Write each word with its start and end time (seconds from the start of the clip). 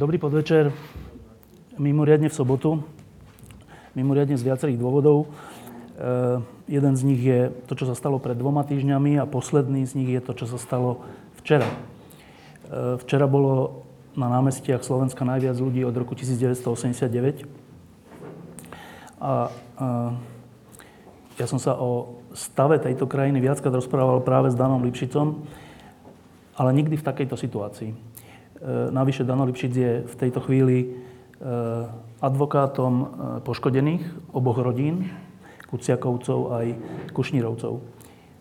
Dobrý 0.00 0.16
podvečer. 0.16 0.72
Mimoriadne 1.76 2.32
v 2.32 2.38
sobotu. 2.40 2.80
Mimoriadne 3.92 4.40
z 4.40 4.48
viacerých 4.48 4.80
dôvodov. 4.80 5.28
E, 5.28 6.40
jeden 6.72 6.96
z 6.96 7.02
nich 7.04 7.20
je 7.20 7.52
to, 7.68 7.76
čo 7.76 7.84
sa 7.84 7.92
stalo 7.92 8.16
pred 8.16 8.32
dvoma 8.32 8.64
týždňami 8.64 9.20
a 9.20 9.28
posledný 9.28 9.84
z 9.84 10.00
nich 10.00 10.08
je 10.08 10.24
to, 10.24 10.32
čo 10.32 10.48
sa 10.48 10.56
stalo 10.56 11.04
včera. 11.36 11.68
E, 11.68 12.96
včera 13.04 13.28
bolo 13.28 13.84
na 14.16 14.32
námestiach 14.32 14.80
Slovenska 14.80 15.20
najviac 15.28 15.60
ľudí 15.60 15.84
od 15.84 15.92
roku 15.92 16.16
1989. 16.16 17.44
A, 19.20 19.52
a 19.52 19.88
ja 21.36 21.44
som 21.44 21.60
sa 21.60 21.76
o 21.76 22.24
stave 22.32 22.80
tejto 22.80 23.04
krajiny 23.04 23.36
viackrát 23.44 23.76
rozprával 23.76 24.24
práve 24.24 24.48
s 24.48 24.56
Danom 24.56 24.80
Lipšicom, 24.80 25.44
ale 26.56 26.70
nikdy 26.72 26.96
v 26.96 27.04
takejto 27.04 27.36
situácii. 27.36 28.09
E, 28.60 28.92
navyše 28.92 29.24
Dano 29.24 29.48
Lipšic 29.48 29.72
je 29.72 29.92
v 30.04 30.14
tejto 30.20 30.44
chvíli 30.44 30.76
e, 30.84 30.88
advokátom 32.20 32.92
e, 33.00 33.06
poškodených 33.40 34.04
oboch 34.36 34.60
rodín, 34.60 35.08
Kuciakovcov 35.72 36.52
aj 36.60 36.66
Kušnírovcov. 37.14 37.78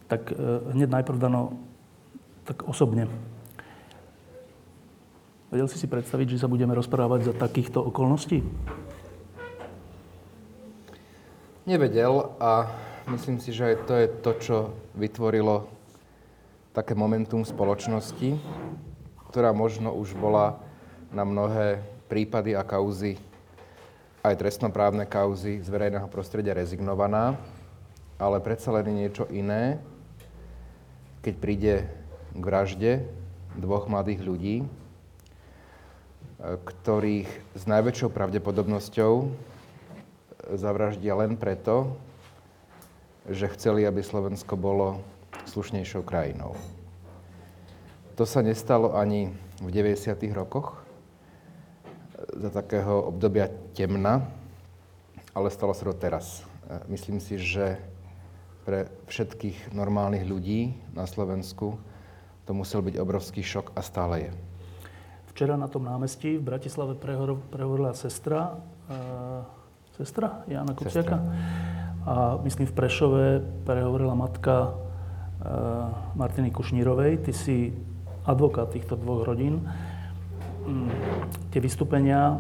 Tak 0.09 0.33
hneď 0.73 0.89
najprv 0.89 1.21
Dano, 1.21 1.53
tak 2.41 2.65
osobne. 2.65 3.05
Vedel 5.53 5.69
si 5.69 5.77
si 5.77 5.85
predstaviť, 5.85 6.33
že 6.33 6.41
sa 6.41 6.49
budeme 6.49 6.73
rozprávať 6.73 7.29
za 7.29 7.33
takýchto 7.37 7.85
okolností? 7.85 8.41
Nevedel 11.69 12.33
a 12.41 12.73
myslím 13.13 13.37
si, 13.37 13.53
že 13.53 13.73
aj 13.73 13.75
to 13.85 13.93
je 13.93 14.07
to, 14.09 14.31
čo 14.41 14.57
vytvorilo 14.97 15.69
také 16.73 16.97
momentum 16.97 17.45
spoločnosti, 17.45 18.41
ktorá 19.29 19.53
možno 19.53 19.93
už 19.93 20.17
bola 20.17 20.57
na 21.13 21.21
mnohé 21.21 21.81
prípady 22.09 22.57
a 22.57 22.65
kauzy, 22.65 23.21
aj 24.25 24.35
trestnoprávne 24.35 25.05
kauzy 25.05 25.61
z 25.61 25.67
verejného 25.69 26.09
prostredia 26.11 26.57
rezignovaná, 26.57 27.37
ale 28.19 28.41
predsa 28.43 28.73
len 28.73 28.89
niečo 28.91 29.29
iné, 29.31 29.79
keď 31.23 31.33
príde 31.37 31.73
k 32.35 32.43
vražde 32.43 32.91
dvoch 33.55 33.87
mladých 33.87 34.21
ľudí, 34.25 34.55
ktorých 36.39 37.29
s 37.55 37.63
najväčšou 37.67 38.09
pravdepodobnosťou 38.09 39.13
zavraždia 40.55 41.13
len 41.19 41.35
preto, 41.35 41.99
že 43.29 43.51
chceli, 43.53 43.85
aby 43.85 44.01
Slovensko 44.01 44.57
bolo 44.57 45.03
slušnejšou 45.45 46.01
krajinou. 46.01 46.57
To 48.19 48.27
sa 48.27 48.43
nestalo 48.43 48.99
ani 48.99 49.31
v 49.63 49.71
90. 49.71 50.11
rokoch 50.35 50.75
za 52.35 52.51
takého 52.51 53.07
obdobia 53.15 53.47
temna, 53.71 54.27
ale 55.31 55.47
stalo 55.47 55.71
sa 55.71 55.87
to 55.87 55.95
teraz. 55.95 56.43
Myslím 56.91 57.23
si, 57.23 57.39
že 57.39 57.79
pre 58.67 58.91
všetkých 59.07 59.71
normálnych 59.71 60.27
ľudí 60.27 60.75
na 60.91 61.07
Slovensku 61.07 61.79
to 62.43 62.51
musel 62.51 62.83
byť 62.83 62.99
obrovský 62.99 63.39
šok 63.39 63.71
a 63.71 63.79
stále 63.79 64.27
je. 64.27 64.31
Včera 65.31 65.55
na 65.55 65.71
tom 65.71 65.87
námestí 65.87 66.35
v 66.35 66.43
Bratislave 66.43 66.99
prehovorila 67.47 67.95
sestra, 67.95 68.59
uh, 68.91 69.47
sestra 69.95 70.43
Jana 70.51 70.75
Kuciaka. 70.75 71.23
A 72.03 72.35
myslím 72.43 72.67
v 72.67 72.75
Prešove 72.75 73.25
prehovorila 73.63 74.11
matka 74.11 74.75
uh, 74.75 74.75
Martiny 76.19 76.51
Kušnírovej. 76.51 77.23
Ty 77.23 77.31
si 77.31 77.87
advokát 78.29 78.69
týchto 78.69 78.93
dvoch 78.93 79.25
rodín. 79.25 79.65
Mm, 80.69 80.93
tie 81.49 81.57
vystúpenia, 81.57 82.37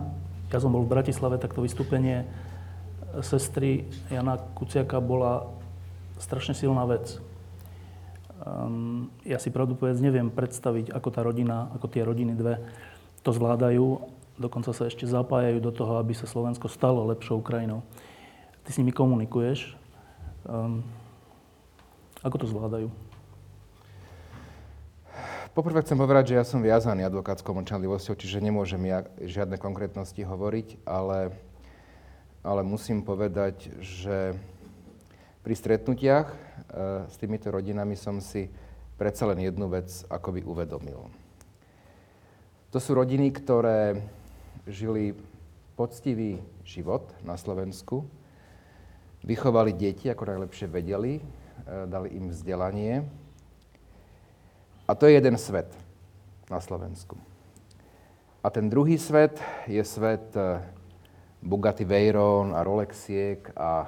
ja 0.53 0.57
som 0.61 0.69
bol 0.69 0.85
v 0.85 0.93
Bratislave, 0.93 1.41
tak 1.41 1.57
to 1.57 1.65
vystúpenie 1.65 2.29
sestry 3.25 3.89
Jana 4.13 4.37
Kuciaka 4.53 5.01
bola 5.01 5.49
strašne 6.21 6.53
silná 6.53 6.85
vec. 6.85 7.17
Um, 8.39 9.11
ja 9.25 9.41
si 9.41 9.51
pravdu 9.51 9.75
povedz 9.75 9.99
neviem 9.99 10.31
predstaviť, 10.31 10.93
ako 10.93 11.09
tá 11.11 11.25
rodina, 11.25 11.73
ako 11.75 11.91
tie 11.91 12.05
rodiny 12.05 12.37
dve 12.37 12.61
to 13.25 13.35
zvládajú. 13.35 13.99
Dokonca 14.39 14.71
sa 14.71 14.87
ešte 14.87 15.03
zapájajú 15.03 15.59
do 15.59 15.75
toho, 15.75 15.99
aby 15.99 16.15
sa 16.15 16.23
Slovensko 16.23 16.71
stalo 16.71 17.03
lepšou 17.11 17.43
krajinou. 17.43 17.83
Ty 18.63 18.69
s 18.71 18.79
nimi 18.79 18.95
komunikuješ. 18.95 19.75
Um, 20.47 20.87
ako 22.23 22.35
to 22.39 22.47
zvládajú? 22.47 23.08
Poprvé 25.59 25.83
chcem 25.83 25.99
povedať, 25.99 26.31
že 26.31 26.39
ja 26.39 26.47
som 26.47 26.63
viazaný 26.63 27.03
advokátskou 27.03 27.51
mlčanlivosťou, 27.51 28.15
čiže 28.15 28.39
nemôžem 28.39 28.79
ja 28.87 29.03
žiadne 29.19 29.59
konkrétnosti 29.59 30.23
hovoriť, 30.23 30.87
ale, 30.87 31.35
ale 32.47 32.63
musím 32.63 33.03
povedať, 33.03 33.67
že 33.83 34.39
pri 35.43 35.53
stretnutiach 35.59 36.31
e, 36.31 36.35
s 37.11 37.15
týmito 37.19 37.51
rodinami 37.51 37.99
som 37.99 38.23
si 38.23 38.47
predsa 38.95 39.27
len 39.27 39.43
jednu 39.43 39.67
vec 39.67 39.91
akoby 40.07 40.47
uvedomil. 40.47 41.11
To 42.71 42.79
sú 42.79 42.95
rodiny, 42.95 43.27
ktoré 43.35 43.99
žili 44.63 45.11
poctivý 45.75 46.39
život 46.63 47.11
na 47.27 47.35
Slovensku, 47.35 48.07
vychovali 49.27 49.75
deti, 49.75 50.07
ako 50.07 50.23
najlepšie 50.23 50.71
vedeli, 50.71 51.19
e, 51.19 51.23
dali 51.83 52.15
im 52.15 52.31
vzdelanie, 52.31 53.27
a 54.89 54.97
to 54.97 55.05
je 55.05 55.13
jeden 55.13 55.37
svet 55.37 55.69
na 56.49 56.57
Slovensku. 56.57 57.13
A 58.41 58.49
ten 58.49 58.65
druhý 58.73 58.97
svet 58.97 59.37
je 59.69 59.85
svet 59.85 60.33
eh, 60.33 60.65
Bugatti 61.45 61.85
Veyron 61.85 62.57
a 62.57 62.65
Rolexiek 62.65 63.45
a 63.53 63.85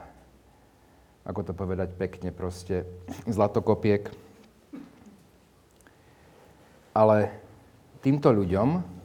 ako 1.26 1.42
to 1.42 1.54
povedať 1.58 1.98
pekne, 1.98 2.30
proste 2.30 2.86
zlatokopiek. 3.26 4.14
Ale 6.94 7.18
týmto 8.06 8.30
ľuďom, 8.30 9.02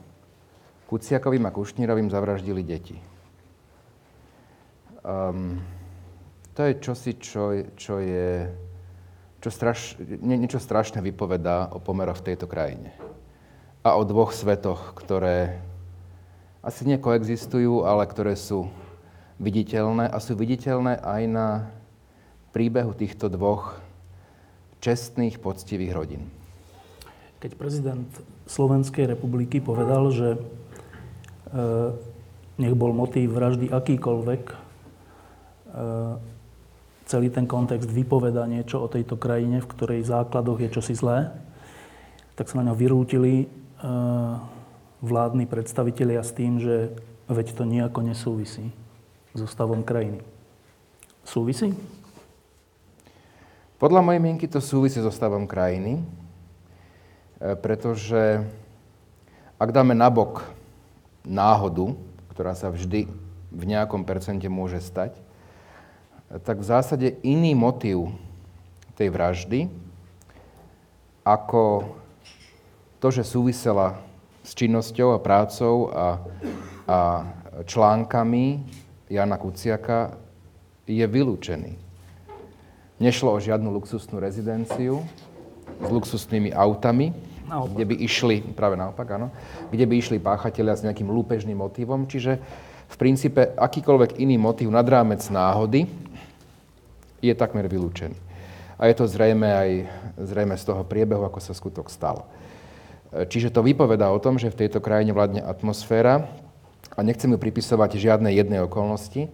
Kuciakovým 0.86 1.44
a 1.48 1.54
Kušnírovým, 1.54 2.12
zavraždili 2.12 2.62
deti. 2.62 2.96
Um, 5.06 5.62
to 6.54 6.66
je 6.66 6.72
čosi, 6.82 7.12
čo, 7.18 7.52
čo 7.78 8.02
je 8.02 8.50
čo 9.46 9.54
straš, 9.54 9.94
nie, 10.02 10.34
niečo 10.34 10.58
strašné 10.58 10.98
vypovedá 10.98 11.70
o 11.70 11.78
pomeroch 11.78 12.18
v 12.18 12.34
tejto 12.34 12.50
krajine. 12.50 12.90
A 13.86 13.94
o 13.94 14.02
dvoch 14.02 14.34
svetoch, 14.34 14.90
ktoré 14.98 15.62
asi 16.66 16.82
nekoexistujú, 16.90 17.86
ale 17.86 18.10
ktoré 18.10 18.34
sú 18.34 18.66
viditeľné 19.38 20.10
a 20.10 20.18
sú 20.18 20.34
viditeľné 20.34 20.98
aj 20.98 21.22
na 21.30 21.70
príbehu 22.50 22.90
týchto 22.90 23.30
dvoch 23.30 23.78
čestných, 24.82 25.38
poctivých 25.38 25.94
rodín. 25.94 26.26
Keď 27.38 27.54
prezident 27.54 28.10
Slovenskej 28.50 29.14
republiky 29.14 29.62
povedal, 29.62 30.10
že 30.10 30.28
e, 30.34 30.38
nech 32.58 32.74
bol 32.74 32.90
motív 32.90 33.38
vraždy 33.38 33.70
akýkoľvek, 33.70 34.42
e, 34.50 34.56
celý 37.06 37.30
ten 37.30 37.46
kontext 37.46 37.86
vypoveda 37.86 38.44
niečo 38.50 38.82
o 38.82 38.90
tejto 38.90 39.14
krajine, 39.14 39.62
v 39.62 39.70
ktorej 39.70 40.10
základoch 40.10 40.58
je 40.58 40.68
čosi 40.74 40.94
zlé, 40.98 41.30
tak 42.34 42.50
sa 42.50 42.60
na 42.60 42.68
ňo 42.68 42.74
vyrútili 42.74 43.34
e, 43.42 43.46
vládni 45.00 45.46
predstavitelia 45.46 46.20
s 46.20 46.34
tým, 46.34 46.58
že 46.58 46.92
veď 47.30 47.46
to 47.54 47.62
nejako 47.62 48.02
nesúvisí 48.02 48.74
so 49.32 49.46
stavom 49.46 49.86
krajiny. 49.86 50.20
Súvisí? 51.22 51.72
Podľa 53.78 54.02
mojej 54.02 54.20
mienky 54.20 54.50
to 54.50 54.58
súvisí 54.58 54.98
so 54.98 55.14
stavom 55.14 55.46
krajiny, 55.46 56.02
e, 56.02 56.04
pretože 57.54 58.42
ak 59.56 59.70
dáme 59.70 59.94
nabok 59.94 60.42
náhodu, 61.22 61.94
ktorá 62.34 62.52
sa 62.58 62.68
vždy 62.68 63.08
v 63.54 63.62
nejakom 63.62 64.04
percente 64.04 64.50
môže 64.50 64.82
stať, 64.82 65.25
tak 66.26 66.58
v 66.58 66.66
zásade 66.66 67.08
iný 67.22 67.54
motív 67.54 68.10
tej 68.98 69.12
vraždy 69.12 69.60
ako 71.26 71.90
to, 73.02 73.10
že 73.10 73.26
súvisela 73.26 73.98
s 74.46 74.54
činnosťou 74.54 75.18
a 75.18 75.18
prácou 75.18 75.90
a, 75.90 76.22
a 76.86 76.98
článkami 77.66 78.62
Jana 79.10 79.34
Kuciaka, 79.34 80.14
je 80.86 81.02
vylúčený. 81.02 81.74
Nešlo 83.02 83.34
o 83.34 83.42
žiadnu 83.42 83.74
luxusnú 83.74 84.22
rezidenciu 84.22 85.02
s 85.82 85.88
luxusnými 85.90 86.54
autami, 86.54 87.10
naopak. 87.50 87.74
kde 87.74 87.84
by 87.90 87.94
išli, 88.06 88.36
práve 88.54 88.78
naopak, 88.78 89.18
áno, 89.18 89.34
kde 89.74 89.82
by 89.82 89.94
išli 89.98 90.22
páchatelia 90.22 90.78
s 90.78 90.86
nejakým 90.86 91.10
lúpežným 91.10 91.58
motivom. 91.58 92.06
Čiže 92.06 92.38
v 92.86 92.96
princípe 92.96 93.50
akýkoľvek 93.58 94.22
iný 94.22 94.38
motív 94.38 94.70
nad 94.70 94.86
rámec 94.86 95.26
náhody 95.26 95.90
je 97.26 97.36
takmer 97.36 97.66
vylúčený. 97.66 98.16
A 98.76 98.92
je 98.92 98.94
to 98.94 99.08
zrejme 99.08 99.48
aj 99.48 99.70
zrejme 100.20 100.56
z 100.56 100.64
toho 100.64 100.82
priebehu, 100.84 101.24
ako 101.24 101.40
sa 101.40 101.56
skutok 101.56 101.88
stal. 101.88 102.28
Čiže 103.12 103.52
to 103.52 103.64
vypovedá 103.64 104.12
o 104.12 104.20
tom, 104.20 104.36
že 104.36 104.52
v 104.52 104.66
tejto 104.66 104.84
krajine 104.84 105.16
vládne 105.16 105.40
atmosféra, 105.44 106.28
a 106.96 107.04
nechcem 107.04 107.28
ju 107.28 107.36
pripisovať 107.36 108.00
žiadnej 108.00 108.32
jednej 108.32 108.64
okolnosti, 108.64 109.28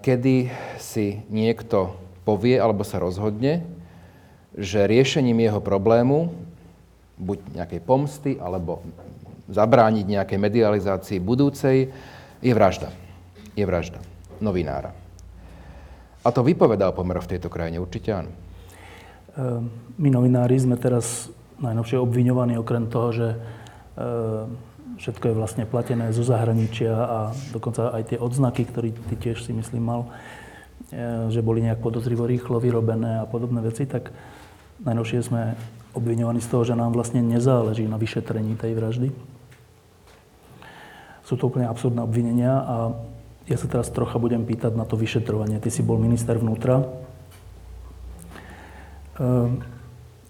kedy 0.00 0.48
si 0.80 1.20
niekto 1.28 1.92
povie 2.24 2.56
alebo 2.56 2.86
sa 2.86 2.96
rozhodne, 2.96 3.60
že 4.56 4.88
riešením 4.88 5.44
jeho 5.44 5.60
problému, 5.60 6.32
buď 7.20 7.38
nejakej 7.52 7.80
pomsty, 7.84 8.32
alebo 8.40 8.80
zabrániť 9.50 10.06
nejakej 10.08 10.38
medializácii 10.40 11.18
budúcej, 11.20 11.92
je 12.40 12.52
vražda. 12.56 12.88
Je 13.52 13.64
vražda 13.66 14.00
novinára. 14.40 14.96
A 16.24 16.28
to 16.32 16.40
vypovedá 16.40 16.88
o 16.88 16.96
pomeroch 16.96 17.28
v 17.28 17.36
tejto 17.36 17.52
krajine, 17.52 17.76
určite 17.76 18.10
áno. 18.16 18.32
Ehm, 19.36 19.68
my 20.00 20.08
novinári 20.08 20.56
sme 20.56 20.80
teraz 20.80 21.28
najnovšie 21.60 22.00
obviňovaní 22.00 22.56
okrem 22.56 22.88
toho, 22.88 23.08
že 23.12 23.28
ehm, 24.00 24.56
všetko 24.96 25.24
je 25.30 25.38
vlastne 25.38 25.64
platené 25.66 26.10
zo 26.14 26.22
zahraničia 26.22 26.94
a 26.94 27.18
dokonca 27.50 27.90
aj 27.92 28.14
tie 28.14 28.18
odznaky, 28.18 28.62
ktoré 28.68 28.94
ty 28.94 29.14
tiež 29.18 29.42
si 29.42 29.52
myslím 29.52 29.84
mal, 29.84 30.00
e, 30.90 31.30
že 31.34 31.42
boli 31.42 31.62
nejak 31.66 31.82
podozrivo 31.82 32.26
rýchlo 32.26 32.62
vyrobené 32.62 33.22
a 33.22 33.28
podobné 33.28 33.58
veci, 33.60 33.86
tak 33.86 34.14
najnovšie 34.82 35.20
sme 35.22 35.58
obviňovaní 35.94 36.42
z 36.42 36.50
toho, 36.50 36.62
že 36.66 36.78
nám 36.78 36.94
vlastne 36.94 37.22
nezáleží 37.22 37.86
na 37.86 37.98
vyšetrení 37.98 38.58
tej 38.58 38.74
vraždy. 38.74 39.08
Sú 41.24 41.40
to 41.40 41.48
úplne 41.48 41.70
absurdné 41.70 42.04
obvinenia 42.04 42.52
a 42.60 42.76
ja 43.44 43.56
sa 43.60 43.68
teraz 43.68 43.92
trocha 43.92 44.16
budem 44.16 44.48
pýtať 44.48 44.72
na 44.72 44.88
to 44.88 44.96
vyšetrovanie. 44.96 45.60
Ty 45.60 45.68
si 45.68 45.84
bol 45.84 46.00
minister 46.00 46.40
vnútra. 46.40 46.88
Ehm, 49.20 49.60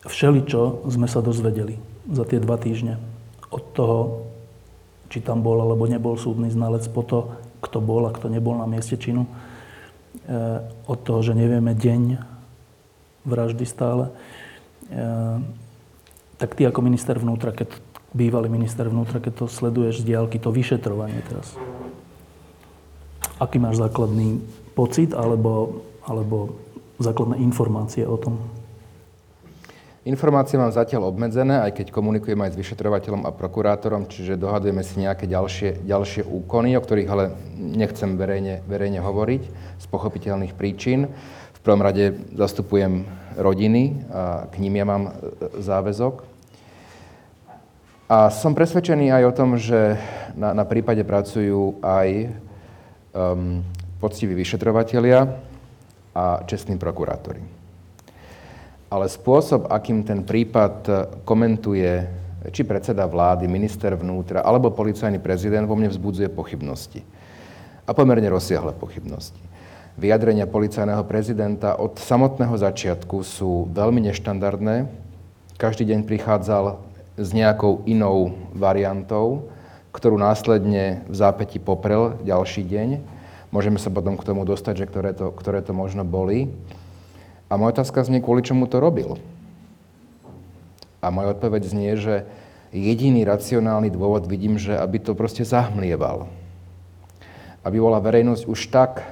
všeličo 0.02 0.90
sme 0.90 1.06
sa 1.06 1.22
dozvedeli 1.22 1.78
za 2.10 2.26
tie 2.26 2.42
dva 2.42 2.58
týždne. 2.58 2.98
Od 3.54 3.64
toho, 3.72 3.98
či 5.08 5.22
tam 5.22 5.40
bol 5.46 5.62
alebo 5.62 5.86
nebol 5.86 6.18
súdny 6.18 6.50
znalec, 6.50 6.84
po 6.90 7.06
to, 7.06 7.18
kto 7.62 7.78
bol 7.78 8.04
a 8.04 8.12
kto 8.12 8.28
nebol 8.28 8.58
na 8.58 8.66
mieste 8.66 8.98
činu. 8.98 9.24
E, 9.24 9.30
od 10.84 10.98
toho, 11.00 11.22
že 11.24 11.38
nevieme 11.38 11.72
deň 11.72 12.18
vraždy 13.24 13.64
stále. 13.64 14.10
E, 14.90 15.02
tak 16.36 16.58
ty 16.58 16.66
ako 16.66 16.82
minister 16.84 17.16
vnútra, 17.16 17.54
keď 17.54 17.72
bývalý 18.12 18.52
minister 18.52 18.90
vnútra, 18.90 19.22
keď 19.22 19.44
to 19.44 19.46
sleduješ 19.48 20.04
z 20.04 20.12
diálky, 20.12 20.36
to 20.36 20.52
vyšetrovanie 20.52 21.24
teraz. 21.24 21.56
Aký 23.42 23.58
máš 23.58 23.82
základný 23.82 24.38
pocit 24.78 25.10
alebo, 25.10 25.82
alebo 26.06 26.54
základné 27.02 27.42
informácie 27.42 28.06
o 28.06 28.14
tom? 28.14 28.38
Informácie 30.04 30.60
mám 30.60 30.68
zatiaľ 30.68 31.08
obmedzené, 31.08 31.64
aj 31.64 31.80
keď 31.80 31.86
komunikujem 31.88 32.36
aj 32.36 32.52
s 32.52 32.60
vyšetrovateľom 32.60 33.24
a 33.24 33.32
prokurátorom, 33.32 34.04
čiže 34.04 34.36
dohadujeme 34.36 34.84
si 34.84 35.00
nejaké 35.00 35.24
ďalšie, 35.24 35.80
ďalšie 35.80 36.28
úkony, 36.28 36.76
o 36.76 36.84
ktorých 36.84 37.08
ale 37.08 37.32
nechcem 37.56 38.20
verejne, 38.20 38.60
verejne 38.68 39.00
hovoriť 39.00 39.42
z 39.80 39.86
pochopiteľných 39.88 40.52
príčin. 40.52 41.08
V 41.56 41.60
prvom 41.64 41.80
rade 41.80 42.20
zastupujem 42.36 43.08
rodiny 43.40 44.04
a 44.12 44.44
k 44.52 44.60
ním 44.60 44.76
ja 44.76 44.84
mám 44.84 45.02
e, 45.08 45.12
záväzok. 45.64 46.20
A 48.12 48.28
som 48.28 48.52
presvedčený 48.52 49.08
aj 49.08 49.22
o 49.24 49.32
tom, 49.32 49.56
že 49.56 49.96
na, 50.36 50.52
na 50.52 50.68
prípade 50.68 51.00
pracujú 51.00 51.80
aj 51.80 52.28
um, 53.14 53.62
poctiví 54.02 54.34
vyšetrovatelia 54.34 55.38
a 56.14 56.42
čestní 56.44 56.74
prokurátori 56.76 57.64
ale 58.94 59.10
spôsob, 59.10 59.66
akým 59.74 60.06
ten 60.06 60.22
prípad 60.22 60.74
e, 60.86 60.92
komentuje 61.26 62.06
či 62.54 62.62
predseda 62.62 63.10
vlády, 63.10 63.50
minister 63.50 63.90
vnútra 63.98 64.46
alebo 64.46 64.70
policajný 64.70 65.18
prezident, 65.18 65.66
vo 65.66 65.74
mne 65.74 65.90
vzbudzuje 65.90 66.30
pochybnosti. 66.30 67.02
A 67.84 67.90
pomerne 67.90 68.30
rozsiahle 68.30 68.70
pochybnosti. 68.78 69.40
Vyjadrenia 69.98 70.46
policajného 70.46 71.02
prezidenta 71.10 71.74
od 71.74 71.98
samotného 71.98 72.54
začiatku 72.54 73.26
sú 73.26 73.66
veľmi 73.74 74.10
neštandardné. 74.10 74.86
Každý 75.58 75.90
deň 75.90 76.06
prichádzal 76.06 76.78
s 77.18 77.28
nejakou 77.30 77.82
inou 77.86 78.34
variantou, 78.54 79.50
ktorú 79.94 80.18
následne 80.18 81.06
v 81.06 81.14
zápäti 81.14 81.62
poprel 81.62 82.18
ďalší 82.26 82.66
deň. 82.66 82.88
Môžeme 83.54 83.78
sa 83.78 83.94
potom 83.94 84.18
k 84.18 84.26
tomu 84.26 84.42
dostať, 84.42 84.74
že 84.82 84.88
ktoré 84.90 85.14
to, 85.14 85.30
ktoré 85.30 85.62
to 85.62 85.70
možno 85.70 86.02
boli. 86.02 86.50
A 87.46 87.54
moja 87.54 87.78
otázka 87.78 88.02
znie, 88.02 88.18
kvôli 88.18 88.42
čomu 88.42 88.66
to 88.66 88.82
robil. 88.82 89.22
A 90.98 91.14
moja 91.14 91.38
odpoveď 91.38 91.62
znie, 91.70 91.94
že 91.94 92.26
jediný 92.74 93.22
racionálny 93.22 93.94
dôvod 93.94 94.26
vidím, 94.26 94.58
že 94.58 94.74
aby 94.74 94.98
to 94.98 95.14
proste 95.14 95.46
zahmlieval. 95.46 96.26
Aby 97.62 97.78
bola 97.78 98.02
verejnosť 98.02 98.50
už 98.50 98.60
tak 98.74 99.06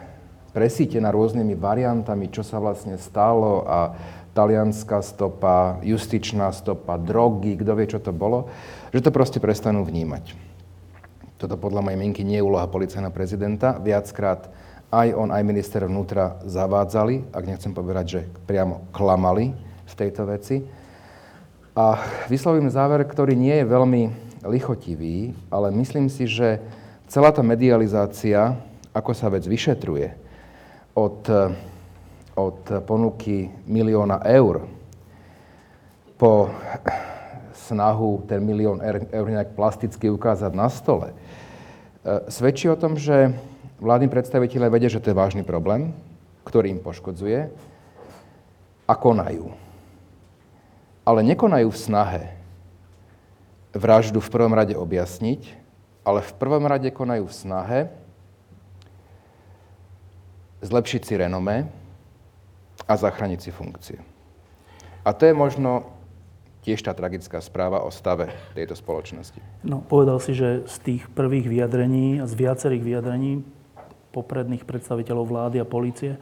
presítená 0.50 1.14
rôznymi 1.14 1.55
variantami, 1.55 2.26
čo 2.26 2.43
sa 2.43 2.58
vlastne 2.58 2.99
stalo 2.99 3.62
a 3.62 3.94
talianská 4.34 4.99
stopa, 5.05 5.79
justičná 5.87 6.50
stopa, 6.50 6.99
drogy, 6.99 7.55
kto 7.55 7.73
vie, 7.79 7.87
čo 7.87 8.02
to 8.02 8.11
bolo, 8.11 8.50
že 8.90 9.05
to 9.05 9.14
proste 9.14 9.38
prestanú 9.38 9.87
vnímať. 9.87 10.42
Toto 11.43 11.59
podľa 11.59 11.83
mojej 11.83 11.99
mienky 11.99 12.23
nie 12.23 12.39
je 12.39 12.47
úloha 12.47 12.71
policajného 12.71 13.11
prezidenta. 13.11 13.75
Viackrát 13.83 14.47
aj 14.94 15.11
on, 15.11 15.35
aj 15.35 15.43
minister 15.43 15.83
vnútra 15.83 16.39
zavádzali, 16.47 17.35
ak 17.35 17.50
nechcem 17.50 17.75
povedať, 17.75 18.05
že 18.06 18.21
priamo 18.47 18.87
klamali 18.94 19.50
v 19.83 19.94
tejto 19.99 20.23
veci. 20.31 20.62
A 21.75 21.99
vyslovím 22.31 22.71
záver, 22.71 23.03
ktorý 23.03 23.35
nie 23.35 23.59
je 23.59 23.67
veľmi 23.67 24.03
lichotivý, 24.47 25.34
ale 25.51 25.75
myslím 25.75 26.06
si, 26.06 26.31
že 26.31 26.63
celá 27.11 27.34
tá 27.34 27.43
medializácia, 27.43 28.55
ako 28.94 29.11
sa 29.11 29.27
vec 29.27 29.43
vyšetruje, 29.43 30.15
od, 30.94 31.27
od 32.39 32.61
ponuky 32.87 33.51
milióna 33.67 34.22
eur 34.31 34.63
po 36.15 36.55
snahu 37.72 38.27
ten 38.27 38.44
milión 38.44 38.82
eur 38.84 39.27
nejak 39.27 39.56
plasticky 39.56 40.11
ukázať 40.11 40.53
na 40.53 40.69
stole, 40.69 41.17
svedčí 42.27 42.67
o 42.67 42.79
tom, 42.79 42.99
že 42.99 43.35
vládni 43.79 44.11
predstaviteľe 44.11 44.71
vedia, 44.71 44.91
že 44.91 45.03
to 45.03 45.11
je 45.11 45.19
vážny 45.19 45.43
problém, 45.47 45.94
ktorý 46.47 46.75
im 46.75 46.82
poškodzuje 46.82 47.51
a 48.87 48.94
konajú. 48.94 49.55
Ale 51.03 51.27
nekonajú 51.27 51.71
v 51.71 51.82
snahe 51.82 52.23
vraždu 53.75 54.19
v 54.23 54.32
prvom 54.32 54.55
rade 54.55 54.75
objasniť, 54.75 55.43
ale 56.03 56.21
v 56.23 56.32
prvom 56.39 56.67
rade 56.67 56.91
konajú 56.91 57.27
v 57.27 57.35
snahe 57.35 57.81
zlepšiť 60.63 61.03
si 61.03 61.15
renome 61.19 61.67
a 62.87 62.93
zachrániť 62.94 63.41
si 63.43 63.51
funkcie. 63.51 63.99
A 65.03 65.11
to 65.11 65.27
je 65.27 65.35
možno 65.35 65.92
tiež 66.62 66.78
tá 66.82 66.94
tragická 66.94 67.42
správa 67.42 67.82
o 67.82 67.90
stave 67.90 68.31
tejto 68.54 68.78
spoločnosti. 68.78 69.42
No, 69.66 69.82
povedal 69.82 70.22
si, 70.22 70.32
že 70.32 70.62
z 70.70 70.76
tých 70.78 71.02
prvých 71.10 71.50
vyjadrení 71.50 72.22
a 72.22 72.31
z 72.31 72.34
viacerých 72.38 72.82
vyjadrení 72.86 73.42
popredných 74.14 74.62
predstaviteľov 74.62 75.26
vlády 75.26 75.56
a 75.58 75.66
polície 75.66 76.14
e, 76.14 76.19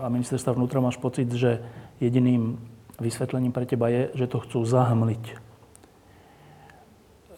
a 0.00 0.08
ministerstva 0.08 0.56
vnútra 0.56 0.80
máš 0.80 0.96
pocit, 0.96 1.28
že 1.28 1.60
jediným 2.00 2.56
vysvetlením 2.96 3.52
pre 3.52 3.68
teba 3.68 3.92
je, 3.92 4.08
že 4.16 4.26
to 4.26 4.40
chcú 4.40 4.64
zahmliť. 4.64 5.36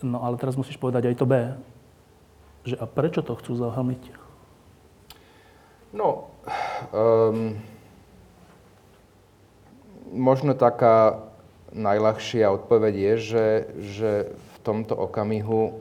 No 0.06 0.22
ale 0.22 0.38
teraz 0.38 0.54
musíš 0.54 0.78
povedať 0.78 1.10
aj 1.10 1.18
to 1.18 1.26
B. 1.26 1.34
Že 2.62 2.78
a 2.78 2.86
prečo 2.86 3.26
to 3.26 3.34
chcú 3.34 3.58
zahmliť? 3.58 4.02
No, 5.90 6.30
um, 6.94 7.58
možno 10.12 10.54
taká 10.54 11.27
najľahšia 11.72 12.48
odpoveď 12.48 12.94
je, 12.94 13.14
že, 13.16 13.46
že 13.80 14.10
v 14.32 14.56
tomto 14.64 14.96
okamihu 14.96 15.62
uh, 15.68 15.72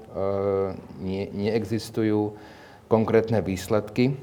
nie, 0.99 1.27
neexistujú 1.31 2.35
konkrétne 2.87 3.43
výsledky, 3.43 4.15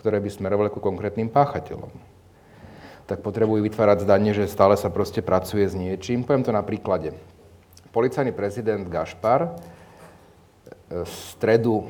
ktoré 0.00 0.20
by 0.20 0.28
smerovali 0.28 0.68
ku 0.68 0.80
konkrétnym 0.80 1.32
páchateľom. 1.32 1.92
Tak 3.08 3.20
potrebujú 3.20 3.64
vytvárať 3.66 4.04
zdanie, 4.04 4.32
že 4.32 4.48
stále 4.48 4.76
sa 4.76 4.88
proste 4.88 5.20
pracuje 5.24 5.64
s 5.68 5.74
niečím. 5.76 6.24
Poviem 6.24 6.44
to 6.44 6.52
na 6.52 6.64
príklade. 6.64 7.12
policajný 7.92 8.32
prezident 8.32 8.88
Gašpar 8.88 9.56
v 10.92 11.08
stredu 11.08 11.88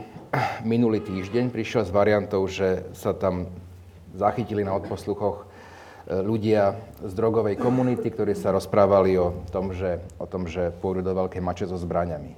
minulý 0.63 1.03
týždeň 1.03 1.51
prišiel 1.51 1.83
s 1.83 1.91
variantou, 1.91 2.47
že 2.47 2.87
sa 2.95 3.11
tam 3.11 3.51
zachytili 4.15 4.63
na 4.63 4.79
odposluchoch 4.79 5.52
ľudia 6.09 6.75
z 7.03 7.13
drogovej 7.15 7.59
komunity, 7.59 8.11
ktorí 8.11 8.35
sa 8.35 8.51
rozprávali 8.51 9.15
o 9.19 9.35
tom, 9.55 9.71
že, 9.71 10.03
o 10.19 10.27
tom, 10.27 10.51
že 10.51 10.75
pôjdu 10.83 11.07
do 11.07 11.13
veľkej 11.15 11.43
mače 11.43 11.65
so 11.71 11.79
zbraniami. 11.79 12.35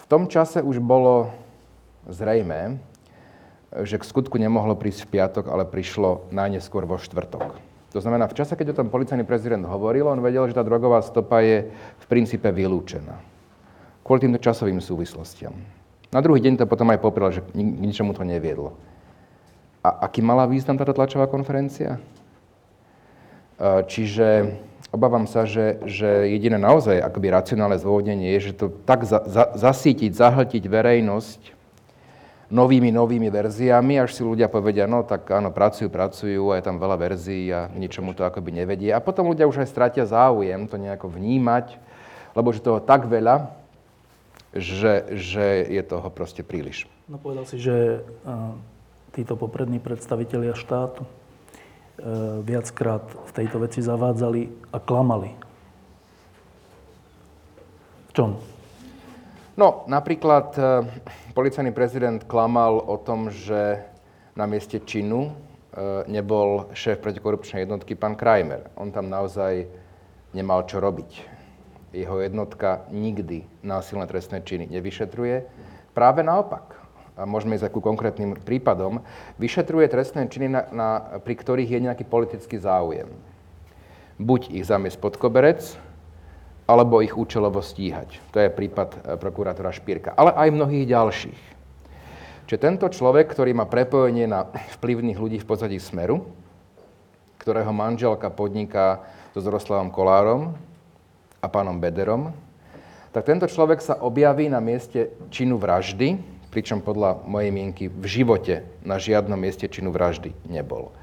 V 0.00 0.04
tom 0.08 0.28
čase 0.28 0.64
už 0.64 0.80
bolo 0.80 1.32
zrejme, 2.08 2.80
že 3.84 3.98
k 3.98 4.04
skutku 4.06 4.38
nemohlo 4.38 4.78
prísť 4.78 5.08
v 5.08 5.12
piatok, 5.18 5.50
ale 5.50 5.66
prišlo 5.66 6.30
najneskôr 6.30 6.86
vo 6.86 7.00
štvrtok. 7.00 7.58
To 7.94 8.02
znamená, 8.02 8.26
v 8.26 8.36
čase, 8.36 8.58
keď 8.58 8.74
o 8.74 8.78
tom 8.82 8.90
policajný 8.90 9.22
prezident 9.22 9.62
hovoril, 9.66 10.10
on 10.10 10.18
vedel, 10.18 10.46
že 10.50 10.58
tá 10.58 10.66
drogová 10.66 10.98
stopa 11.02 11.42
je 11.42 11.70
v 11.72 12.04
princípe 12.10 12.50
vylúčená. 12.50 13.18
Kvôli 14.02 14.26
týmto 14.26 14.42
časovým 14.42 14.82
súvislostiam. 14.82 15.54
Na 16.10 16.20
druhý 16.22 16.42
deň 16.42 16.62
to 16.62 16.70
potom 16.70 16.90
aj 16.90 17.02
popral, 17.02 17.30
že 17.30 17.42
k 17.42 17.54
ničomu 17.58 18.14
to 18.14 18.22
neviedlo. 18.26 18.74
A 19.82 20.06
aký 20.06 20.22
mala 20.22 20.46
význam 20.46 20.78
táto 20.78 20.94
tlačová 20.94 21.26
konferencia? 21.26 21.98
E, 23.58 23.86
čiže 23.86 24.58
obávam 24.94 25.26
sa, 25.26 25.46
že, 25.46 25.82
že 25.86 26.30
jediné 26.30 26.58
naozaj 26.58 27.02
akoby 27.02 27.34
racionálne 27.34 27.78
zdôvodnenie 27.78 28.34
je, 28.38 28.50
že 28.50 28.52
to 28.54 28.66
tak 28.86 29.02
za, 29.02 29.22
za, 29.26 29.54
zasítiť, 29.58 30.14
zahltiť 30.14 30.62
verejnosť 30.66 31.40
novými, 32.54 32.94
novými 32.94 33.26
verziami, 33.32 33.98
až 33.98 34.14
si 34.14 34.22
ľudia 34.22 34.46
povedia, 34.46 34.86
no 34.86 35.02
tak 35.02 35.26
áno, 35.34 35.50
pracujú, 35.50 35.90
pracujú 35.90 36.54
a 36.54 36.62
je 36.62 36.66
tam 36.66 36.78
veľa 36.78 36.96
verzií 37.00 37.50
a 37.50 37.66
ničomu 37.72 38.14
to 38.14 38.22
akoby 38.22 38.54
nevedie. 38.54 38.94
A 38.94 39.02
potom 39.02 39.26
ľudia 39.26 39.50
už 39.50 39.66
aj 39.66 39.68
stratia 39.74 40.04
záujem 40.06 40.70
to 40.70 40.78
nejako 40.78 41.10
vnímať, 41.10 41.74
lebo 42.38 42.54
že 42.54 42.62
toho 42.62 42.78
tak 42.78 43.10
veľa, 43.10 43.50
že, 44.54 45.18
že 45.18 45.66
je 45.66 45.82
toho 45.82 46.06
proste 46.14 46.46
príliš. 46.46 46.86
No 47.10 47.18
povedal 47.18 47.42
si, 47.42 47.58
že 47.58 48.06
títo 49.10 49.34
poprední 49.34 49.82
predstavitelia 49.82 50.54
štátu 50.54 51.02
viackrát 52.42 53.06
v 53.06 53.30
tejto 53.32 53.62
veci 53.62 53.78
zavádzali 53.78 54.72
a 54.74 54.78
klamali. 54.82 55.30
V 58.10 58.12
čom? 58.12 58.30
No, 59.54 59.86
napríklad 59.86 60.58
e, 60.58 60.62
policajný 61.30 61.70
prezident 61.70 62.18
klamal 62.26 62.82
o 62.82 62.98
tom, 62.98 63.30
že 63.30 63.86
na 64.34 64.50
mieste 64.50 64.82
činu 64.82 65.30
e, 65.30 65.32
nebol 66.10 66.74
šéf 66.74 66.98
protikorupčnej 66.98 67.62
jednotky 67.62 67.94
pán 67.94 68.18
Krajmer. 68.18 68.66
On 68.74 68.90
tam 68.90 69.06
naozaj 69.06 69.70
nemal 70.34 70.66
čo 70.66 70.82
robiť. 70.82 71.10
Jeho 71.94 72.18
jednotka 72.18 72.90
nikdy 72.90 73.46
násilné 73.62 74.10
trestné 74.10 74.42
činy 74.42 74.66
nevyšetruje. 74.66 75.46
Práve 75.94 76.26
naopak 76.26 76.83
a 77.14 77.22
môžeme 77.26 77.54
ísť 77.54 77.70
ku 77.70 77.78
konkrétnym 77.78 78.34
prípadom, 78.42 79.02
vyšetruje 79.38 79.86
trestné 79.86 80.26
činy, 80.26 80.50
na, 80.50 80.62
na, 80.74 80.88
pri 81.22 81.34
ktorých 81.38 81.70
je 81.70 81.84
nejaký 81.86 82.04
politický 82.06 82.58
záujem. 82.58 83.06
Buď 84.18 84.50
ich 84.50 84.66
zamiesť 84.66 84.98
pod 84.98 85.14
koberec, 85.18 85.62
alebo 86.64 87.04
ich 87.04 87.14
účelovo 87.14 87.60
stíhať. 87.60 88.18
To 88.32 88.40
je 88.40 88.48
prípad 88.48 88.88
e, 88.90 88.98
prokurátora 89.20 89.70
Špírka. 89.70 90.16
Ale 90.16 90.32
aj 90.32 90.54
mnohých 90.54 90.86
ďalších. 90.88 91.42
Čiže 92.48 92.60
tento 92.60 92.86
človek, 92.88 93.32
ktorý 93.32 93.56
má 93.56 93.68
prepojenie 93.68 94.28
na 94.28 94.48
vplyvných 94.80 95.20
ľudí 95.20 95.38
v 95.40 95.48
pozadí 95.48 95.78
Smeru, 95.80 96.24
ktorého 97.40 97.72
manželka 97.72 98.32
podniká 98.32 99.04
so 99.36 99.40
Zoroslavom 99.44 99.92
Kolárom 99.92 100.56
a 101.40 101.46
pánom 101.48 101.76
Bederom, 101.76 102.32
tak 103.12 103.28
tento 103.28 103.46
človek 103.46 103.78
sa 103.78 104.00
objaví 104.00 104.48
na 104.48 104.58
mieste 104.58 105.12
činu 105.30 105.60
vraždy, 105.60 106.33
pričom 106.54 106.78
podľa 106.78 107.26
mojej 107.26 107.50
mienky 107.50 107.90
v 107.90 108.06
živote 108.06 108.62
na 108.86 109.02
žiadnom 109.02 109.34
mieste 109.34 109.66
činu 109.66 109.90
vraždy 109.90 110.30
nebol. 110.46 110.94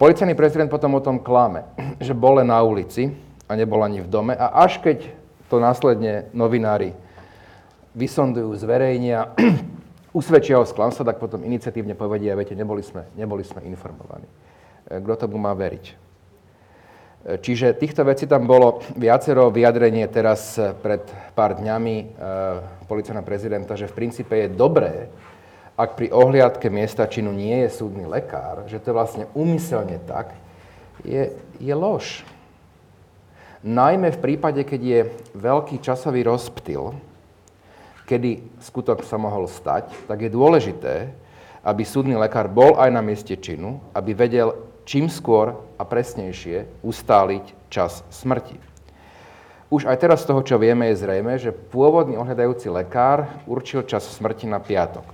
Policajný 0.00 0.32
prezident 0.32 0.72
potom 0.72 0.96
o 0.96 1.04
tom 1.04 1.20
klame, 1.20 1.68
že 2.06 2.16
bol 2.16 2.40
na 2.40 2.56
ulici 2.64 3.12
a 3.44 3.52
nebol 3.52 3.84
ani 3.84 4.00
v 4.00 4.08
dome 4.08 4.32
a 4.32 4.64
až 4.64 4.80
keď 4.80 5.04
to 5.52 5.60
následne 5.60 6.32
novinári 6.32 6.96
vysondujú, 7.92 8.56
zverejnia, 8.56 9.36
usvedčia 10.16 10.56
o 10.56 10.64
sklamstva, 10.64 11.12
tak 11.12 11.20
potom 11.20 11.44
iniciatívne 11.44 11.92
povedia, 11.92 12.32
viete, 12.32 12.56
neboli 12.56 12.80
sme, 12.80 13.04
neboli 13.12 13.44
sme 13.44 13.60
informovaní. 13.68 14.24
E, 14.88 14.96
kto 14.96 15.28
tomu 15.28 15.36
má 15.36 15.52
veriť? 15.52 16.11
Čiže 17.22 17.78
týchto 17.78 18.02
vecí 18.02 18.26
tam 18.26 18.50
bolo 18.50 18.82
viacero 18.98 19.46
vyjadrenie 19.54 20.10
teraz 20.10 20.58
pred 20.58 21.06
pár 21.38 21.54
dňami 21.54 21.96
e, 22.02 22.06
policajného 22.90 23.22
prezidenta, 23.22 23.78
že 23.78 23.86
v 23.86 23.94
princípe 23.94 24.34
je 24.34 24.50
dobré, 24.50 25.06
ak 25.78 25.94
pri 25.94 26.10
ohliadke 26.10 26.66
miesta 26.66 27.06
činu 27.06 27.30
nie 27.30 27.62
je 27.62 27.78
súdny 27.78 28.10
lekár, 28.10 28.66
že 28.66 28.82
to 28.82 28.90
je 28.90 28.98
vlastne 28.98 29.24
úmyselne 29.38 30.02
tak, 30.02 30.34
je, 31.06 31.30
je 31.62 31.74
lož. 31.78 32.26
Najmä 33.62 34.10
v 34.18 34.22
prípade, 34.22 34.66
keď 34.66 34.80
je 34.82 35.00
veľký 35.38 35.78
časový 35.78 36.26
rozptyl, 36.26 36.90
kedy 38.10 38.42
skutok 38.58 39.06
sa 39.06 39.14
mohol 39.14 39.46
stať, 39.46 39.94
tak 40.10 40.26
je 40.26 40.30
dôležité, 40.34 41.14
aby 41.62 41.86
súdny 41.86 42.18
lekár 42.18 42.50
bol 42.50 42.74
aj 42.82 42.90
na 42.90 42.98
mieste 42.98 43.38
činu, 43.38 43.78
aby 43.94 44.10
vedel, 44.10 44.71
čím 44.84 45.06
skôr 45.06 45.58
a 45.78 45.82
presnejšie 45.86 46.66
ustáliť 46.82 47.44
čas 47.70 48.02
smrti. 48.10 48.58
Už 49.72 49.88
aj 49.88 50.04
teraz 50.04 50.20
z 50.20 50.28
toho, 50.28 50.44
čo 50.44 50.60
vieme, 50.60 50.92
je 50.92 51.00
zrejme, 51.00 51.32
že 51.40 51.48
pôvodný 51.48 52.20
ohľadajúci 52.20 52.68
lekár 52.68 53.24
určil 53.48 53.88
čas 53.88 54.04
smrti 54.04 54.44
na 54.44 54.60
piatok. 54.60 55.06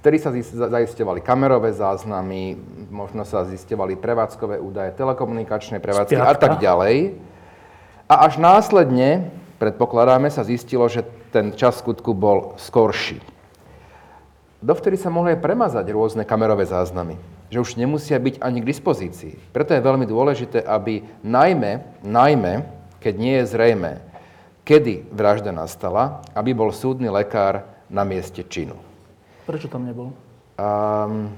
Vtedy 0.00 0.16
sa 0.18 0.32
zaisťovali 0.72 1.20
kamerové 1.20 1.70
záznamy, 1.76 2.56
možno 2.90 3.22
sa 3.28 3.44
zisťovali 3.44 4.00
prevádzkové 4.00 4.58
údaje, 4.58 4.96
telekomunikačné 4.96 5.78
prevádzky 5.78 6.16
Spiatka. 6.18 6.32
a 6.32 6.40
tak 6.40 6.54
ďalej. 6.58 7.20
A 8.08 8.14
až 8.26 8.40
následne, 8.40 9.30
predpokladáme, 9.62 10.32
sa 10.32 10.42
zistilo, 10.42 10.88
že 10.88 11.06
ten 11.30 11.54
čas 11.54 11.78
skutku 11.78 12.16
bol 12.16 12.56
skorší. 12.58 13.20
Dovtedy 14.64 14.96
sa 14.96 15.12
mohli 15.12 15.36
aj 15.36 15.44
premazať 15.44 15.84
rôzne 15.92 16.24
kamerové 16.24 16.64
záznamy 16.64 17.20
že 17.52 17.60
už 17.60 17.76
nemusia 17.76 18.16
byť 18.16 18.40
ani 18.40 18.64
k 18.64 18.68
dispozícii. 18.72 19.52
Preto 19.52 19.76
je 19.76 19.84
veľmi 19.84 20.08
dôležité, 20.08 20.64
aby 20.64 21.04
najmä, 21.20 22.00
najmä, 22.00 22.64
keď 22.96 23.14
nie 23.20 23.36
je 23.44 23.52
zrejme, 23.52 24.00
kedy 24.64 25.04
vražda 25.12 25.52
nastala, 25.52 26.24
aby 26.32 26.56
bol 26.56 26.72
súdny 26.72 27.12
lekár 27.12 27.68
na 27.92 28.08
mieste 28.08 28.40
činu. 28.40 28.80
Prečo 29.44 29.68
tam 29.68 29.84
nebol? 29.84 30.16
Um, 30.56 31.28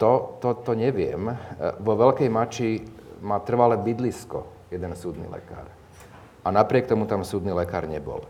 to, 0.00 0.40
to, 0.40 0.56
to 0.64 0.72
neviem. 0.72 1.36
Vo 1.84 1.92
Veľkej 2.00 2.32
Mači 2.32 2.80
má 3.20 3.36
trvalé 3.44 3.76
bydlisko 3.76 4.48
jeden 4.72 4.96
súdny 4.96 5.28
lekár. 5.28 5.68
A 6.46 6.48
napriek 6.48 6.88
tomu 6.88 7.04
tam 7.04 7.28
súdny 7.28 7.52
lekár 7.52 7.84
nebol. 7.84 8.24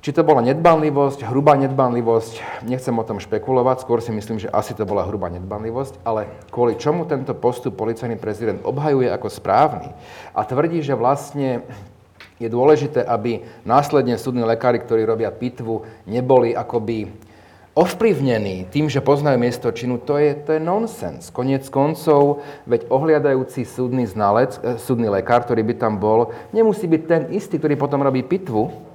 Či 0.00 0.16
to 0.16 0.24
bola 0.24 0.40
nedbanlivosť, 0.40 1.28
hrubá 1.28 1.60
nedbanlivosť, 1.60 2.64
nechcem 2.64 2.96
o 2.96 3.04
tom 3.04 3.20
špekulovať, 3.20 3.84
skôr 3.84 4.00
si 4.00 4.08
myslím, 4.16 4.40
že 4.40 4.48
asi 4.48 4.72
to 4.72 4.88
bola 4.88 5.04
hrubá 5.04 5.28
nedbanlivosť, 5.28 6.00
ale 6.08 6.24
kvôli 6.48 6.80
čomu 6.80 7.04
tento 7.04 7.36
postup 7.36 7.76
policajný 7.76 8.16
prezident 8.16 8.64
obhajuje 8.64 9.12
ako 9.12 9.28
správny 9.28 9.92
a 10.32 10.40
tvrdí, 10.48 10.80
že 10.80 10.96
vlastne 10.96 11.68
je 12.40 12.48
dôležité, 12.48 13.04
aby 13.04 13.44
následne 13.68 14.16
súdni 14.16 14.40
lekári, 14.40 14.80
ktorí 14.80 15.04
robia 15.04 15.28
pitvu, 15.28 15.84
neboli 16.08 16.56
akoby 16.56 17.12
ovplyvnení 17.76 18.72
tým, 18.72 18.88
že 18.88 19.04
poznajú 19.04 19.36
miesto 19.36 19.68
činu, 19.68 20.00
to 20.00 20.16
je, 20.16 20.32
to 20.32 20.56
je 20.56 20.64
nonsens. 20.64 21.28
Konec 21.28 21.68
koncov, 21.68 22.40
veď 22.64 22.88
ohliadajúci 22.88 23.68
súdny 23.68 24.08
znalec, 24.08 24.56
eh, 24.64 24.80
súdny 24.80 25.12
lekár, 25.12 25.44
ktorý 25.44 25.60
by 25.60 25.74
tam 25.76 26.00
bol, 26.00 26.32
nemusí 26.56 26.88
byť 26.88 27.02
ten 27.04 27.22
istý, 27.36 27.60
ktorý 27.60 27.76
potom 27.76 28.00
robí 28.00 28.24
pitvu, 28.24 28.89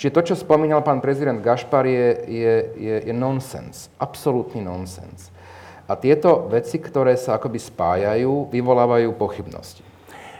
Čiže 0.00 0.16
to, 0.16 0.32
čo 0.32 0.34
spomínal 0.48 0.80
pán 0.80 1.04
prezident 1.04 1.44
Gašpar, 1.44 1.84
je, 1.84 2.08
je, 2.24 2.54
je, 2.72 2.94
je 3.04 3.12
nonsens. 3.12 3.92
Absolútny 4.00 4.64
nonsens. 4.64 5.28
A 5.84 5.92
tieto 5.92 6.48
veci, 6.48 6.80
ktoré 6.80 7.20
sa 7.20 7.36
akoby 7.36 7.60
spájajú, 7.60 8.48
vyvolávajú 8.48 9.12
pochybnosti. 9.20 9.84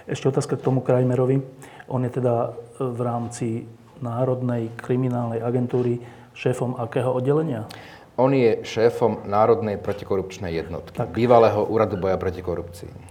Ešte 0.09 0.33
otázka 0.33 0.57
k 0.57 0.65
tomu 0.65 0.81
Krajmerovi. 0.81 1.45
On 1.93 2.01
je 2.01 2.09
teda 2.09 2.57
v 2.81 3.01
rámci 3.05 3.69
Národnej 4.01 4.73
kriminálnej 4.81 5.45
agentúry 5.45 6.01
šéfom 6.33 6.81
akého 6.81 7.13
oddelenia? 7.13 7.69
On 8.17 8.33
je 8.33 8.65
šéfom 8.65 9.29
Národnej 9.29 9.77
protikorupčnej 9.77 10.57
jednotky, 10.57 10.97
tak. 10.97 11.13
bývalého 11.13 11.69
úradu 11.69 12.01
boja 12.01 12.17
proti 12.17 12.41
korupcii. 12.41 13.10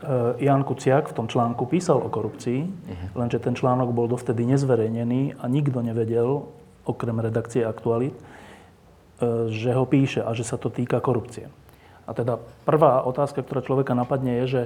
Eh, 0.00 0.44
Jan 0.48 0.64
Kuciak 0.64 1.12
v 1.12 1.16
tom 1.16 1.28
článku 1.28 1.68
písal 1.68 2.00
o 2.00 2.08
korupcii, 2.08 2.64
uh-huh. 2.64 3.20
lenže 3.20 3.36
ten 3.36 3.52
článok 3.52 3.92
bol 3.92 4.08
dovtedy 4.08 4.48
nezverejnený 4.48 5.36
a 5.36 5.44
nikto 5.44 5.84
nevedel, 5.84 6.48
okrem 6.88 7.20
redakcie 7.20 7.60
Aktualit, 7.68 8.16
eh, 8.16 8.24
že 9.52 9.76
ho 9.76 9.84
píše 9.84 10.24
a 10.24 10.32
že 10.32 10.48
sa 10.48 10.56
to 10.56 10.72
týka 10.72 11.04
korupcie. 11.04 11.52
A 12.08 12.16
teda 12.16 12.40
prvá 12.64 13.04
otázka, 13.04 13.44
ktorá 13.44 13.60
človeka 13.60 13.92
napadne, 13.92 14.40
je, 14.40 14.46
že 14.48 14.62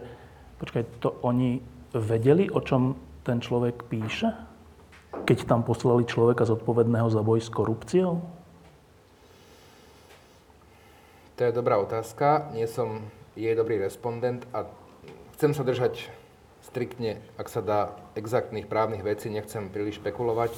počkaj, 0.62 1.02
to 1.02 1.18
oni 1.26 1.58
vedeli, 1.90 2.46
o 2.46 2.62
čom 2.62 2.94
ten 3.26 3.42
človek 3.42 3.90
píše? 3.90 4.30
Keď 5.26 5.50
tam 5.50 5.66
poslali 5.66 6.06
človeka 6.06 6.46
zodpovedného 6.46 7.10
za 7.10 7.26
boj 7.26 7.42
s 7.42 7.50
korupciou? 7.50 8.22
To 11.34 11.40
je 11.42 11.50
dobrá 11.50 11.82
otázka. 11.82 12.54
Nie 12.54 12.70
som 12.70 13.02
jej 13.34 13.58
dobrý 13.58 13.82
respondent 13.82 14.46
a 14.54 14.70
chcem 15.34 15.50
sa 15.50 15.66
držať 15.66 16.08
striktne, 16.64 17.18
ak 17.36 17.50
sa 17.50 17.60
dá, 17.60 17.80
exaktných 18.14 18.70
právnych 18.70 19.02
vecí, 19.02 19.28
nechcem 19.28 19.68
príliš 19.68 19.98
špekulovať. 19.98 20.54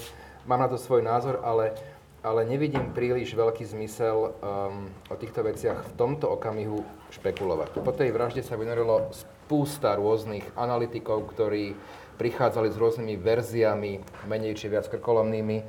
Mám 0.47 0.62
na 0.62 0.68
to 0.71 0.78
svoj 0.78 1.02
názor, 1.02 1.42
ale, 1.42 1.75
ale 2.23 2.47
nevidím 2.47 2.95
príliš 2.95 3.35
veľký 3.35 3.66
zmysel 3.66 4.37
um, 4.38 4.87
o 5.11 5.14
týchto 5.18 5.42
veciach 5.42 5.83
v 5.83 5.92
tomto 5.99 6.30
okamihu 6.30 6.87
špekulovať. 7.11 7.83
Po 7.83 7.92
tej 7.92 8.14
vražde 8.14 8.47
sa 8.47 8.54
vynorilo 8.54 9.11
spústa 9.11 9.99
rôznych 9.99 10.47
analytikov, 10.54 11.26
ktorí 11.35 11.75
prichádzali 12.16 12.68
s 12.73 12.76
rôznymi 12.80 13.14
verziami, 13.21 13.92
menej 14.30 14.56
či 14.56 14.73
viac 14.73 14.88
krkolomnými. 14.88 15.66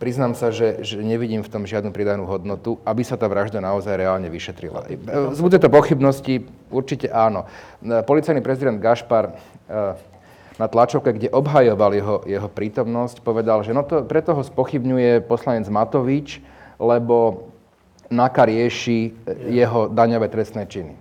Priznám 0.00 0.32
sa, 0.32 0.48
že, 0.48 0.80
že 0.80 0.96
nevidím 1.04 1.44
v 1.44 1.52
tom 1.52 1.68
žiadnu 1.68 1.92
pridanú 1.92 2.24
hodnotu, 2.24 2.80
aby 2.88 3.04
sa 3.04 3.20
tá 3.20 3.28
vražda 3.28 3.60
naozaj 3.60 3.92
reálne 3.96 4.32
vyšetrila. 4.32 4.88
Zbudze 5.36 5.60
to 5.60 5.68
pochybnosti? 5.68 6.48
Určite 6.70 7.06
áno. 7.12 7.46
Policajný 7.82 8.42
prezident 8.42 8.78
Gašpar 8.82 9.32
eh, 9.32 9.94
na 10.56 10.66
tlačovke, 10.66 11.12
kde 11.12 11.28
obhajoval 11.30 11.92
jeho, 11.92 12.16
jeho 12.24 12.48
prítomnosť, 12.48 13.20
povedal, 13.20 13.60
že 13.62 13.76
no 13.76 13.84
to, 13.84 14.02
preto 14.08 14.32
ho 14.32 14.42
spochybňuje 14.42 15.28
poslanec 15.28 15.68
Matovič, 15.68 16.40
lebo 16.80 17.48
NAKA 18.08 18.42
rieši 18.48 18.98
jeho 19.50 19.90
daňové 19.90 20.28
trestné 20.32 20.64
činy. 20.66 20.94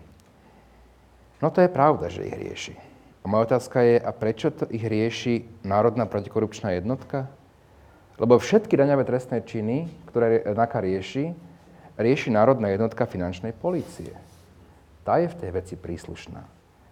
No 1.39 1.51
to 1.51 1.62
je 1.62 1.69
pravda, 1.69 2.10
že 2.10 2.25
ich 2.25 2.36
rieši. 2.36 2.75
A 3.22 3.29
moja 3.29 3.53
otázka 3.53 3.81
je, 3.81 3.98
a 4.01 4.12
prečo 4.13 4.53
to 4.53 4.69
ich 4.69 4.86
rieši 4.86 5.65
Národná 5.65 6.05
protikorupčná 6.05 6.77
jednotka? 6.77 7.29
Lebo 8.15 8.39
všetky 8.39 8.77
daňové 8.77 9.03
trestné 9.03 9.43
činy, 9.43 9.91
ktoré 10.07 10.45
NAKA 10.45 10.79
rieši, 10.79 11.25
rieši 12.00 12.29
Národná 12.31 12.72
jednotka 12.72 13.03
finančnej 13.05 13.51
policie. 13.51 14.13
Tá 15.06 15.22
je 15.22 15.30
v 15.30 15.38
tej 15.38 15.52
veci 15.54 15.76
príslušná 15.78 16.42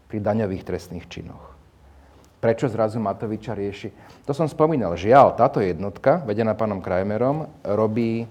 pri 0.06 0.22
daňových 0.22 0.62
trestných 0.62 1.10
činoch. 1.10 1.58
Prečo 2.38 2.70
zrazu 2.70 3.02
Matoviča 3.02 3.58
rieši? 3.58 3.90
To 4.30 4.38
som 4.38 4.46
spomínal. 4.46 4.94
Žiaľ, 4.94 5.34
táto 5.34 5.58
jednotka, 5.58 6.22
vedená 6.22 6.54
pánom 6.54 6.78
Krajmerom, 6.78 7.50
robí 7.66 8.30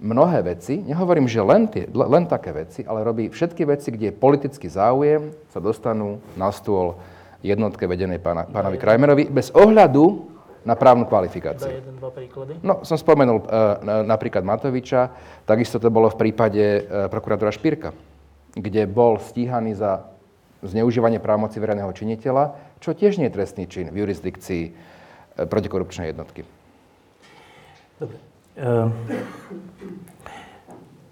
mnohé 0.00 0.56
veci, 0.56 0.80
nehovorím, 0.80 1.28
že 1.28 1.44
len, 1.44 1.68
tie, 1.68 1.84
len 1.92 2.24
také 2.24 2.56
veci, 2.56 2.80
ale 2.88 3.04
robí 3.04 3.28
všetky 3.28 3.68
veci, 3.68 3.92
kde 3.92 4.08
je 4.08 4.16
politický 4.16 4.70
záujem, 4.70 5.36
sa 5.52 5.60
dostanú 5.60 6.24
na 6.38 6.48
stôl 6.48 6.96
jednotke 7.44 7.84
vedenej 7.84 8.24
pána, 8.24 8.48
pánovi 8.48 8.80
Krajmerovi 8.80 9.28
bez 9.28 9.52
ohľadu 9.52 10.24
na 10.64 10.72
právnu 10.72 11.04
kvalifikáciu. 11.04 11.68
jeden, 11.68 12.00
dva 12.00 12.10
príklady. 12.14 12.64
No, 12.64 12.80
som 12.80 12.96
spomenul 12.96 13.44
uh, 13.44 14.06
napríklad 14.08 14.40
Matoviča, 14.40 15.12
takisto 15.44 15.76
to 15.76 15.92
bolo 15.92 16.08
v 16.08 16.16
prípade 16.16 16.64
uh, 16.64 17.06
prokurátora 17.12 17.52
Špírka, 17.52 17.92
kde 18.58 18.90
bol 18.90 19.22
stíhaný 19.22 19.78
za 19.78 20.10
zneužívanie 20.66 21.22
právomoci 21.22 21.62
verejného 21.62 21.94
činiteľa, 21.94 22.58
čo 22.82 22.90
tiež 22.90 23.22
nie 23.22 23.30
je 23.30 23.36
trestný 23.38 23.64
čin 23.70 23.94
v 23.94 24.02
jurisdikcii 24.02 24.62
uh, 24.66 25.46
protikorupčnej 25.46 26.10
jednotky. 26.10 26.42
Dobre. 28.02 28.18
Ehm, 28.58 28.90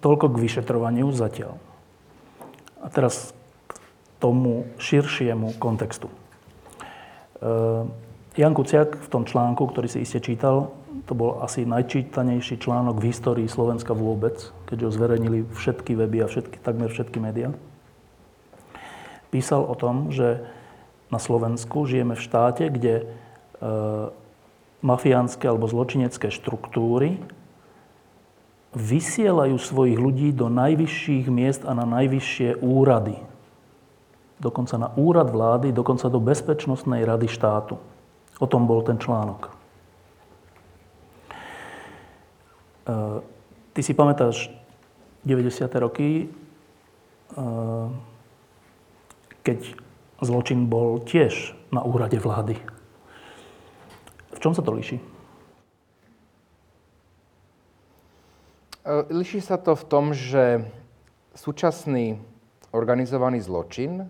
toľko 0.03 0.35
k 0.35 0.41
vyšetrovaniu 0.43 1.07
zatiaľ. 1.15 1.55
A 2.83 2.87
teraz 2.91 3.31
k 3.71 3.73
tomu 4.19 4.67
širšiemu 4.75 5.55
kontextu. 5.55 6.11
Ehm, 7.39 7.95
Jan 8.35 8.53
Kuciak 8.53 8.99
v 8.99 9.07
tom 9.07 9.23
článku, 9.23 9.63
ktorý 9.63 9.87
si 9.87 10.03
iste 10.03 10.19
čítal, 10.19 10.75
to 11.05 11.13
bol 11.13 11.43
asi 11.43 11.67
najčítanejší 11.67 12.57
článok 12.57 12.97
v 12.97 13.13
histórii 13.13 13.47
Slovenska 13.51 13.93
vôbec, 13.93 14.49
keďže 14.65 14.85
ho 14.87 14.95
zverejnili 14.95 15.39
všetky 15.53 15.93
weby 15.93 16.23
a 16.23 16.27
všetky, 16.31 16.57
takmer 16.63 16.89
všetky 16.89 17.19
médiá. 17.19 17.53
Písal 19.29 19.67
o 19.67 19.75
tom, 19.75 20.09
že 20.09 20.47
na 21.11 21.19
Slovensku 21.19 21.87
žijeme 21.87 22.15
v 22.15 22.23
štáte, 22.23 22.67
kde 22.67 22.93
e, 22.99 23.05
mafiánske 24.83 25.47
alebo 25.47 25.67
zločinecké 25.67 26.31
štruktúry 26.31 27.19
vysielajú 28.75 29.55
svojich 29.57 29.97
ľudí 29.97 30.29
do 30.35 30.51
najvyšších 30.51 31.25
miest 31.31 31.63
a 31.63 31.71
na 31.73 31.87
najvyššie 31.87 32.59
úrady. 32.59 33.17
Dokonca 34.37 34.75
na 34.77 34.89
úrad 34.93 35.33
vlády, 35.33 35.73
dokonca 35.73 36.11
do 36.11 36.21
Bezpečnostnej 36.21 37.07
rady 37.07 37.25
štátu. 37.25 37.81
O 38.37 38.45
tom 38.45 38.69
bol 38.69 38.85
ten 38.85 39.01
článok. 39.01 39.49
E, 39.49 39.51
ty 43.73 43.81
si 43.83 43.93
pamätáš 43.93 44.49
90. 45.27 45.67
roky, 45.83 46.25
e, 46.25 46.27
keď 49.43 49.59
zločin 50.23 50.71
bol 50.71 51.03
tiež 51.03 51.51
na 51.71 51.83
úrade 51.83 52.15
vlády. 52.15 52.55
V 54.31 54.39
čom 54.39 54.55
sa 54.55 54.63
to 54.63 54.71
líši? 54.71 54.97
E, 54.97 55.03
Liší 59.11 59.43
sa 59.43 59.59
to 59.59 59.75
v 59.75 59.83
tom, 59.83 60.15
že 60.15 60.63
súčasný 61.35 62.17
organizovaný 62.71 63.43
zločin 63.43 64.09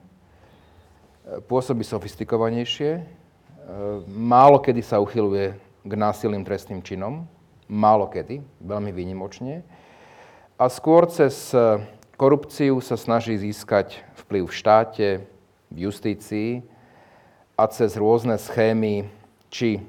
pôsobí 1.28 1.84
sofistikovanejšie, 1.84 3.04
málo 4.08 4.64
kedy 4.64 4.80
sa 4.80 5.04
uchyluje 5.04 5.60
k 5.84 5.92
násilným 5.92 6.48
trestným 6.48 6.80
činom, 6.80 7.28
málo 7.68 8.08
kedy, 8.08 8.42
veľmi 8.64 8.92
výnimočne, 8.96 9.64
a 10.58 10.66
skôr 10.74 11.06
cez 11.06 11.54
korupciu 12.18 12.82
sa 12.82 12.98
snaží 12.98 13.38
získať 13.38 14.02
vplyv 14.26 14.50
v 14.50 14.58
štáte, 14.58 15.08
v 15.70 15.78
justícii 15.86 16.66
a 17.54 17.64
cez 17.70 17.94
rôzne 17.94 18.42
schémy, 18.42 19.06
či 19.54 19.86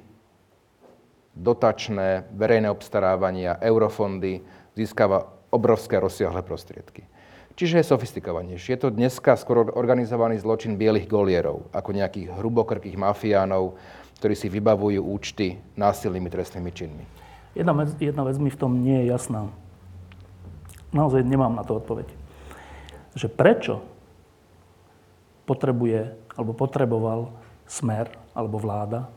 dotačné, 1.33 2.29
verejné 2.37 2.69
obstarávania, 2.69 3.57
eurofondy, 3.65 4.45
získava 4.77 5.25
obrovské 5.49 5.97
rozsiahle 5.97 6.45
prostriedky. 6.45 7.09
Čiže 7.59 7.83
je 7.83 7.91
sofistikovanejší. 7.91 8.77
Je 8.77 8.81
to 8.87 8.95
dneska 8.95 9.35
skoro 9.35 9.67
organizovaný 9.75 10.39
zločin 10.39 10.79
bielých 10.79 11.11
golierov, 11.11 11.67
ako 11.75 11.91
nejakých 11.91 12.39
hrubokrkých 12.39 12.95
mafiánov, 12.95 13.75
ktorí 14.23 14.35
si 14.39 14.47
vybavujú 14.47 15.03
účty 15.03 15.59
násilnými 15.75 16.31
trestnými 16.31 16.71
činmi. 16.71 17.18
Jedna 17.57 17.73
vec, 17.73 17.93
jedna 18.01 18.23
vec 18.25 18.37
mi 18.37 18.51
v 18.53 18.61
tom 18.61 18.85
nie 18.85 19.05
je 19.05 19.11
jasná. 19.13 19.49
Naozaj 20.93 21.25
nemám 21.25 21.53
na 21.53 21.65
to 21.65 21.81
odpoveď. 21.81 22.09
Že 23.17 23.29
prečo 23.33 23.75
potrebuje 25.49 26.17
alebo 26.37 26.53
potreboval 26.53 27.33
smer 27.69 28.13
alebo 28.37 28.61
vláda 28.61 29.09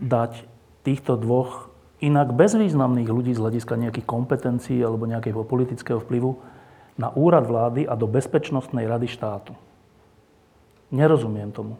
dať 0.00 0.44
týchto 0.84 1.20
dvoch 1.20 1.68
inak 2.00 2.32
bezvýznamných 2.32 3.12
ľudí 3.12 3.32
z 3.36 3.42
hľadiska 3.44 3.76
nejakých 3.76 4.08
kompetencií 4.08 4.80
alebo 4.80 5.04
nejakého 5.04 5.44
politického 5.44 6.00
vplyvu 6.00 6.40
na 6.96 7.12
úrad 7.12 7.44
vlády 7.44 7.84
a 7.84 7.96
do 7.96 8.08
Bezpečnostnej 8.08 8.88
rady 8.88 9.08
štátu. 9.08 9.52
Nerozumiem 10.90 11.52
tomu. 11.52 11.76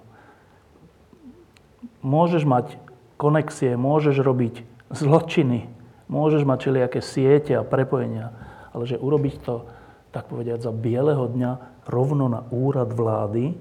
Môžeš 2.04 2.44
mať 2.44 2.76
konexie, 3.16 3.76
môžeš 3.76 4.20
robiť 4.20 4.64
zločiny, 4.90 5.70
môžeš 6.10 6.42
mať 6.42 6.58
všelijaké 6.58 7.00
siete 7.00 7.54
a 7.54 7.66
prepojenia, 7.66 8.34
ale 8.74 8.86
že 8.86 8.98
urobiť 8.98 9.34
to, 9.42 9.66
tak 10.10 10.26
povediať, 10.26 10.66
za 10.66 10.74
bieleho 10.74 11.30
dňa 11.30 11.82
rovno 11.86 12.26
na 12.26 12.42
úrad 12.50 12.90
vlády, 12.90 13.54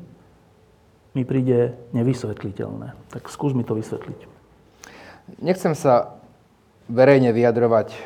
mi 1.14 1.24
príde 1.26 1.78
nevysvetliteľné. 1.94 2.94
Tak 3.14 3.30
skús 3.30 3.54
mi 3.54 3.66
to 3.66 3.78
vysvetliť. 3.78 4.20
Nechcem 5.42 5.74
sa 5.78 6.18
verejne 6.90 7.34
vyjadrovať 7.34 7.88
e, 7.94 8.00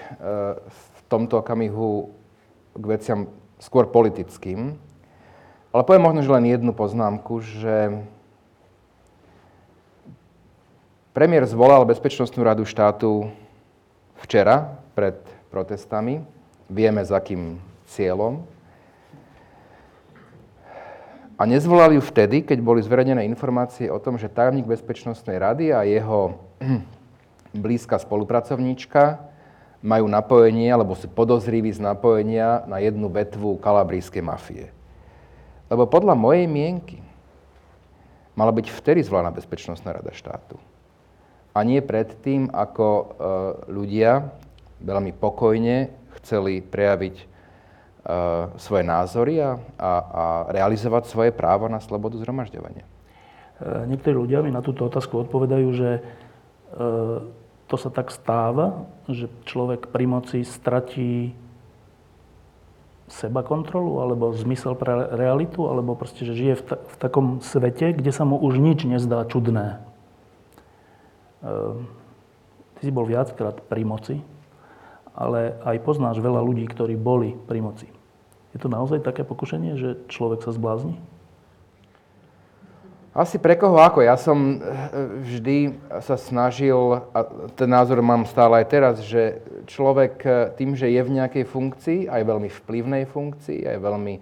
v 0.59 0.99
tomto 1.07 1.39
okamihu 1.39 2.11
k 2.75 2.83
veciam 2.83 3.31
skôr 3.63 3.87
politickým. 3.87 4.75
Ale 5.71 5.81
poviem 5.87 6.03
možno, 6.03 6.21
že 6.21 6.35
len 6.35 6.45
jednu 6.51 6.75
poznámku, 6.75 7.39
že 7.39 8.03
premiér 11.13 11.45
zvolal 11.45 11.85
Bezpečnostnú 11.85 12.41
radu 12.41 12.65
štátu 12.65 13.29
včera 14.25 14.81
pred 14.97 15.15
protestami. 15.53 16.25
Vieme, 16.65 17.05
za 17.05 17.21
akým 17.21 17.61
cieľom. 17.85 18.41
A 21.37 21.45
nezvolali 21.45 21.97
ju 21.97 22.03
vtedy, 22.03 22.41
keď 22.41 22.57
boli 22.65 22.81
zverejnené 22.81 23.29
informácie 23.29 23.93
o 23.93 24.01
tom, 24.01 24.17
že 24.17 24.29
tajomník 24.29 24.65
Bezpečnostnej 24.65 25.37
rady 25.37 25.69
a 25.69 25.85
jeho 25.85 26.41
blízka 27.53 28.01
spolupracovníčka 28.01 29.21
majú 29.85 30.07
napojenie, 30.09 30.71
alebo 30.71 30.97
sú 30.97 31.11
podozriví 31.11 31.69
z 31.69 31.83
napojenia 31.83 32.65
na 32.65 32.81
jednu 32.81 33.11
vetvu 33.11 33.59
kalabrijskej 33.61 34.23
mafie. 34.23 34.71
Lebo 35.69 35.85
podľa 35.85 36.15
mojej 36.17 36.47
mienky 36.49 37.03
mala 38.33 38.49
byť 38.49 38.71
vtedy 38.73 39.05
zvolaná 39.05 39.29
Bezpečnostná 39.29 39.93
rada 39.93 40.09
štátu. 40.09 40.57
A 41.53 41.59
nie 41.61 41.79
predtým, 41.85 42.49
ako 42.49 42.85
e, 42.89 43.05
ľudia 43.69 44.33
veľmi 44.81 45.13
pokojne 45.13 45.93
chceli 46.19 46.65
prejaviť 46.65 47.15
e, 47.21 47.25
svoje 48.57 48.83
názory 48.83 49.37
a, 49.37 49.61
a, 49.77 49.91
a 49.93 50.23
realizovať 50.49 51.07
svoje 51.07 51.31
právo 51.31 51.69
na 51.69 51.77
slobodu 51.77 52.17
zhromažďovania. 52.17 52.89
Niektorí 53.63 54.17
ľudia 54.17 54.43
mi 54.43 54.51
na 54.51 54.65
túto 54.65 54.83
otázku 54.83 55.23
odpovedajú, 55.23 55.67
že 55.71 56.03
to 57.69 57.75
sa 57.79 57.89
tak 57.93 58.11
stáva, 58.11 58.85
že 59.07 59.29
človek 59.47 59.87
pri 59.87 60.05
moci 60.09 60.39
stratí 60.43 61.31
seba 63.07 63.45
kontrolu, 63.45 64.01
alebo 64.01 64.33
zmysel 64.33 64.73
pre 64.73 65.09
realitu, 65.13 65.69
alebo 65.69 65.93
proste, 65.93 66.25
že 66.25 66.33
žije 66.33 66.53
v, 66.59 66.63
ta- 66.65 66.81
v 66.81 66.95
takom 66.97 67.25
svete, 67.45 67.93
kde 67.93 68.09
sa 68.09 68.25
mu 68.25 68.41
už 68.41 68.57
nič 68.57 68.89
nezdá 68.89 69.21
čudné. 69.29 69.85
Ehm, 71.43 71.91
ty 72.79 72.87
si 72.87 72.91
bol 72.91 73.03
viackrát 73.03 73.59
pri 73.67 73.83
moci, 73.83 74.15
ale 75.11 75.59
aj 75.67 75.83
poznáš 75.83 76.23
veľa 76.23 76.39
ľudí, 76.39 76.63
ktorí 76.71 76.95
boli 76.95 77.35
pri 77.35 77.59
moci. 77.59 77.87
Je 78.55 78.59
to 78.61 78.71
naozaj 78.71 79.03
také 79.03 79.27
pokušenie, 79.27 79.75
že 79.75 79.89
človek 80.07 80.41
sa 80.45 80.55
zblázni? 80.55 80.95
Asi 83.13 83.37
pre 83.37 83.53
koho 83.53 83.77
ako. 83.77 84.01
Ja 84.01 84.17
som 84.17 84.57
eh, 84.57 84.63
vždy 85.21 85.57
sa 86.01 86.17
snažil, 86.17 87.05
a 87.13 87.19
ten 87.53 87.69
názor 87.69 88.01
mám 88.01 88.25
stále 88.25 88.63
aj 88.63 88.67
teraz, 88.71 88.95
že 89.05 89.43
človek 89.69 90.13
eh, 90.25 90.33
tým, 90.57 90.73
že 90.73 90.89
je 90.89 91.01
v 91.03 91.13
nejakej 91.21 91.45
funkcii, 91.45 91.99
aj 92.09 92.23
veľmi 92.23 92.49
vplyvnej 92.49 93.03
funkcii, 93.05 93.69
aj 93.69 93.77
veľmi 93.83 94.15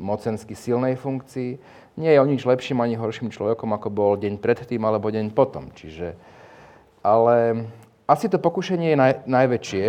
mocensky 0.00 0.56
silnej 0.56 0.96
funkcii, 0.96 1.50
nie 2.00 2.08
je 2.08 2.18
o 2.22 2.24
nič 2.24 2.48
lepším 2.48 2.80
ani 2.80 2.96
horším 2.96 3.28
človekom, 3.28 3.68
ako 3.76 3.92
bol 3.92 4.16
deň 4.16 4.40
predtým 4.40 4.80
alebo 4.80 5.12
deň 5.12 5.36
potom. 5.36 5.68
Čiže, 5.76 6.16
ale 7.02 7.66
asi 8.06 8.30
to 8.30 8.38
pokušenie 8.38 8.94
je 8.94 8.98
naj, 8.98 9.12
najväčšie 9.26 9.84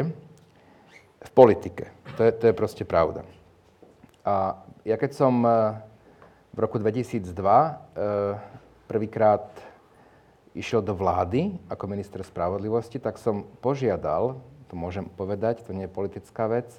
v 1.23 1.30
politike. 1.32 1.93
To 2.17 2.21
je, 2.26 2.32
to 2.34 2.43
je 2.49 2.54
proste 2.54 2.84
pravda. 2.84 3.23
A 4.26 4.58
ja 4.84 4.97
keď 4.97 5.12
som 5.13 5.34
eh, 5.45 5.78
v 6.52 6.58
roku 6.60 6.82
2002 6.82 7.21
eh, 7.30 7.73
prvýkrát 8.89 9.45
išiel 10.54 10.86
do 10.86 10.93
vlády 10.93 11.58
ako 11.69 11.89
minister 11.89 12.21
spravodlivosti, 12.21 13.02
tak 13.02 13.17
som 13.17 13.45
požiadal, 13.62 14.38
to 14.69 14.78
môžem 14.78 15.10
povedať, 15.10 15.65
to 15.65 15.73
nie 15.73 15.89
je 15.89 15.95
politická 15.95 16.45
vec, 16.45 16.69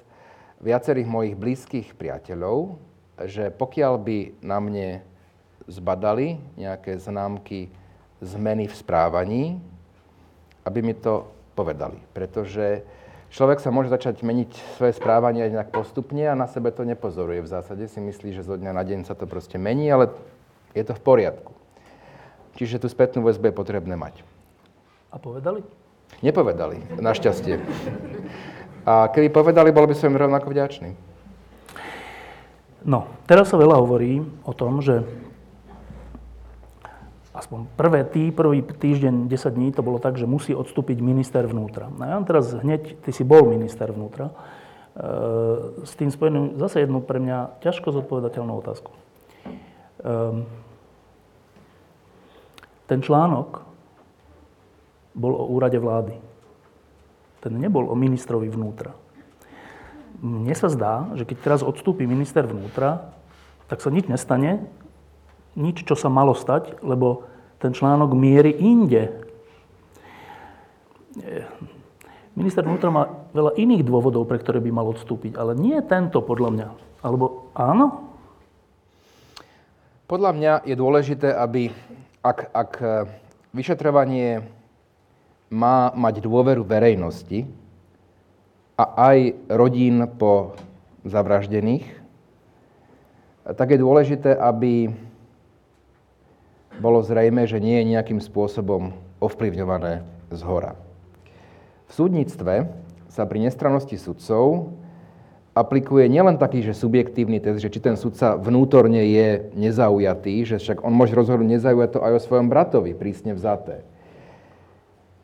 viacerých 0.63 1.07
mojich 1.07 1.35
blízkych 1.35 1.87
priateľov, 1.99 2.79
že 3.27 3.51
pokiaľ 3.51 3.93
by 3.99 4.19
na 4.39 4.59
mne 4.63 4.89
zbadali 5.67 6.39
nejaké 6.55 6.95
známky 6.95 7.67
zmeny 8.23 8.71
v 8.71 8.75
správaní, 8.75 9.43
aby 10.65 10.81
mi 10.81 10.97
to 10.97 11.29
povedali. 11.53 12.01
Pretože 12.11 12.83
človek 13.31 13.61
sa 13.61 13.71
môže 13.71 13.93
začať 13.93 14.25
meniť 14.25 14.51
svoje 14.75 14.93
správanie 14.97 15.45
aj 15.45 15.51
nejak 15.53 15.69
postupne 15.71 16.25
a 16.25 16.35
na 16.35 16.49
sebe 16.49 16.73
to 16.73 16.83
nepozoruje. 16.83 17.45
V 17.45 17.49
zásade 17.49 17.85
si 17.87 18.01
myslí, 18.01 18.35
že 18.35 18.43
zo 18.43 18.57
dňa 18.57 18.71
na 18.73 18.83
deň 18.83 19.07
sa 19.07 19.13
to 19.13 19.29
proste 19.29 19.55
mení, 19.55 19.87
ale 19.87 20.11
je 20.73 20.83
to 20.83 20.97
v 20.97 21.01
poriadku. 21.05 21.53
Čiže 22.59 22.83
tú 22.83 22.87
spätnú 22.91 23.23
väzbu 23.23 23.51
je 23.51 23.55
potrebné 23.55 23.95
mať. 23.95 24.25
A 25.13 25.19
povedali? 25.21 25.63
Nepovedali, 26.19 26.99
našťastie. 26.99 27.59
A 28.85 29.09
keby 29.11 29.33
povedali, 29.33 29.73
bol 29.73 29.87
by 29.89 29.95
som 29.97 30.13
im 30.13 30.21
rovnako 30.21 30.51
vďačný. 30.51 30.95
No, 32.85 33.09
teraz 33.25 33.49
sa 33.49 33.57
veľa 33.57 33.81
hovorí 33.81 34.21
o 34.45 34.53
tom, 34.53 34.79
že 34.79 35.01
aspoň 37.35 37.67
prvé 37.75 38.07
tý, 38.07 38.31
prvý 38.31 38.63
týždeň, 38.63 39.27
10 39.27 39.55
dní 39.55 39.69
to 39.75 39.83
bolo 39.83 39.99
tak, 39.99 40.15
že 40.15 40.25
musí 40.25 40.55
odstúpiť 40.55 41.03
minister 41.03 41.43
vnútra. 41.43 41.91
No 41.91 42.03
ja 42.07 42.17
teraz 42.23 42.55
hneď, 42.55 43.03
ty 43.03 43.11
si 43.11 43.27
bol 43.27 43.43
minister 43.51 43.91
vnútra, 43.91 44.31
e, 44.31 44.33
s 45.83 45.93
tým 45.99 46.09
spojenú 46.09 46.55
zase 46.55 46.87
jednu 46.87 47.03
pre 47.03 47.19
mňa 47.19 47.59
ťažko 47.59 47.91
zodpovedateľnú 47.91 48.53
otázku. 48.63 48.91
E, 48.91 48.97
ten 52.87 52.99
článok 53.03 53.65
bol 55.15 55.33
o 55.35 55.45
úrade 55.51 55.79
vlády. 55.79 56.15
Ten 57.43 57.59
nebol 57.59 57.87
o 57.87 57.95
ministrovi 57.95 58.47
vnútra. 58.47 58.95
Mne 60.23 60.55
sa 60.55 60.71
zdá, 60.71 61.11
že 61.19 61.27
keď 61.27 61.37
teraz 61.43 61.61
odstúpi 61.61 62.07
minister 62.07 62.47
vnútra, 62.47 63.11
tak 63.67 63.81
sa 63.81 63.91
nič 63.91 64.07
nestane, 64.07 64.63
nič, 65.55 65.87
čo 65.87 65.95
sa 65.95 66.11
malo 66.11 66.35
stať, 66.35 66.83
lebo 66.83 67.23
ten 67.59 67.71
článok 67.71 68.11
mierí 68.13 68.51
inde. 68.51 69.09
Minister 72.35 72.67
vnútra 72.67 72.91
má 72.91 73.07
veľa 73.31 73.55
iných 73.55 73.87
dôvodov, 73.87 74.27
pre 74.27 74.35
ktoré 74.35 74.59
by 74.59 74.71
mal 74.75 74.91
odstúpiť, 74.91 75.39
ale 75.39 75.55
nie 75.55 75.79
tento, 75.87 76.19
podľa 76.19 76.49
mňa. 76.51 76.67
Alebo 76.99 77.47
áno? 77.55 78.11
Podľa 80.05 80.31
mňa 80.35 80.53
je 80.67 80.75
dôležité, 80.75 81.31
aby 81.31 81.71
ak, 82.21 82.39
ak 82.51 82.71
e, 82.77 82.87
vyšetrovanie 83.55 84.43
má 85.49 85.95
mať 85.95 86.21
dôveru 86.21 86.61
verejnosti 86.67 87.47
a 88.75 88.85
aj 89.13 89.17
rodín 89.49 90.03
po 90.19 90.53
zavraždených, 91.07 91.87
tak 93.53 93.77
je 93.77 93.79
dôležité, 93.79 94.33
aby 94.35 94.89
bolo 96.79 96.99
zrejme, 97.03 97.47
že 97.47 97.63
nie 97.63 97.79
je 97.81 97.91
nejakým 97.95 98.19
spôsobom 98.19 98.95
ovplyvňované 99.23 100.03
z 100.31 100.41
hora. 100.43 100.75
V 101.87 101.91
súdnictve 101.93 102.67
sa 103.07 103.23
pri 103.23 103.39
nestrannosti 103.47 103.95
sudcov 103.95 104.75
aplikuje 105.55 106.11
nielen 106.11 106.35
taký, 106.35 106.59
že 106.59 106.75
subjektívny 106.75 107.39
test, 107.39 107.63
že 107.63 107.71
či 107.71 107.79
ten 107.79 107.95
sudca 107.95 108.35
vnútorne 108.35 108.99
je 109.07 109.55
nezaujatý, 109.55 110.43
že 110.43 110.59
však 110.59 110.83
on 110.83 110.91
môže 110.91 111.15
rozhodnúť 111.15 111.55
nezaujato 111.55 112.03
aj 112.03 112.19
o 112.19 112.23
svojom 112.23 112.51
bratovi, 112.51 112.91
prísne 112.91 113.31
vzaté. 113.31 113.87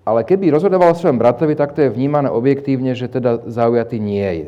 Ale 0.01 0.25
keby 0.25 0.49
rozhodoval 0.49 0.95
o 0.95 0.97
svojom 0.97 1.21
bratovi, 1.21 1.53
tak 1.53 1.77
to 1.77 1.85
je 1.85 1.93
vnímané 1.93 2.31
objektívne, 2.31 2.97
že 2.97 3.05
teda 3.05 3.45
zaujatý 3.45 4.01
nie 4.01 4.25
je. 4.25 4.47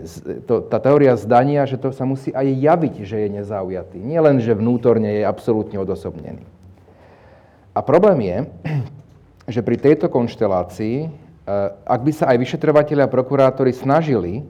To, 0.49 0.65
tá 0.65 0.81
teória 0.81 1.13
zdania, 1.13 1.69
že 1.69 1.77
to 1.77 1.93
sa 1.93 2.09
musí 2.09 2.33
aj 2.33 2.47
javiť, 2.57 3.05
že 3.05 3.17
je 3.21 3.29
nezaujatý. 3.37 4.01
Nie 4.01 4.17
len, 4.23 4.41
že 4.41 4.57
vnútorne 4.57 5.21
je 5.21 5.23
absolútne 5.27 5.77
odosobnený. 5.77 6.41
A 7.73 7.81
problém 7.81 8.21
je, 8.21 8.38
že 9.49 9.65
pri 9.65 9.81
tejto 9.81 10.07
konštelácii, 10.07 10.97
eh, 11.03 11.09
ak 11.83 12.01
by 12.05 12.12
sa 12.13 12.29
aj 12.29 12.38
vyšetrovateľi 12.38 13.01
a 13.03 13.12
prokurátori 13.12 13.73
snažili, 13.73 14.45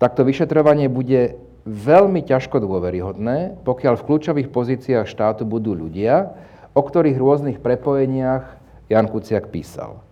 tak 0.00 0.16
to 0.18 0.26
vyšetrovanie 0.26 0.90
bude 0.90 1.38
veľmi 1.62 2.26
ťažko 2.26 2.58
dôveryhodné, 2.58 3.62
pokiaľ 3.62 3.94
v 4.00 4.06
kľúčových 4.10 4.48
pozíciách 4.50 5.06
štátu 5.06 5.46
budú 5.46 5.78
ľudia, 5.78 6.34
o 6.74 6.82
ktorých 6.82 7.14
rôznych 7.14 7.58
prepojeniach 7.62 8.58
Jan 8.90 9.06
Kuciak 9.06 9.54
písal. 9.54 10.02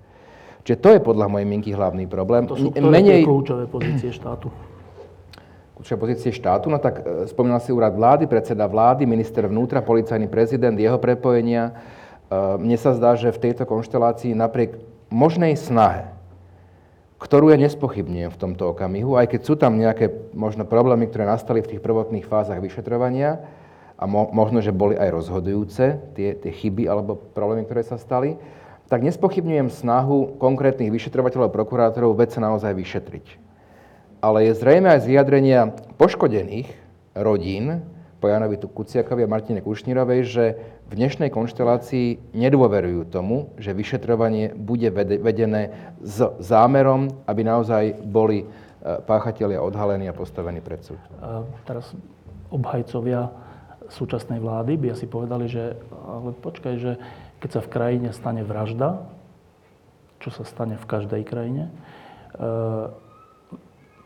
Čiže 0.62 0.78
to 0.78 0.88
je 0.94 1.00
podľa 1.02 1.26
mojej 1.26 1.48
minky 1.48 1.74
hlavný 1.74 2.06
problém. 2.06 2.46
To 2.46 2.54
sú 2.54 2.70
Menej... 2.78 3.26
kľúčové 3.26 3.66
pozície 3.66 4.14
štátu? 4.14 4.52
Kľúčové 5.74 5.98
pozície 5.98 6.30
štátu, 6.30 6.70
no 6.70 6.78
tak 6.78 7.02
eh, 7.02 7.26
spomínal 7.26 7.58
si 7.58 7.74
úrad 7.74 7.96
vlády, 7.96 8.30
predseda 8.30 8.70
vlády, 8.70 9.08
minister 9.08 9.48
vnútra, 9.50 9.82
policajný 9.82 10.30
prezident, 10.30 10.76
jeho 10.78 11.00
prepojenia, 11.02 11.74
mne 12.30 12.78
sa 12.78 12.94
zdá, 12.94 13.18
že 13.18 13.34
v 13.34 13.42
tejto 13.50 13.66
konštelácii 13.66 14.38
napriek 14.38 14.78
možnej 15.10 15.58
snahe, 15.58 16.14
ktorú 17.18 17.50
ja 17.50 17.58
nespochybňujem 17.58 18.30
v 18.30 18.40
tomto 18.40 18.70
okamihu, 18.70 19.18
aj 19.18 19.34
keď 19.34 19.40
sú 19.42 19.54
tam 19.58 19.76
nejaké 19.76 20.32
možno 20.32 20.64
problémy, 20.64 21.10
ktoré 21.10 21.26
nastali 21.26 21.60
v 21.60 21.76
tých 21.76 21.84
prvotných 21.84 22.24
fázach 22.24 22.62
vyšetrovania 22.62 23.44
a 23.98 24.08
mo- 24.08 24.30
možno, 24.32 24.62
že 24.62 24.72
boli 24.72 24.96
aj 24.96 25.10
rozhodujúce, 25.12 26.00
tie, 26.16 26.38
tie 26.38 26.52
chyby 26.54 26.88
alebo 26.88 27.18
problémy, 27.18 27.66
ktoré 27.68 27.84
sa 27.84 28.00
stali, 28.00 28.40
tak 28.88 29.04
nespochybňujem 29.04 29.68
snahu 29.68 30.40
konkrétnych 30.40 30.88
vyšetrovateľov 30.88 31.50
a 31.50 31.54
prokurátorov 31.54 32.16
vec 32.16 32.32
naozaj 32.38 32.72
vyšetriť. 32.72 33.26
Ale 34.22 34.48
je 34.48 34.52
zrejme 34.56 34.88
aj 34.88 35.02
z 35.04 35.10
vyjadrenia 35.12 35.60
poškodených 35.98 36.70
rodín, 37.18 37.84
po 38.20 38.28
Janovi 38.28 38.60
Kuciakovi 38.60 39.24
a 39.24 39.32
Martine 39.32 39.64
Kušnírovej, 39.64 40.20
že 40.28 40.44
v 40.90 40.98
dnešnej 40.98 41.30
konštelácii 41.30 42.34
nedôverujú 42.34 43.06
tomu, 43.06 43.54
že 43.62 43.70
vyšetrovanie 43.70 44.50
bude 44.58 44.90
vedené 45.22 45.94
s 46.02 46.18
zámerom, 46.42 47.14
aby 47.30 47.46
naozaj 47.46 48.02
boli 48.02 48.42
e, 48.42 48.46
páchatelia 49.06 49.62
odhalení 49.62 50.10
a 50.10 50.18
postavení 50.18 50.58
pred 50.58 50.82
súd. 50.82 50.98
teraz 51.62 51.94
obhajcovia 52.50 53.30
súčasnej 53.86 54.42
vlády 54.42 54.74
by 54.82 54.98
asi 54.98 55.06
povedali, 55.06 55.46
že 55.46 55.78
ale 55.94 56.34
počkaj, 56.34 56.74
že 56.82 56.98
keď 57.38 57.50
sa 57.54 57.60
v 57.62 57.70
krajine 57.70 58.08
stane 58.10 58.42
vražda, 58.42 59.06
čo 60.18 60.34
sa 60.34 60.42
stane 60.42 60.74
v 60.74 60.86
každej 60.90 61.22
krajine, 61.22 61.70
e, 61.70 61.72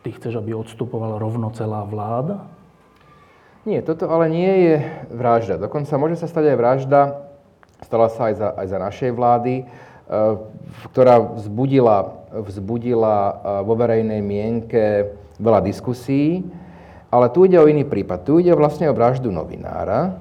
ty 0.05 0.13
chceš, 0.13 0.37
aby 0.37 0.53
odstupovala 0.53 1.17
rovno 1.17 1.49
celá 1.57 1.81
vláda? 1.89 2.45
Nie, 3.65 3.81
toto 3.81 4.13
ale 4.13 4.29
nie 4.29 4.53
je 4.69 4.75
vražda. 5.09 5.57
Dokonca 5.57 5.97
môže 5.97 6.21
sa 6.21 6.29
stať 6.29 6.53
aj 6.53 6.57
vražda 6.61 7.01
stala 7.85 8.09
sa 8.09 8.33
aj 8.33 8.35
za, 8.41 8.49
aj 8.57 8.67
za 8.67 8.79
našej 8.81 9.11
vlády, 9.13 9.55
e, 9.61 9.65
ktorá 10.91 11.21
vzbudila, 11.21 12.27
vzbudila 12.33 13.17
e, 13.17 13.33
vo 13.63 13.75
verejnej 13.77 14.25
mienke 14.25 15.15
veľa 15.37 15.61
diskusí, 15.63 16.43
ale 17.13 17.31
tu 17.31 17.47
ide 17.47 17.61
o 17.61 17.69
iný 17.69 17.87
prípad. 17.87 18.27
Tu 18.27 18.43
ide 18.43 18.57
vlastne 18.57 18.91
o 18.91 18.97
vraždu 18.97 19.31
novinára, 19.31 20.19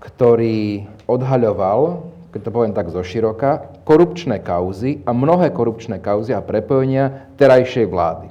ktorý 0.00 0.86
odhaľoval, 1.10 2.08
keď 2.32 2.40
to 2.40 2.54
poviem 2.54 2.72
tak 2.72 2.88
zoširoka, 2.88 3.82
korupčné 3.84 4.40
kauzy 4.40 5.04
a 5.04 5.12
mnohé 5.12 5.52
korupčné 5.52 5.98
kauzy 6.00 6.32
a 6.32 6.44
prepojenia 6.44 7.28
terajšej 7.36 7.86
vlády. 7.88 8.28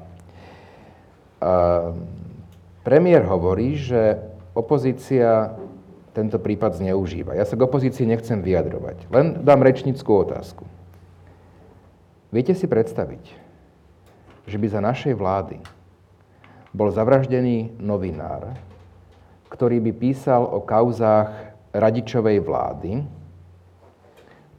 Uh, 1.37 1.93
premiér 2.87 3.27
hovorí, 3.27 3.75
že 3.75 4.15
opozícia 4.55 5.59
tento 6.15 6.39
prípad 6.39 6.79
zneužíva. 6.79 7.35
Ja 7.35 7.43
sa 7.43 7.59
k 7.59 7.67
opozícii 7.67 8.07
nechcem 8.07 8.39
vyjadrovať. 8.39 9.11
Len 9.11 9.43
dám 9.43 9.59
rečnickú 9.59 10.23
otázku. 10.23 10.63
Viete 12.31 12.55
si 12.55 12.63
predstaviť, 12.63 13.23
že 14.47 14.55
by 14.55 14.67
za 14.71 14.79
našej 14.79 15.19
vlády 15.19 15.59
bol 16.71 16.87
zavraždený 16.87 17.75
novinár, 17.75 18.55
ktorý 19.51 19.83
by 19.83 19.91
písal 19.91 20.47
o 20.47 20.63
kauzách 20.63 21.59
radičovej 21.75 22.39
vlády, 22.39 23.03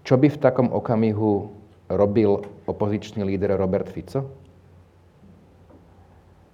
čo 0.05 0.21
by 0.21 0.29
v 0.29 0.41
takom 0.41 0.69
okamihu 0.69 1.49
robil 1.89 2.45
opozičný 2.69 3.25
líder 3.25 3.57
Robert 3.57 3.89
Fico? 3.89 4.29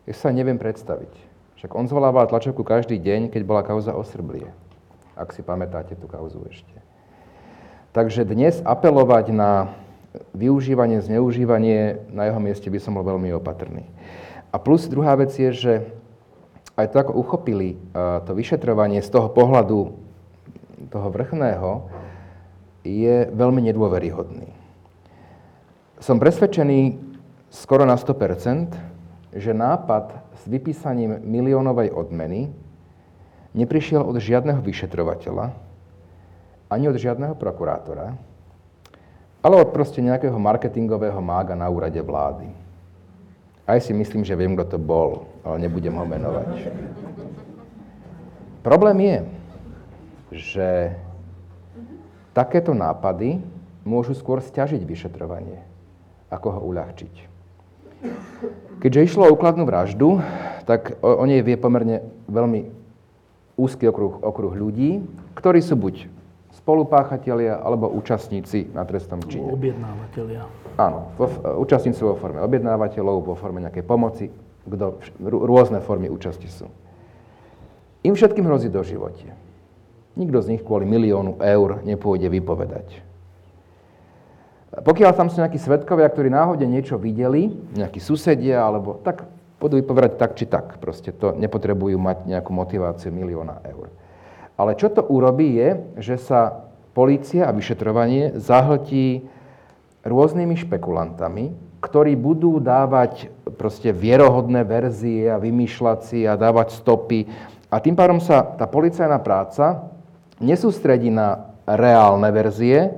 Ja 0.07 0.15
sa 0.15 0.31
neviem 0.35 0.59
predstaviť. 0.59 1.34
Však 1.65 1.73
on 1.73 1.89
zvolával 1.89 2.29
tlačovku 2.29 2.61
každý 2.61 3.01
deň, 3.01 3.33
keď 3.33 3.43
bola 3.49 3.65
kauza 3.65 3.97
o 3.97 4.05
Srblie 4.05 4.53
ak 5.15 5.31
si 5.31 5.43
pamätáte 5.47 5.95
tú 5.95 6.11
kauzu 6.11 6.43
ešte. 6.51 6.75
Takže 7.95 8.27
dnes 8.27 8.59
apelovať 8.67 9.31
na 9.31 9.71
využívanie, 10.35 10.99
zneužívanie, 10.99 12.03
na 12.11 12.27
jeho 12.27 12.43
mieste 12.43 12.67
by 12.67 12.79
som 12.83 12.99
bol 12.99 13.07
veľmi 13.07 13.31
opatrný. 13.39 13.87
A 14.51 14.59
plus 14.59 14.87
druhá 14.91 15.15
vec 15.15 15.35
je, 15.35 15.51
že 15.55 15.75
aj 16.75 16.91
to, 16.91 16.97
ako 16.99 17.13
uchopili 17.15 17.79
to 18.27 18.35
vyšetrovanie 18.35 18.99
z 19.03 19.11
toho 19.11 19.31
pohľadu 19.31 19.95
toho 20.91 21.09
vrchného, 21.11 21.87
je 22.83 23.31
veľmi 23.31 23.63
nedôveryhodný. 23.71 24.51
Som 26.03 26.19
presvedčený 26.19 26.99
skoro 27.55 27.87
na 27.87 27.95
100%, 27.95 28.75
že 29.39 29.55
nápad 29.55 30.24
s 30.39 30.43
vypísaním 30.51 31.23
miliónovej 31.23 31.95
odmeny 31.95 32.51
neprišiel 33.55 34.03
od 34.03 34.19
žiadneho 34.19 34.59
vyšetrovateľa, 34.61 35.55
ani 36.69 36.85
od 36.91 36.97
žiadneho 36.99 37.39
prokurátora, 37.39 38.19
ale 39.45 39.55
od 39.61 39.71
proste 39.71 40.03
nejakého 40.03 40.35
marketingového 40.35 41.21
mága 41.23 41.55
na 41.55 41.71
úrade 41.71 42.01
vlády. 42.03 42.51
Aj 43.65 43.81
si 43.81 43.97
myslím, 43.97 44.25
že 44.25 44.37
viem, 44.37 44.53
kto 44.57 44.77
to 44.77 44.79
bol, 44.81 45.31
ale 45.41 45.65
nebudem 45.65 45.95
ho 45.97 46.05
menovať. 46.05 46.69
Problém 48.65 48.99
je, 49.01 49.19
že 50.35 50.69
takéto 52.33 52.73
nápady 52.73 53.41
môžu 53.85 54.17
skôr 54.17 54.41
stiažiť 54.41 54.83
vyšetrovanie, 54.83 55.61
ako 56.33 56.49
ho 56.59 56.61
uľahčiť. 56.73 57.34
Keďže 58.81 59.05
išlo 59.05 59.29
o 59.29 59.33
úkladnú 59.33 59.65
vraždu, 59.65 60.21
tak 60.69 61.01
o, 61.01 61.21
o 61.21 61.25
nej 61.25 61.41
vie 61.41 61.57
pomerne 61.57 62.05
veľmi 62.29 62.69
úzky 63.57 63.89
okruh, 63.89 64.21
okruh 64.21 64.53
ľudí, 64.53 65.01
ktorí 65.39 65.63
sú 65.63 65.79
buď 65.79 66.11
spolupáchatelia 66.55 67.61
alebo 67.61 67.91
účastníci 67.93 68.73
na 68.73 68.89
trestnom 68.89 69.21
čine. 69.29 69.53
Objednávateľia. 69.53 70.49
Áno, 70.81 71.13
vo, 71.21 71.27
účastníci 71.61 72.01
vo 72.01 72.17
forme 72.17 72.41
objednávateľov, 72.41 73.17
vo 73.21 73.35
forme 73.37 73.61
nejakej 73.61 73.85
pomoci, 73.85 74.33
kto, 74.65 74.97
rôzne 75.21 75.85
formy 75.85 76.09
účasti 76.09 76.49
sú. 76.49 76.67
Im 78.05 78.17
všetkým 78.17 78.49
hrozí 78.49 78.73
do 78.73 78.81
živote. 78.81 79.33
Nikto 80.15 80.39
z 80.41 80.57
nich 80.57 80.63
kvôli 80.63 80.89
miliónu 80.89 81.41
eur 81.43 81.85
nepôjde 81.85 82.31
vypovedať. 82.33 83.14
Pokiaľ 84.83 85.11
tam 85.15 85.31
sú 85.31 85.39
nejakí 85.39 85.61
svetkovia, 85.61 86.11
ktorí 86.11 86.33
náhodne 86.33 86.67
niečo 86.67 86.99
videli, 86.99 87.55
nejakí 87.79 88.03
susedia, 88.03 88.67
alebo 88.67 88.99
tak 89.07 89.29
budú 89.63 89.79
vypovedať 89.79 90.13
tak 90.19 90.35
či 90.35 90.51
tak. 90.51 90.83
Proste 90.83 91.15
to 91.15 91.31
nepotrebujú 91.39 91.95
mať 91.95 92.27
nejakú 92.27 92.51
motiváciu 92.51 93.15
milióna 93.15 93.63
eur. 93.71 93.93
Ale 94.59 94.75
čo 94.75 94.91
to 94.91 95.07
urobí 95.07 95.59
je, 95.59 95.69
že 96.03 96.17
sa 96.19 96.67
polícia 96.95 97.47
a 97.47 97.55
vyšetrovanie 97.55 98.39
zahltí 98.39 99.27
rôznymi 100.07 100.55
špekulantami, 100.63 101.55
ktorí 101.83 102.15
budú 102.15 102.63
dávať 102.63 103.31
proste 103.59 103.91
vierohodné 103.91 104.63
verzie 104.65 105.29
a 105.29 105.43
vymýšľať 105.43 105.99
si 106.07 106.25
a 106.25 106.39
dávať 106.39 106.77
stopy. 106.81 107.27
A 107.69 107.77
tým 107.83 107.99
pádom 107.99 108.23
sa 108.23 108.43
tá 108.45 108.65
policajná 108.71 109.19
práca 109.21 109.91
nesústredí 110.39 111.11
na 111.11 111.51
reálne 111.67 112.29
verzie, 112.31 112.95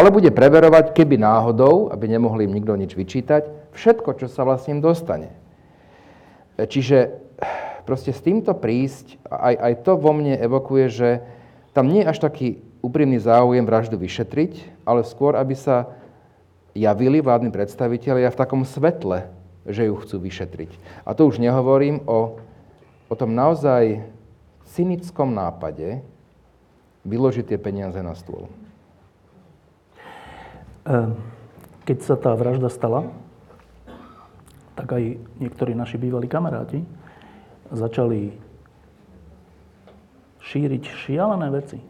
ale 0.00 0.08
bude 0.08 0.32
preverovať, 0.32 0.96
keby 0.96 1.20
náhodou, 1.20 1.92
aby 1.92 2.08
nemohli 2.08 2.48
im 2.48 2.56
nikto 2.56 2.72
nič 2.72 2.96
vyčítať, 2.96 3.76
všetko, 3.76 4.16
čo 4.16 4.32
sa 4.32 4.48
vlastne 4.48 4.80
im 4.80 4.80
dostane. 4.80 5.36
Čiže 6.56 7.20
proste 7.84 8.16
s 8.16 8.24
týmto 8.24 8.56
prísť, 8.56 9.20
aj, 9.28 9.54
aj 9.60 9.74
to 9.84 10.00
vo 10.00 10.16
mne 10.16 10.40
evokuje, 10.40 10.84
že 10.88 11.10
tam 11.76 11.92
nie 11.92 12.00
je 12.00 12.08
až 12.08 12.18
taký 12.24 12.64
úprimný 12.80 13.20
záujem 13.20 13.68
vraždu 13.68 14.00
vyšetriť, 14.00 14.84
ale 14.88 15.04
skôr, 15.04 15.36
aby 15.36 15.52
sa 15.52 15.92
javili 16.72 17.20
vládni 17.20 17.52
predstavitelia 17.52 18.32
v 18.32 18.40
takom 18.40 18.64
svetle, 18.64 19.28
že 19.68 19.84
ju 19.84 20.00
chcú 20.00 20.16
vyšetriť. 20.16 21.04
A 21.04 21.12
to 21.12 21.28
už 21.28 21.36
nehovorím 21.44 22.00
o, 22.08 22.40
o 23.04 23.14
tom 23.20 23.36
naozaj 23.36 24.00
cynickom 24.72 25.36
nápade 25.36 26.00
vyložiť 27.04 27.52
tie 27.52 27.58
peniaze 27.60 28.00
na 28.00 28.16
stôl. 28.16 28.48
Ehm, 30.88 31.18
keď 31.84 31.98
sa 32.00 32.16
tá 32.16 32.32
vražda 32.32 32.72
stala, 32.72 33.10
tak 34.80 34.96
aj 34.96 35.20
niektorí 35.36 35.76
naši 35.76 36.00
bývalí 36.00 36.24
kamaráti 36.24 36.80
začali 37.68 38.32
šíriť 40.40 40.82
šialené 40.82 41.48
veci. 41.52 41.78
E, 41.78 41.86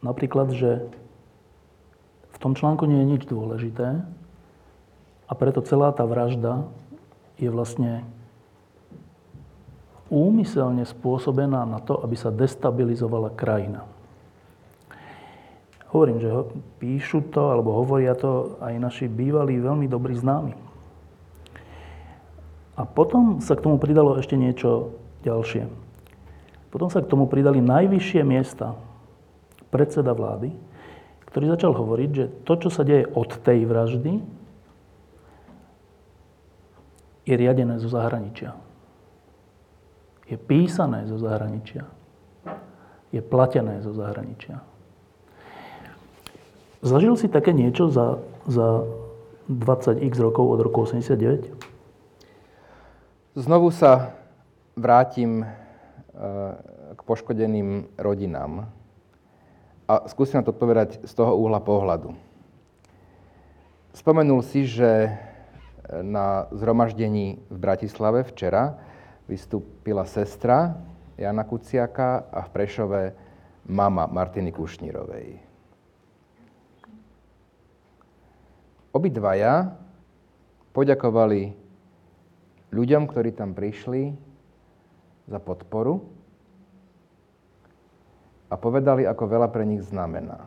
napríklad, 0.00 0.54
že 0.54 0.86
v 2.30 2.38
tom 2.38 2.54
článku 2.54 2.86
nie 2.86 3.02
je 3.02 3.10
nič 3.10 3.22
dôležité 3.26 4.06
a 5.26 5.32
preto 5.34 5.60
celá 5.66 5.90
tá 5.90 6.06
vražda 6.06 6.64
je 7.36 7.50
vlastne 7.50 8.06
úmyselne 10.08 10.86
spôsobená 10.86 11.66
na 11.66 11.82
to, 11.82 11.98
aby 11.98 12.14
sa 12.14 12.30
destabilizovala 12.30 13.34
krajina. 13.34 13.93
Hovorím, 15.94 16.18
že 16.18 16.26
píšu 16.82 17.30
to, 17.30 17.54
alebo 17.54 17.70
hovoria 17.78 18.18
to 18.18 18.58
aj 18.58 18.74
naši 18.82 19.06
bývalí 19.06 19.62
veľmi 19.62 19.86
dobrí 19.86 20.18
známi. 20.18 20.58
A 22.74 22.82
potom 22.82 23.38
sa 23.38 23.54
k 23.54 23.62
tomu 23.62 23.78
pridalo 23.78 24.18
ešte 24.18 24.34
niečo 24.34 24.98
ďalšie. 25.22 25.70
Potom 26.74 26.90
sa 26.90 26.98
k 26.98 27.06
tomu 27.06 27.30
pridali 27.30 27.62
najvyššie 27.62 28.26
miesta 28.26 28.74
predseda 29.70 30.10
vlády, 30.10 30.50
ktorý 31.30 31.54
začal 31.54 31.70
hovoriť, 31.78 32.10
že 32.10 32.24
to, 32.42 32.58
čo 32.58 32.68
sa 32.74 32.82
deje 32.82 33.06
od 33.14 33.30
tej 33.30 33.62
vraždy, 33.62 34.18
je 37.22 37.34
riadené 37.38 37.78
zo 37.78 37.86
zahraničia. 37.86 38.58
Je 40.26 40.34
písané 40.34 41.06
zo 41.06 41.22
zahraničia. 41.22 41.86
Je 43.14 43.22
platené 43.22 43.78
zo 43.78 43.94
zahraničia. 43.94 44.73
Zažil 46.84 47.16
si 47.16 47.32
také 47.32 47.56
niečo 47.56 47.88
za, 47.88 48.20
za 48.44 48.84
20x 49.48 50.20
rokov 50.20 50.44
od 50.52 50.60
roku 50.60 50.84
89? 50.84 51.48
Znovu 53.40 53.72
sa 53.72 54.12
vrátim 54.76 55.40
e, 55.40 55.46
k 56.92 57.00
poškodeným 57.08 57.88
rodinám 57.96 58.68
a 59.88 59.94
skúsim 60.12 60.36
na 60.36 60.44
to 60.44 60.52
odpovedať 60.52 61.00
z 61.08 61.12
toho 61.16 61.32
úhla 61.40 61.64
pohľadu. 61.64 62.12
Spomenul 63.96 64.44
si, 64.44 64.68
že 64.68 65.08
na 65.88 66.52
zhromaždení 66.52 67.40
v 67.48 67.58
Bratislave 67.64 68.28
včera 68.28 68.76
vystúpila 69.24 70.04
sestra 70.04 70.76
Jana 71.16 71.48
Kuciaka 71.48 72.28
a 72.28 72.44
v 72.44 72.52
Prešove 72.52 73.00
mama 73.72 74.04
Martiny 74.04 74.52
Kušnírovej. 74.52 75.43
Obidvaja 78.94 79.74
poďakovali 80.70 81.50
ľuďom, 82.70 83.10
ktorí 83.10 83.34
tam 83.34 83.50
prišli 83.58 84.14
za 85.26 85.42
podporu 85.42 86.06
a 88.46 88.54
povedali, 88.54 89.02
ako 89.02 89.24
veľa 89.26 89.48
pre 89.50 89.66
nich 89.66 89.82
znamená. 89.82 90.46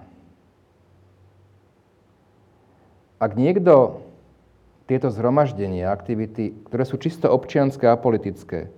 Ak 3.20 3.36
niekto 3.36 4.06
tieto 4.88 5.12
zhromaždenia, 5.12 5.92
aktivity, 5.92 6.56
ktoré 6.72 6.88
sú 6.88 6.96
čisto 6.96 7.28
občianské 7.28 7.92
a 7.92 8.00
politické, 8.00 8.72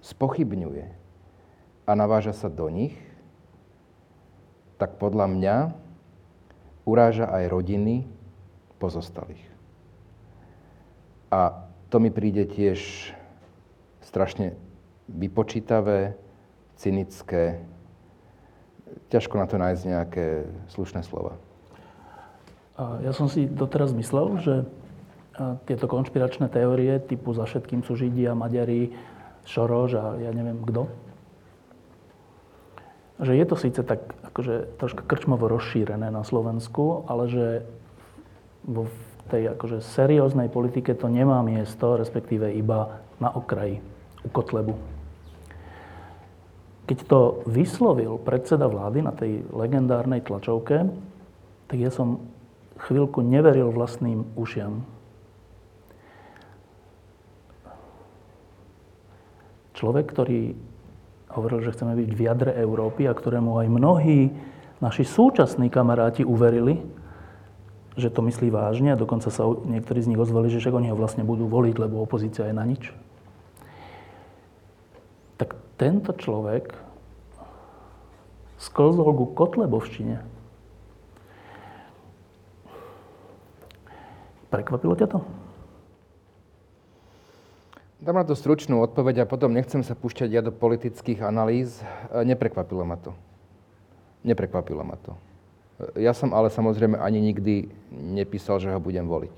spochybňuje 0.00 0.86
a 1.84 1.90
naváža 1.92 2.32
sa 2.32 2.48
do 2.48 2.72
nich, 2.72 2.96
tak 4.80 4.96
podľa 4.96 5.28
mňa 5.28 5.56
uráža 6.88 7.28
aj 7.28 7.52
rodiny 7.52 8.08
pozostalých. 8.80 9.44
A 11.28 11.68
to 11.92 12.00
mi 12.00 12.08
príde 12.08 12.48
tiež 12.48 13.12
strašne 14.00 14.56
vypočítavé, 15.06 16.16
cynické. 16.80 17.60
Ťažko 19.12 19.34
na 19.36 19.46
to 19.46 19.60
nájsť 19.60 19.82
nejaké 19.84 20.26
slušné 20.72 21.04
slova. 21.04 21.36
Ja 23.04 23.12
som 23.12 23.28
si 23.28 23.44
doteraz 23.44 23.92
myslel, 23.92 24.40
že 24.40 24.54
tieto 25.68 25.84
konšpiračné 25.84 26.48
teórie 26.48 26.96
typu 27.04 27.36
za 27.36 27.44
všetkým 27.44 27.84
sú 27.84 27.94
Židia, 27.94 28.32
Maďari, 28.32 28.96
Šoroš 29.44 29.90
a 30.00 30.04
ja 30.16 30.32
neviem 30.32 30.60
kto, 30.64 30.88
že 33.20 33.36
je 33.36 33.44
to 33.44 33.56
síce 33.56 33.80
tak 33.84 34.00
akože 34.32 34.80
troška 34.80 35.04
krčmovo 35.04 35.44
rozšírené 35.48 36.08
na 36.08 36.24
Slovensku, 36.24 37.04
ale 37.04 37.28
že 37.28 37.46
vo 38.64 38.90
tej 39.30 39.54
akože 39.54 39.78
serióznej 39.80 40.50
politike 40.50 40.92
to 40.98 41.06
nemá 41.06 41.40
miesto, 41.46 41.94
respektíve 41.94 42.50
iba 42.50 43.00
na 43.22 43.30
okraji, 43.30 43.78
u 44.26 44.28
Kotlebu. 44.28 44.74
Keď 46.90 46.98
to 47.06 47.46
vyslovil 47.46 48.18
predseda 48.18 48.66
vlády 48.66 48.98
na 49.06 49.14
tej 49.14 49.46
legendárnej 49.54 50.26
tlačovke, 50.26 50.90
tak 51.70 51.78
ja 51.78 51.94
som 51.94 52.18
chvíľku 52.82 53.22
neveril 53.22 53.70
vlastným 53.70 54.26
ušiam. 54.34 54.82
Človek, 59.78 60.10
ktorý 60.10 60.40
hovoril, 61.30 61.62
že 61.62 61.72
chceme 61.72 61.94
byť 61.94 62.10
v 62.10 62.20
jadre 62.26 62.52
Európy 62.58 63.06
a 63.06 63.14
ktorému 63.14 63.62
aj 63.62 63.68
mnohí 63.70 64.34
naši 64.82 65.06
súčasní 65.06 65.70
kamaráti 65.70 66.26
uverili, 66.26 66.82
že 67.98 68.10
to 68.10 68.22
myslí 68.22 68.50
vážne 68.54 68.94
a 68.94 69.00
dokonca 69.00 69.30
sa 69.32 69.46
niektorí 69.46 69.98
z 70.02 70.10
nich 70.14 70.20
ozvali, 70.20 70.52
že 70.52 70.62
však 70.62 70.74
oni 70.74 70.90
ho 70.92 70.96
vlastne 70.98 71.26
budú 71.26 71.50
voliť, 71.50 71.74
lebo 71.78 72.02
opozícia 72.02 72.46
je 72.46 72.54
na 72.54 72.62
nič. 72.62 72.94
Tak 75.40 75.58
tento 75.80 76.14
človek 76.14 76.76
sklzol 78.60 79.10
ku 79.16 79.26
Kotlebovštine. 79.32 80.20
Prekvapilo 84.50 84.94
ťa 84.98 85.08
to? 85.08 85.18
Dám 88.00 88.16
na 88.16 88.24
to 88.24 88.32
stručnú 88.32 88.80
odpoveď 88.80 89.24
a 89.24 89.30
potom 89.30 89.52
nechcem 89.52 89.84
sa 89.84 89.92
púšťať 89.92 90.28
ja 90.32 90.40
do 90.40 90.50
politických 90.50 91.20
analýz. 91.20 91.84
E, 92.08 92.24
neprekvapilo 92.24 92.80
ma 92.80 92.96
to. 92.96 93.12
Neprekvapilo 94.24 94.80
ma 94.80 94.96
to. 94.96 95.14
Ja 95.96 96.12
som 96.12 96.36
ale 96.36 96.52
samozrejme 96.52 97.00
ani 97.00 97.20
nikdy 97.20 97.68
nepísal, 97.90 98.60
že 98.60 98.68
ho 98.68 98.80
budem 98.80 99.08
voliť. 99.08 99.34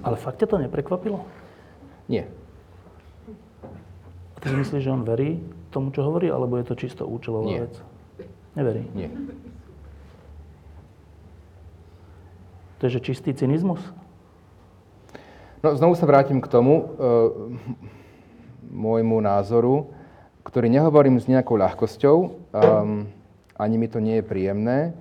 Ale 0.00 0.16
fakt 0.16 0.40
ťa 0.40 0.48
to 0.48 0.56
neprekvapilo? 0.60 1.24
Nie. 2.08 2.28
A 4.34 4.36
ty 4.40 4.48
si 4.48 4.56
myslíš, 4.56 4.82
že 4.84 4.92
on 4.92 5.04
verí 5.04 5.40
tomu, 5.68 5.92
čo 5.92 6.04
hovorí, 6.04 6.32
alebo 6.32 6.56
je 6.56 6.66
to 6.66 6.74
čisto 6.74 7.04
účelová 7.04 7.46
Nie. 7.46 7.60
vec? 7.68 7.74
Neverí. 8.56 8.82
Nie. 8.96 9.12
To 12.80 12.88
je 12.88 12.96
že 12.96 13.00
čistý 13.04 13.36
cynizmus? 13.36 13.80
No, 15.60 15.76
znovu 15.76 15.92
sa 15.92 16.08
vrátim 16.08 16.40
k 16.40 16.48
tomu 16.48 16.74
e, 16.80 16.84
môjmu 18.72 19.20
názoru, 19.20 19.92
ktorý 20.44 20.72
nehovorím 20.72 21.20
s 21.20 21.28
nejakou 21.28 21.60
ľahkosťou, 21.60 22.16
um, 22.18 23.06
ani 23.60 23.76
mi 23.76 23.88
to 23.88 24.00
nie 24.00 24.20
je 24.20 24.24
príjemné, 24.24 24.96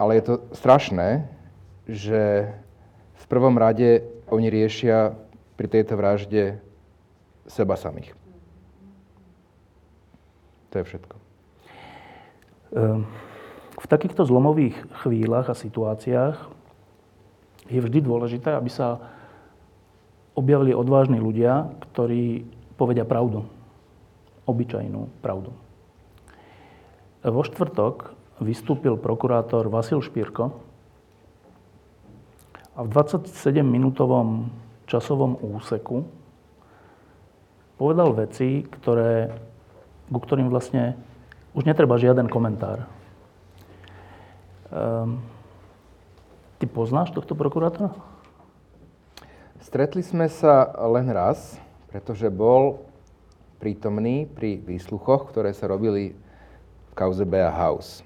ale 0.00 0.18
je 0.18 0.24
to 0.26 0.34
strašné, 0.56 1.28
že 1.86 2.50
v 3.14 3.24
prvom 3.30 3.54
rade 3.54 4.02
oni 4.30 4.50
riešia 4.50 5.14
pri 5.54 5.66
tejto 5.68 5.94
vražde 5.94 6.58
seba 7.46 7.76
samých. 7.78 8.16
To 10.70 10.74
je 10.80 10.84
všetko. 10.86 11.16
Um, 12.70 13.06
v 13.80 13.86
takýchto 13.90 14.22
zlomových 14.22 14.78
chvíľach 15.02 15.50
a 15.50 15.58
situáciách 15.58 16.36
je 17.70 17.80
vždy 17.82 17.98
dôležité, 18.02 18.54
aby 18.54 18.70
sa 18.70 18.98
objavili 20.34 20.74
odvážni 20.74 21.18
ľudia, 21.18 21.70
ktorí 21.90 22.46
povedia 22.78 23.06
pravdu. 23.06 23.46
Obyčajnú 24.50 25.22
pravdu. 25.22 25.54
Vo 27.22 27.42
štvrtok 27.46 28.16
vystúpil 28.42 28.98
prokurátor 28.98 29.70
Vasil 29.70 30.02
Špírko 30.02 30.50
a 32.74 32.80
v 32.82 32.88
27-minútovom 32.90 34.50
časovom 34.90 35.38
úseku 35.38 36.02
povedal 37.78 38.10
veci, 38.16 38.66
ktoré, 38.66 39.30
ku 40.10 40.18
ktorým 40.18 40.50
vlastne 40.50 40.98
už 41.54 41.68
netreba 41.68 42.00
žiaden 42.00 42.26
komentár. 42.26 42.90
Um, 44.70 45.22
ty 46.56 46.64
poznáš 46.66 47.12
tohto 47.12 47.36
prokurátora? 47.36 47.92
Stretli 49.60 50.00
sme 50.00 50.26
sa 50.26 50.72
len 50.88 51.06
raz, 51.12 51.60
pretože 51.92 52.26
bol 52.32 52.89
prítomný 53.60 54.24
pri 54.24 54.64
výsluchoch, 54.64 55.28
ktoré 55.28 55.52
sa 55.52 55.68
robili 55.68 56.16
v 56.90 56.92
kauze 56.96 57.28
Bea 57.28 57.52
House 57.52 58.00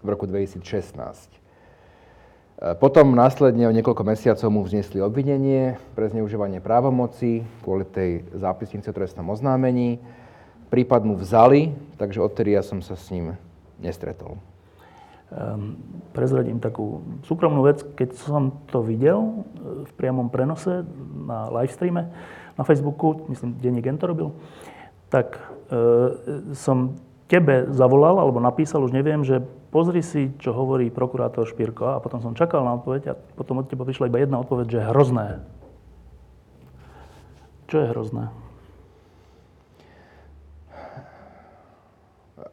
v 0.00 0.16
roku 0.16 0.24
2016. 0.24 0.64
E, 0.64 2.72
potom 2.80 3.12
následne 3.12 3.68
o 3.68 3.76
niekoľko 3.76 4.08
mesiacov 4.08 4.48
mu 4.48 4.64
vznesli 4.64 5.04
obvinenie 5.04 5.76
pre 5.92 6.08
zneužívanie 6.08 6.64
právomoci 6.64 7.44
kvôli 7.60 7.84
tej 7.84 8.24
zápisnice 8.32 8.88
o 8.88 8.96
trestnom 8.96 9.28
oznámení. 9.28 10.00
Prípad 10.72 11.04
mu 11.04 11.20
vzali, 11.20 11.76
takže 12.00 12.24
odtedy 12.24 12.56
ja 12.56 12.64
som 12.64 12.80
sa 12.80 12.96
s 12.96 13.12
ním 13.12 13.36
nestretol. 13.76 14.40
Um, 15.32 15.80
prezradím 16.12 16.60
takú 16.62 17.02
súkromnú 17.26 17.64
vec. 17.66 17.82
Keď 17.82 18.14
som 18.14 18.54
to 18.70 18.84
videl 18.84 19.18
e, 19.18 19.88
v 19.88 19.92
priamom 19.98 20.30
prenose 20.30 20.86
na 21.26 21.50
live 21.50 21.74
streame 21.74 22.12
na 22.54 22.62
Facebooku, 22.62 23.26
myslím, 23.32 23.58
Denník 23.58 23.88
to 23.98 24.06
robil, 24.06 24.28
tak 25.10 25.40
e, 25.72 26.54
som 26.54 27.00
tebe 27.26 27.66
zavolal 27.74 28.20
alebo 28.20 28.38
napísal, 28.38 28.86
už 28.86 28.94
neviem, 28.94 29.26
že 29.26 29.42
pozri 29.74 30.06
si, 30.06 30.30
čo 30.38 30.54
hovorí 30.54 30.92
prokurátor 30.92 31.50
Špírko 31.50 31.98
a 31.98 32.02
potom 32.04 32.22
som 32.22 32.38
čakal 32.38 32.62
na 32.62 32.78
odpoveď 32.78 33.02
a 33.10 33.18
potom 33.34 33.58
od 33.58 33.66
teba 33.66 33.82
prišla 33.82 34.06
iba 34.06 34.22
jedna 34.22 34.38
odpoveď, 34.38 34.66
že 34.70 34.88
hrozné. 34.92 35.42
Čo 37.66 37.76
je 37.82 37.86
hrozné? 37.90 38.24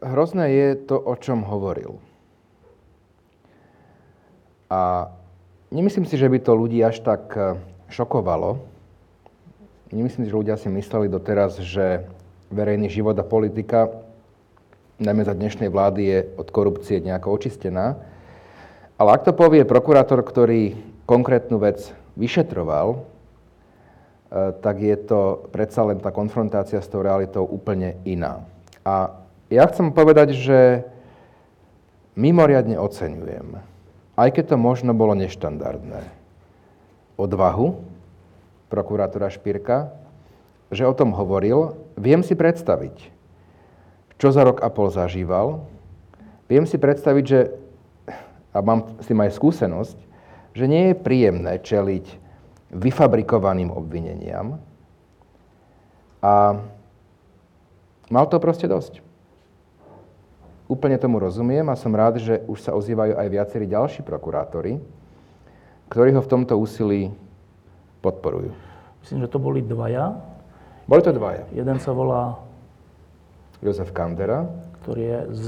Hrozné 0.01 0.45
je 0.49 0.67
to, 0.89 0.97
o 0.97 1.13
čom 1.13 1.45
hovoril. 1.45 2.01
A 4.71 5.11
nemyslím 5.67 6.07
si, 6.07 6.15
že 6.15 6.31
by 6.31 6.39
to 6.39 6.55
ľudí 6.55 6.79
až 6.79 7.03
tak 7.03 7.35
e, 7.35 7.59
šokovalo. 7.91 8.63
Nemyslím 9.91 10.23
si, 10.23 10.31
že 10.31 10.39
ľudia 10.39 10.55
si 10.55 10.71
mysleli 10.71 11.11
doteraz, 11.11 11.59
že 11.59 12.07
verejný 12.47 12.87
život 12.87 13.19
a 13.19 13.27
politika, 13.27 13.91
najmä 14.95 15.27
za 15.27 15.35
dnešnej 15.35 15.67
vlády, 15.67 16.01
je 16.07 16.19
od 16.39 16.47
korupcie 16.55 17.03
nejako 17.03 17.35
očistená. 17.35 17.99
Ale 18.95 19.09
ak 19.11 19.27
to 19.27 19.35
povie 19.35 19.67
prokurátor, 19.67 20.23
ktorý 20.23 20.79
konkrétnu 21.03 21.59
vec 21.59 21.91
vyšetroval, 22.15 22.95
e, 22.95 22.99
tak 24.55 24.79
je 24.79 24.95
to 25.03 25.51
predsa 25.51 25.83
len 25.83 25.99
tá 25.99 26.15
konfrontácia 26.15 26.79
s 26.79 26.87
tou 26.87 27.03
realitou 27.03 27.43
úplne 27.43 27.99
iná. 28.07 28.47
A 28.87 29.19
ja 29.51 29.67
chcem 29.67 29.91
povedať, 29.91 30.31
že 30.31 30.87
mimoriadne 32.15 32.79
oceňujem 32.79 33.70
aj 34.15 34.29
keď 34.35 34.53
to 34.53 34.57
možno 34.57 34.91
bolo 34.95 35.15
neštandardné, 35.15 36.01
odvahu 37.15 37.79
prokurátora 38.71 39.27
Špírka, 39.31 39.91
že 40.71 40.87
o 40.87 40.95
tom 40.95 41.11
hovoril, 41.11 41.75
viem 41.99 42.23
si 42.23 42.35
predstaviť, 42.35 43.11
čo 44.15 44.31
za 44.31 44.47
rok 44.47 44.63
a 44.63 44.71
pol 44.71 44.87
zažíval, 44.87 45.67
viem 46.47 46.63
si 46.63 46.79
predstaviť, 46.79 47.23
že, 47.27 47.51
a 48.55 48.59
mám 48.63 48.95
s 49.03 49.05
tým 49.07 49.19
aj 49.19 49.35
skúsenosť, 49.35 49.97
že 50.55 50.65
nie 50.67 50.91
je 50.91 50.99
príjemné 50.99 51.59
čeliť 51.59 52.05
vyfabrikovaným 52.71 53.71
obvineniam. 53.71 54.59
A 56.23 56.63
Mal 58.11 58.27
to 58.27 58.43
proste 58.43 58.67
dosť. 58.67 58.99
Úplne 60.71 60.95
tomu 60.95 61.19
rozumiem 61.19 61.67
a 61.67 61.75
som 61.75 61.91
rád, 61.91 62.23
že 62.23 62.39
už 62.47 62.63
sa 62.63 62.71
ozývajú 62.71 63.19
aj 63.19 63.27
viacerí 63.27 63.67
ďalší 63.67 64.07
prokurátori, 64.07 64.79
ktorí 65.91 66.15
ho 66.15 66.23
v 66.23 66.31
tomto 66.31 66.55
úsilí 66.55 67.11
podporujú. 67.99 68.55
Myslím, 69.03 69.19
že 69.19 69.27
to 69.27 69.43
boli 69.43 69.59
dvaja. 69.59 70.15
Boli 70.87 71.03
to 71.03 71.11
dvaja. 71.11 71.43
Jeden 71.51 71.75
sa 71.83 71.91
volá, 71.91 72.39
Jozef 73.59 73.91
Kandera 73.91 74.47
ktorý 74.81 75.01
je 75.03 75.19
z 75.37 75.47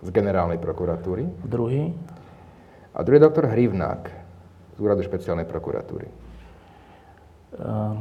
z 0.00 0.08
generálnej 0.08 0.56
prokuratúry 0.56 1.28
druhý. 1.44 1.92
a 2.96 2.98
druhý 3.04 3.20
doktor 3.20 3.46
Hrivnák 3.52 4.02
z 4.74 4.78
úradu 4.80 5.04
špeciálnej 5.04 5.44
prokuratúry. 5.44 6.08
Ehm, 7.60 7.96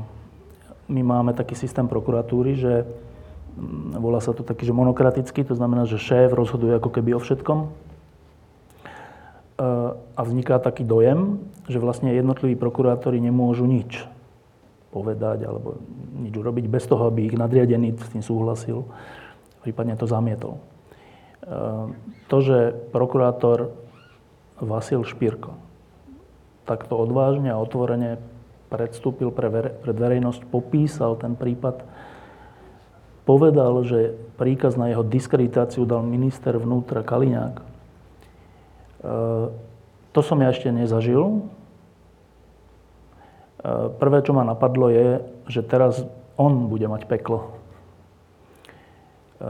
My 0.90 1.06
máme 1.06 1.38
taký 1.38 1.54
systém 1.54 1.86
prokuratúry, 1.86 2.58
že 2.58 2.82
volá 3.98 4.20
sa 4.22 4.32
to 4.32 4.46
taký, 4.46 4.66
že 4.66 4.74
monokratický, 4.76 5.44
to 5.44 5.56
znamená, 5.56 5.86
že 5.86 6.02
šéf 6.02 6.32
rozhoduje 6.34 6.76
ako 6.78 6.90
keby 6.90 7.18
o 7.18 7.20
všetkom. 7.22 7.60
Ehm, 9.60 9.98
A 10.16 10.22
vzniká 10.24 10.60
taký 10.60 10.84
dojem, 10.84 11.40
že 11.68 11.80
vlastne 11.80 12.12
jednotliví 12.16 12.56
prokurátori 12.56 13.20
nemôžu 13.24 13.68
nič 13.68 14.04
povedať 14.90 15.46
alebo 15.46 15.78
nič 16.18 16.34
urobiť 16.34 16.66
bez 16.66 16.90
toho, 16.90 17.08
aby 17.08 17.30
ich 17.30 17.38
nadriadený 17.38 17.94
s 17.94 18.10
tým 18.10 18.26
súhlasil, 18.26 18.90
prípadne 19.62 19.94
to 20.00 20.10
zamietol. 20.10 20.58
Ehm, 21.46 21.96
To, 22.30 22.38
že 22.42 22.78
prokurátor 22.94 23.74
Vasil 24.60 25.02
Špírko 25.08 25.56
takto 26.70 27.02
odvážne 27.02 27.50
a 27.50 27.58
otvorene 27.58 28.22
predstúpil 28.70 29.34
pre 29.34 29.50
verejnosť, 29.82 30.46
popísal 30.54 31.18
ten 31.18 31.34
prípad, 31.34 31.82
povedal, 33.30 33.86
že 33.86 34.18
príkaz 34.42 34.74
na 34.74 34.90
jeho 34.90 35.06
diskreditáciu 35.06 35.86
dal 35.86 36.02
minister 36.02 36.58
vnútra 36.58 37.06
Kaliňák. 37.06 37.62
E, 37.62 37.64
To 40.10 40.22
som 40.26 40.42
ja 40.42 40.50
ešte 40.50 40.74
nezažil. 40.74 41.22
E, 41.22 41.42
Prvé, 44.02 44.26
čo 44.26 44.34
ma 44.34 44.42
napadlo, 44.42 44.90
je, 44.90 45.22
že 45.46 45.62
teraz 45.62 46.02
on 46.42 46.74
bude 46.74 46.90
mať 46.90 47.06
peklo. 47.06 47.54
E, 49.38 49.46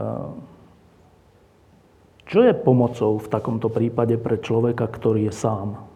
Čo 2.28 2.44
je 2.44 2.52
pomocou 2.52 3.16
v 3.16 3.32
takomto 3.32 3.72
prípade 3.72 4.20
pre 4.20 4.36
človeka, 4.36 4.92
ktorý 4.92 5.32
je 5.32 5.32
sám? 5.32 5.88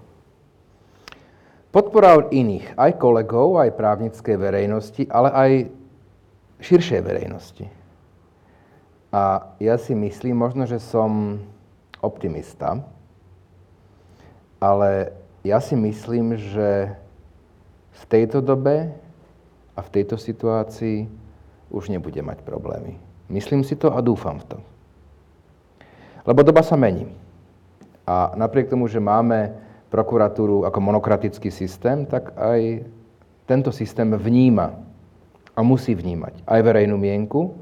Podpora 1.69 2.17
od 2.17 2.33
iných, 2.33 2.81
aj 2.81 2.97
kolegov, 2.97 3.61
aj 3.61 3.77
právnickej 3.77 4.37
verejnosti, 4.41 5.05
ale 5.13 5.29
aj 5.29 5.51
širšej 6.61 7.01
verejnosti. 7.03 7.67
A 9.15 9.55
ja 9.63 9.79
si 9.79 9.95
myslím, 9.95 10.43
možno, 10.43 10.67
že 10.67 10.83
som 10.83 11.39
optimista, 12.03 12.83
ale 14.59 15.15
ja 15.47 15.63
si 15.63 15.79
myslím, 15.79 16.35
že 16.35 16.99
v 17.95 18.03
tejto 18.11 18.43
dobe 18.43 18.91
a 19.79 19.81
v 19.83 19.93
tejto 19.93 20.19
situácii 20.19 21.07
už 21.71 21.95
nebude 21.95 22.19
mať 22.23 22.43
problémy. 22.43 22.99
Myslím 23.31 23.63
si 23.63 23.79
to 23.79 23.95
a 23.95 24.03
dúfam 24.03 24.43
v 24.43 24.47
to. 24.55 24.59
Lebo 26.25 26.41
doba 26.43 26.65
sa 26.65 26.75
mení. 26.75 27.07
A 28.05 28.33
napriek 28.37 28.69
tomu, 28.69 28.89
že 28.89 29.01
máme 29.01 29.55
prokuratúru 29.89 30.67
ako 30.67 30.79
monokratický 30.81 31.55
systém, 31.55 32.03
tak 32.05 32.35
aj 32.35 32.83
tento 33.47 33.71
systém 33.71 34.09
vníma 34.11 34.75
a 35.55 35.61
musí 35.63 35.95
vnímať 35.95 36.43
aj 36.45 36.61
verejnú 36.61 36.99
mienku, 36.99 37.55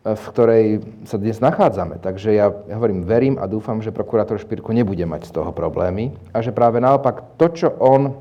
v 0.00 0.24
ktorej 0.32 0.64
sa 1.04 1.20
dnes 1.20 1.38
nachádzame. 1.44 2.00
Takže 2.00 2.32
ja, 2.32 2.48
hovorím, 2.50 3.04
verím 3.04 3.36
a 3.36 3.44
dúfam, 3.44 3.84
že 3.84 3.92
prokurátor 3.92 4.40
Špírko 4.40 4.72
nebude 4.72 5.04
mať 5.04 5.28
z 5.28 5.34
toho 5.36 5.52
problémy 5.52 6.16
a 6.32 6.40
že 6.40 6.56
práve 6.56 6.80
naopak 6.80 7.36
to, 7.36 7.46
čo 7.52 7.68
on 7.76 8.16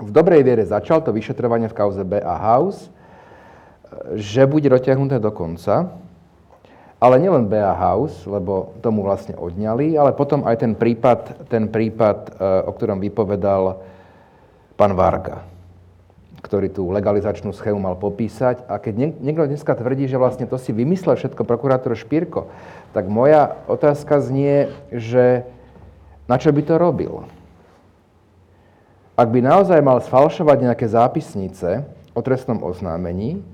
v 0.00 0.10
dobrej 0.10 0.40
viere 0.40 0.64
začal, 0.64 1.04
to 1.04 1.12
vyšetrovanie 1.12 1.68
v 1.68 1.76
kauze 1.76 2.00
BA 2.08 2.24
House, 2.24 2.88
že 4.16 4.48
bude 4.48 4.64
dotiahnuté 4.72 5.20
do 5.20 5.28
konca, 5.28 5.92
ale 6.96 7.20
nielen 7.20 7.48
BA 7.48 7.76
House, 7.76 8.24
lebo 8.24 8.76
tomu 8.80 9.04
vlastne 9.04 9.36
odňali, 9.36 10.00
ale 10.00 10.16
potom 10.16 10.44
aj 10.48 10.56
ten 10.56 10.72
prípad, 10.72 11.48
ten 11.52 11.68
prípad, 11.68 12.18
e, 12.28 12.30
o 12.64 12.72
ktorom 12.72 13.00
vypovedal 13.00 13.80
pán 14.76 14.92
Varga, 14.96 15.44
ktorý 16.40 16.72
tú 16.72 16.88
legalizačnú 16.88 17.52
schému 17.52 17.76
mal 17.80 17.96
popísať. 18.00 18.64
A 18.66 18.80
keď 18.80 19.20
niekto 19.20 19.44
dneska 19.44 19.76
tvrdí, 19.76 20.08
že 20.08 20.16
vlastne 20.16 20.48
to 20.48 20.56
si 20.56 20.72
vymyslel 20.72 21.16
všetko 21.16 21.44
prokurátor 21.44 21.92
Špírko, 21.92 22.48
tak 22.96 23.06
moja 23.06 23.60
otázka 23.68 24.24
znie, 24.24 24.72
že 24.88 25.44
na 26.26 26.40
čo 26.40 26.50
by 26.50 26.62
to 26.64 26.74
robil? 26.80 27.28
Ak 29.20 29.28
by 29.28 29.44
naozaj 29.44 29.84
mal 29.84 30.00
sfalšovať 30.00 30.58
nejaké 30.64 30.86
zápisnice 30.88 31.84
o 32.16 32.20
trestnom 32.24 32.64
oznámení, 32.64 33.44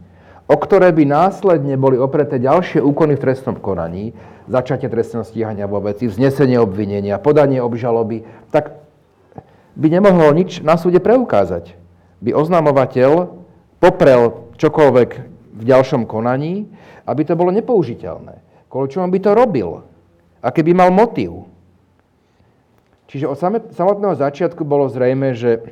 o 0.46 0.54
ktoré 0.54 0.94
by 0.94 1.02
následne 1.02 1.74
boli 1.74 1.98
opreté 1.98 2.38
ďalšie 2.38 2.78
úkony 2.78 3.18
v 3.18 3.22
trestnom 3.26 3.58
konaní, 3.58 4.14
začatie 4.46 4.86
trestného 4.86 5.26
stíhania 5.26 5.66
vo 5.66 5.82
veci, 5.82 6.06
vznesenie 6.06 6.54
obvinenia, 6.62 7.18
podanie 7.18 7.58
obžaloby, 7.58 8.22
tak 8.54 8.78
by 9.74 9.86
nemohol 9.90 10.30
nič 10.38 10.62
na 10.62 10.78
súde 10.78 11.02
preukázať. 11.02 11.85
By 12.20 12.30
oznamovateľ 12.32 13.10
poprel 13.76 14.52
čokoľvek 14.56 15.10
v 15.56 15.62
ďalšom 15.62 16.08
konaní, 16.08 16.68
aby 17.04 17.22
to 17.24 17.36
bolo 17.36 17.52
nepoužiteľné. 17.52 18.40
Kvôli 18.66 18.88
čomu 18.90 19.08
by 19.12 19.18
to 19.20 19.30
robil? 19.32 19.68
Aké 20.40 20.60
by 20.64 20.72
mal 20.74 20.90
motív? 20.92 21.48
Čiže 23.06 23.30
od 23.30 23.38
samotného 23.72 24.16
začiatku 24.18 24.66
bolo 24.66 24.90
zrejme, 24.90 25.32
že 25.36 25.62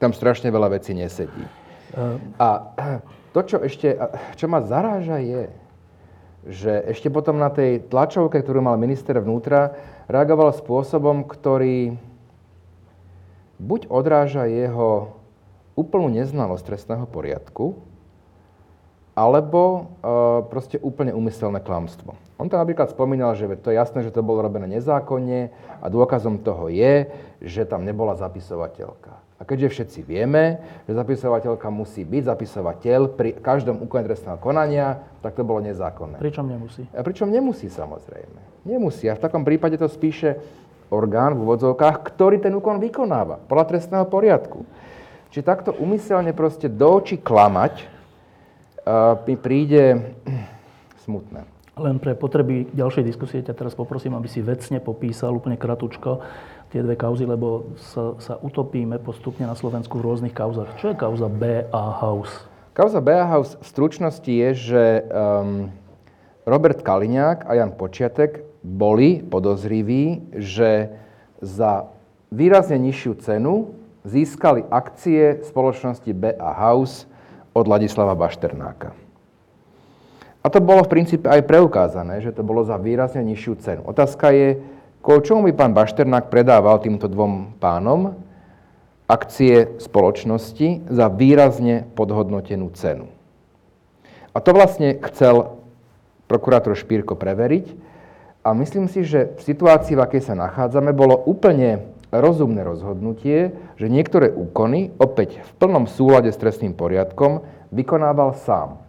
tam 0.00 0.16
strašne 0.16 0.48
veľa 0.48 0.80
vecí 0.80 0.96
nesedí. 0.96 1.44
A 2.40 2.48
to, 3.36 3.40
čo 3.44 3.60
ešte, 3.60 3.94
čo 4.34 4.48
ma 4.48 4.64
zaráža 4.64 5.20
je, 5.20 5.44
že 6.42 6.72
ešte 6.90 7.06
potom 7.06 7.38
na 7.38 7.52
tej 7.54 7.86
tlačovke, 7.86 8.40
ktorú 8.42 8.64
mal 8.64 8.74
minister 8.80 9.14
vnútra, 9.22 9.78
reagoval 10.10 10.50
spôsobom, 10.50 11.22
ktorý 11.22 11.94
buď 13.62 13.86
odráža 13.86 14.50
jeho 14.50 15.21
úplnú 15.74 16.12
neznalosť 16.12 16.64
trestného 16.64 17.06
poriadku, 17.08 17.80
alebo 19.12 19.60
e, 19.68 19.80
proste 20.48 20.80
úplne 20.80 21.12
umyselné 21.12 21.60
klamstvo. 21.60 22.16
On 22.40 22.48
tam 22.48 22.64
napríklad 22.64 22.90
spomínal, 22.90 23.36
že 23.36 23.46
to 23.60 23.70
je 23.70 23.76
jasné, 23.76 24.02
že 24.02 24.14
to 24.14 24.24
bolo 24.24 24.40
robené 24.40 24.66
nezákonne 24.80 25.52
a 25.84 25.86
dôkazom 25.92 26.40
toho 26.40 26.72
je, 26.72 27.12
že 27.44 27.68
tam 27.68 27.84
nebola 27.84 28.16
zapisovateľka. 28.16 29.20
A 29.36 29.42
keďže 29.44 29.74
všetci 29.74 30.00
vieme, 30.06 30.62
že 30.86 30.94
zapisovateľka 30.94 31.66
musí 31.68 32.06
byť 32.06 32.22
zapisovateľ 32.30 33.00
pri 33.18 33.30
každom 33.42 33.82
úkone 33.82 34.06
trestného 34.06 34.38
konania, 34.38 35.02
tak 35.18 35.34
to 35.34 35.42
bolo 35.42 35.58
nezákonné. 35.60 36.22
Pričom 36.22 36.46
nemusí? 36.46 36.86
A 36.94 37.02
pričom 37.02 37.28
nemusí 37.28 37.66
samozrejme. 37.66 38.38
Nemusí. 38.62 39.10
A 39.10 39.18
v 39.18 39.22
takom 39.26 39.42
prípade 39.42 39.74
to 39.76 39.90
spíše 39.90 40.38
orgán 40.94 41.34
v 41.34 41.42
úvodzovkách, 41.42 42.06
ktorý 42.06 42.38
ten 42.38 42.54
úkon 42.54 42.78
vykonáva 42.78 43.42
podľa 43.50 43.66
trestného 43.76 44.06
poriadku. 44.06 44.62
Čiže 45.32 45.48
takto 45.48 45.72
umyselne 45.72 46.36
proste 46.36 46.68
do 46.68 47.00
očí 47.00 47.16
klamať 47.16 47.88
uh, 48.84 49.16
mi 49.24 49.40
príde 49.40 50.12
smutné. 51.08 51.48
Len 51.72 51.96
pre 51.96 52.12
potreby 52.12 52.68
ďalšej 52.76 53.00
diskusie 53.00 53.40
ťa 53.40 53.56
teraz 53.56 53.72
poprosím, 53.72 54.12
aby 54.12 54.28
si 54.28 54.44
vecne 54.44 54.76
popísal 54.76 55.32
úplne 55.32 55.56
kratučko 55.56 56.20
tie 56.68 56.84
dve 56.84 57.00
kauzy, 57.00 57.24
lebo 57.24 57.72
sa, 57.80 58.12
sa 58.20 58.36
utopíme 58.44 59.00
postupne 59.00 59.48
na 59.48 59.56
Slovensku 59.56 59.96
v 59.96 60.04
rôznych 60.04 60.36
kauzach. 60.36 60.68
Čo 60.76 60.92
je 60.92 61.00
kauza 61.00 61.32
BA 61.32 61.64
House? 62.04 62.44
Kauza 62.76 63.00
BA 63.00 63.24
House 63.24 63.56
v 63.56 63.64
stručnosti 63.64 64.28
je, 64.28 64.50
že 64.52 64.84
um, 65.08 65.72
Robert 66.44 66.84
Kaliňák 66.84 67.48
a 67.48 67.56
Jan 67.56 67.72
Počiatek 67.72 68.44
boli 68.60 69.24
podozriví, 69.24 70.28
že 70.36 70.92
za 71.40 71.88
výrazne 72.28 72.76
nižšiu 72.76 73.16
cenu 73.24 73.81
získali 74.02 74.66
akcie 74.70 75.42
spoločnosti 75.46 76.10
BA 76.10 76.52
House 76.58 77.06
od 77.54 77.64
Ladislava 77.66 78.14
Bašternáka. 78.18 78.94
A 80.42 80.46
to 80.50 80.58
bolo 80.58 80.82
v 80.82 80.92
princípe 80.98 81.30
aj 81.30 81.46
preukázané, 81.46 82.18
že 82.18 82.34
to 82.34 82.42
bolo 82.42 82.66
za 82.66 82.74
výrazne 82.74 83.22
nižšiu 83.22 83.54
cenu. 83.62 83.82
Otázka 83.86 84.34
je, 84.34 84.58
Kvôli 85.02 85.26
čomu 85.26 85.50
by 85.50 85.52
pán 85.58 85.74
Bašternák 85.74 86.30
predával 86.30 86.78
týmto 86.78 87.10
dvom 87.10 87.58
pánom 87.58 88.14
akcie 89.10 89.74
spoločnosti 89.82 90.86
za 90.86 91.10
výrazne 91.10 91.90
podhodnotenú 91.98 92.70
cenu. 92.78 93.10
A 94.30 94.38
to 94.38 94.54
vlastne 94.54 95.02
chcel 95.10 95.58
prokurátor 96.30 96.78
Špírko 96.78 97.18
preveriť. 97.18 97.74
A 98.46 98.54
myslím 98.54 98.86
si, 98.86 99.02
že 99.02 99.34
v 99.34 99.42
situácii, 99.42 99.98
v 99.98 100.06
akej 100.06 100.22
sa 100.22 100.38
nachádzame, 100.38 100.94
bolo 100.94 101.18
úplne 101.18 101.82
rozumné 102.12 102.60
rozhodnutie, 102.60 103.56
že 103.80 103.88
niektoré 103.88 104.28
úkony, 104.28 104.92
opäť 105.00 105.40
v 105.40 105.50
plnom 105.56 105.88
súlade 105.88 106.28
s 106.28 106.36
trestným 106.36 106.76
poriadkom, 106.76 107.40
vykonával 107.72 108.36
sám. 108.36 108.84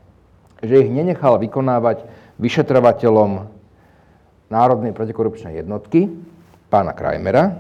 Že 0.60 0.88
ich 0.88 0.90
nenechal 0.92 1.40
vykonávať 1.40 2.04
vyšetrovateľom 2.38 3.48
Národnej 4.52 4.92
protikorupčnej 4.92 5.64
jednotky, 5.64 6.12
pána 6.68 6.92
Krajmera, 6.92 7.58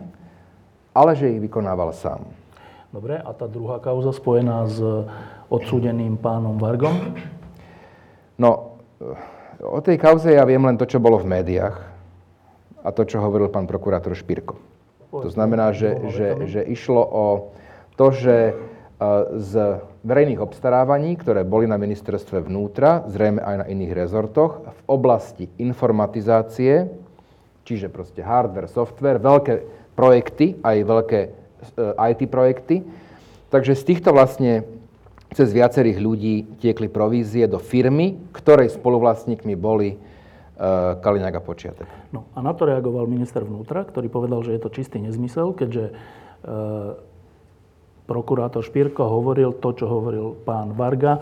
ale 0.91 1.15
že 1.15 1.31
ich 1.31 1.41
vykonával 1.41 1.95
sám. 1.95 2.27
Dobre, 2.93 3.17
a 3.17 3.31
tá 3.33 3.49
druhá 3.49 3.81
kauza 3.81 4.13
spojená 4.13 4.69
s 4.69 4.77
odsúdeným 5.49 6.19
pánom 6.19 6.59
Vargom? 6.61 7.17
No, 8.37 8.77
o 9.57 9.79
tej 9.81 9.97
kauze 9.97 10.29
ja 10.37 10.45
viem 10.45 10.61
len 10.61 10.77
to, 10.77 10.85
čo 10.85 11.01
bolo 11.01 11.17
v 11.17 11.25
médiách 11.39 11.77
a 12.83 12.89
to, 12.93 13.07
čo 13.07 13.23
hovoril 13.23 13.49
pán 13.49 13.65
prokurátor 13.65 14.13
Špirko. 14.13 14.72
To 15.13 15.29
znamená, 15.29 15.77
že, 15.77 15.93
že, 16.09 16.27
že 16.49 16.61
išlo 16.65 17.03
o 17.05 17.25
to, 17.93 18.09
že 18.09 18.57
z 19.37 19.53
verejných 20.03 20.39
obstarávaní, 20.39 21.17
ktoré 21.17 21.43
boli 21.43 21.67
na 21.67 21.79
ministerstve 21.79 22.45
vnútra, 22.45 23.03
zrejme 23.07 23.41
aj 23.41 23.55
na 23.63 23.65
iných 23.67 23.93
rezortoch, 23.93 24.63
v 24.63 24.81
oblasti 24.87 25.49
informatizácie, 25.59 26.87
čiže 27.63 27.87
proste 27.91 28.23
hardware, 28.23 28.69
software, 28.69 29.19
veľké 29.19 29.53
projekty, 29.95 30.59
aj 30.59 30.77
veľké 30.83 31.19
e, 31.23 31.29
IT 32.11 32.21
projekty. 32.27 32.83
Takže 33.49 33.73
z 33.77 33.83
týchto 33.87 34.11
vlastne 34.11 34.67
cez 35.33 35.49
viacerých 35.49 35.97
ľudí 35.97 36.35
tiekli 36.61 36.91
provízie 36.91 37.47
do 37.49 37.57
firmy, 37.57 38.19
ktorej 38.35 38.75
spoluvlastníkmi 38.75 39.55
boli 39.57 39.97
Kaliňák 41.01 41.35
a 41.35 41.41
Počiatek. 41.41 41.89
No 42.13 42.29
a 42.37 42.45
na 42.45 42.53
to 42.53 42.69
reagoval 42.69 43.09
minister 43.09 43.41
vnútra, 43.41 43.81
ktorý 43.89 44.05
povedal, 44.07 44.45
že 44.45 44.53
je 44.53 44.61
to 44.61 44.69
čistý 44.69 45.01
nezmysel, 45.01 45.57
keďže 45.57 45.89
uh, 45.89 46.93
prokurátor 48.05 48.61
Špírko 48.61 49.07
hovoril 49.07 49.55
to, 49.57 49.73
čo 49.73 49.85
hovoril 49.87 50.35
pán 50.43 50.75
Varga, 50.75 51.13
e, 51.15 51.21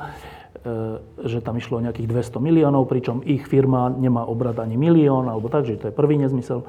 že 1.30 1.46
tam 1.46 1.58
išlo 1.58 1.78
o 1.78 1.86
nejakých 1.86 2.10
200 2.10 2.42
miliónov, 2.42 2.90
pričom 2.90 3.22
ich 3.22 3.46
firma 3.46 3.90
nemá 3.94 4.26
obrad 4.26 4.58
ani 4.58 4.82
milión, 4.82 5.30
alebo 5.30 5.48
tak, 5.50 5.70
že 5.70 5.78
to 5.78 5.90
je 5.90 5.96
prvý 5.96 6.18
nezmysel. 6.18 6.66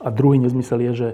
A 0.00 0.08
druhý 0.14 0.38
nezmysel 0.38 0.80
je, 0.90 0.92
že 0.94 1.08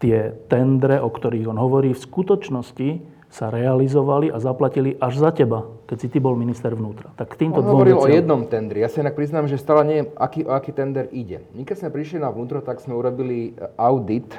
tie 0.00 0.32
tendre, 0.48 1.00
o 1.00 1.08
ktorých 1.08 1.48
on 1.48 1.58
hovorí, 1.60 1.92
v 1.92 2.04
skutočnosti 2.04 2.88
sa 3.30 3.46
realizovali 3.46 4.26
a 4.34 4.42
zaplatili 4.42 4.98
až 4.98 5.22
za 5.22 5.30
teba, 5.30 5.70
keď 5.86 5.96
si 6.02 6.10
ty 6.10 6.18
bol 6.18 6.34
minister 6.34 6.74
vnútra. 6.74 7.14
Tak 7.14 7.38
týmto 7.38 7.62
On 7.62 7.78
hovoril 7.78 7.94
veciam... 7.94 8.10
o 8.10 8.14
jednom 8.18 8.42
tendri. 8.50 8.82
Ja 8.82 8.90
sa 8.90 9.06
inak 9.06 9.14
priznám, 9.14 9.46
že 9.46 9.54
stále 9.54 9.86
neviem, 9.86 10.10
aký, 10.18 10.42
o 10.42 10.50
aký 10.50 10.74
tender 10.74 11.06
ide. 11.14 11.46
My 11.54 11.62
keď 11.62 11.86
sme 11.86 11.94
prišli 11.94 12.18
na 12.18 12.34
vnútro, 12.34 12.58
tak 12.58 12.82
sme 12.82 12.98
urobili 12.98 13.54
e, 13.54 13.70
audit, 13.78 14.34
e, 14.34 14.38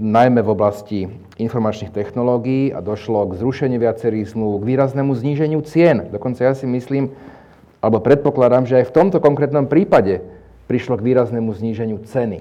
najmä 0.00 0.40
v 0.40 0.50
oblasti 0.56 1.00
informačných 1.36 1.92
technológií 1.92 2.72
a 2.72 2.80
došlo 2.80 3.28
k 3.28 3.36
zrušeniu 3.44 3.76
viacerých 3.76 4.32
zmluv, 4.32 4.64
k 4.64 4.68
výraznému 4.72 5.12
zníženiu 5.12 5.60
cien. 5.60 6.08
Dokonca 6.08 6.48
ja 6.48 6.56
si 6.56 6.64
myslím, 6.64 7.12
alebo 7.84 8.00
predpokladám, 8.00 8.64
že 8.64 8.80
aj 8.80 8.88
v 8.88 8.96
tomto 8.96 9.20
konkrétnom 9.20 9.68
prípade 9.68 10.24
prišlo 10.64 10.96
k 10.96 11.12
výraznému 11.12 11.52
zníženiu 11.52 12.00
ceny 12.08 12.40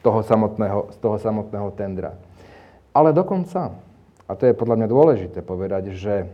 toho 0.00 0.24
samotného, 0.24 0.88
z 0.94 0.96
toho 0.96 1.20
samotného 1.20 1.68
tendra. 1.76 2.16
Ale 2.96 3.12
dokonca 3.12 3.87
a 4.28 4.36
to 4.36 4.44
je 4.44 4.52
podľa 4.52 4.84
mňa 4.84 4.88
dôležité 4.92 5.38
povedať, 5.40 5.96
že 5.96 6.28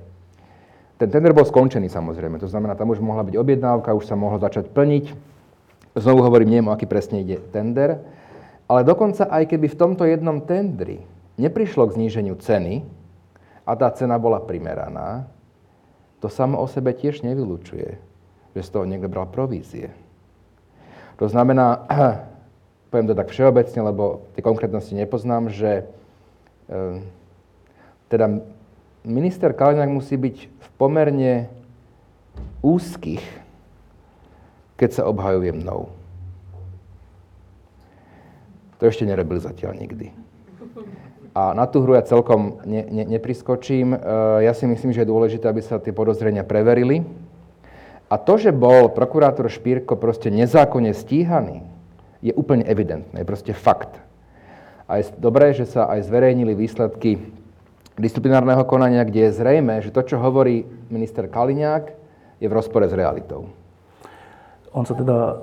ten 0.98 1.10
tender 1.10 1.30
bol 1.30 1.46
skončený 1.46 1.90
samozrejme. 1.90 2.42
To 2.42 2.50
znamená, 2.50 2.74
tam 2.74 2.90
už 2.90 2.98
mohla 2.98 3.22
byť 3.22 3.34
objednávka, 3.38 3.94
už 3.94 4.06
sa 4.06 4.18
mohlo 4.18 4.38
začať 4.38 4.70
plniť. 4.70 5.14
Znovu 5.94 6.26
hovorím, 6.26 6.50
neviem, 6.58 6.70
o 6.70 6.74
aký 6.74 6.90
presne 6.90 7.22
ide 7.22 7.38
tender. 7.54 8.02
Ale 8.66 8.82
dokonca 8.82 9.30
aj 9.30 9.46
keby 9.46 9.70
v 9.70 9.78
tomto 9.78 10.06
jednom 10.06 10.42
tendri 10.42 11.02
neprišlo 11.38 11.86
k 11.90 11.96
zníženiu 11.98 12.34
ceny 12.38 12.82
a 13.66 13.72
tá 13.78 13.90
cena 13.94 14.18
bola 14.18 14.42
primeraná, 14.42 15.26
to 16.22 16.30
samo 16.30 16.58
o 16.62 16.66
sebe 16.66 16.94
tiež 16.96 17.20
nevylučuje, 17.20 18.00
že 18.56 18.60
z 18.62 18.68
toho 18.70 18.88
niekto 18.88 19.10
bral 19.10 19.28
provízie. 19.28 19.92
To 21.18 21.28
znamená, 21.28 21.84
poviem 22.90 23.06
to 23.10 23.18
tak 23.18 23.28
všeobecne, 23.34 23.80
lebo 23.82 24.24
tie 24.34 24.42
konkrétnosti 24.42 24.94
nepoznám, 24.94 25.50
že 25.50 25.84
e, 26.70 27.04
teda 28.14 28.30
minister 29.02 29.50
Kaliňák 29.50 29.90
musí 29.90 30.14
byť 30.14 30.36
v 30.46 30.68
pomerne 30.78 31.50
úzkých, 32.62 33.26
keď 34.78 34.90
sa 34.94 35.02
obhajuje 35.10 35.50
mnou. 35.50 35.90
To 38.78 38.82
ešte 38.86 39.02
nerobili 39.02 39.42
zatiaľ 39.42 39.74
nikdy. 39.74 40.14
A 41.34 41.50
na 41.50 41.66
tú 41.66 41.82
hru 41.82 41.98
ja 41.98 42.06
celkom 42.06 42.62
ne, 42.62 42.86
ne, 42.86 43.04
nepriskočím. 43.18 43.90
E, 43.90 43.98
ja 44.46 44.54
si 44.54 44.70
myslím, 44.70 44.94
že 44.94 45.02
je 45.02 45.10
dôležité, 45.10 45.50
aby 45.50 45.66
sa 45.66 45.82
tie 45.82 45.90
podozrenia 45.90 46.46
preverili. 46.46 47.02
A 48.06 48.14
to, 48.14 48.38
že 48.38 48.54
bol 48.54 48.94
prokurátor 48.94 49.50
Špírko 49.50 49.98
proste 49.98 50.30
nezákonne 50.30 50.94
stíhaný, 50.94 51.66
je 52.22 52.30
úplne 52.38 52.62
evidentné, 52.62 53.26
je 53.26 53.26
proste 53.26 53.50
fakt. 53.50 53.98
A 54.86 55.02
je 55.02 55.10
dobré, 55.18 55.50
že 55.50 55.66
sa 55.66 55.90
aj 55.90 56.06
zverejnili 56.06 56.54
výsledky 56.54 57.18
disciplinárneho 57.98 58.66
konania, 58.66 59.06
kde 59.06 59.30
je 59.30 59.36
zrejme, 59.38 59.78
že 59.82 59.94
to, 59.94 60.02
čo 60.02 60.16
hovorí 60.18 60.66
minister 60.90 61.30
Kaliňák, 61.30 61.84
je 62.42 62.46
v 62.50 62.56
rozpore 62.56 62.90
s 62.90 62.94
realitou. 62.94 63.50
On 64.74 64.82
sa 64.82 64.98
teda 64.98 65.14
e, 65.14 65.34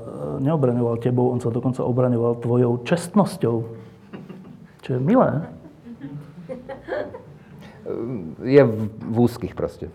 neobraňoval 0.43 0.99
tebou, 0.99 1.31
on 1.31 1.39
sa 1.39 1.47
dokonca 1.47 1.87
obraňoval 1.87 2.43
tvojou 2.43 2.83
čestnosťou. 2.83 3.55
Čo 4.83 4.89
je 4.91 4.99
milé. 4.99 5.47
Je 8.43 8.61
v, 8.61 8.91
v 8.91 9.17
úzkých 9.23 9.55
proste. 9.55 9.87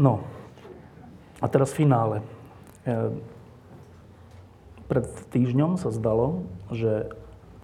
No. 0.00 0.24
A 1.38 1.46
teraz 1.52 1.76
finále. 1.76 2.24
E, 2.88 3.20
pred 4.88 5.04
týždňom 5.28 5.76
sa 5.76 5.92
zdalo, 5.92 6.48
že 6.72 7.12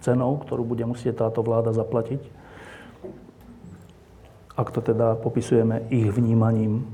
cenou, 0.05 0.37
ktorú 0.37 0.61
bude 0.61 0.85
musieť 0.85 1.25
táto 1.25 1.41
vláda 1.41 1.73
zaplatiť, 1.73 2.21
ak 4.55 4.71
to 4.71 4.79
teda 4.79 5.19
popisujeme 5.19 5.83
ich 5.91 6.07
vnímaním 6.07 6.87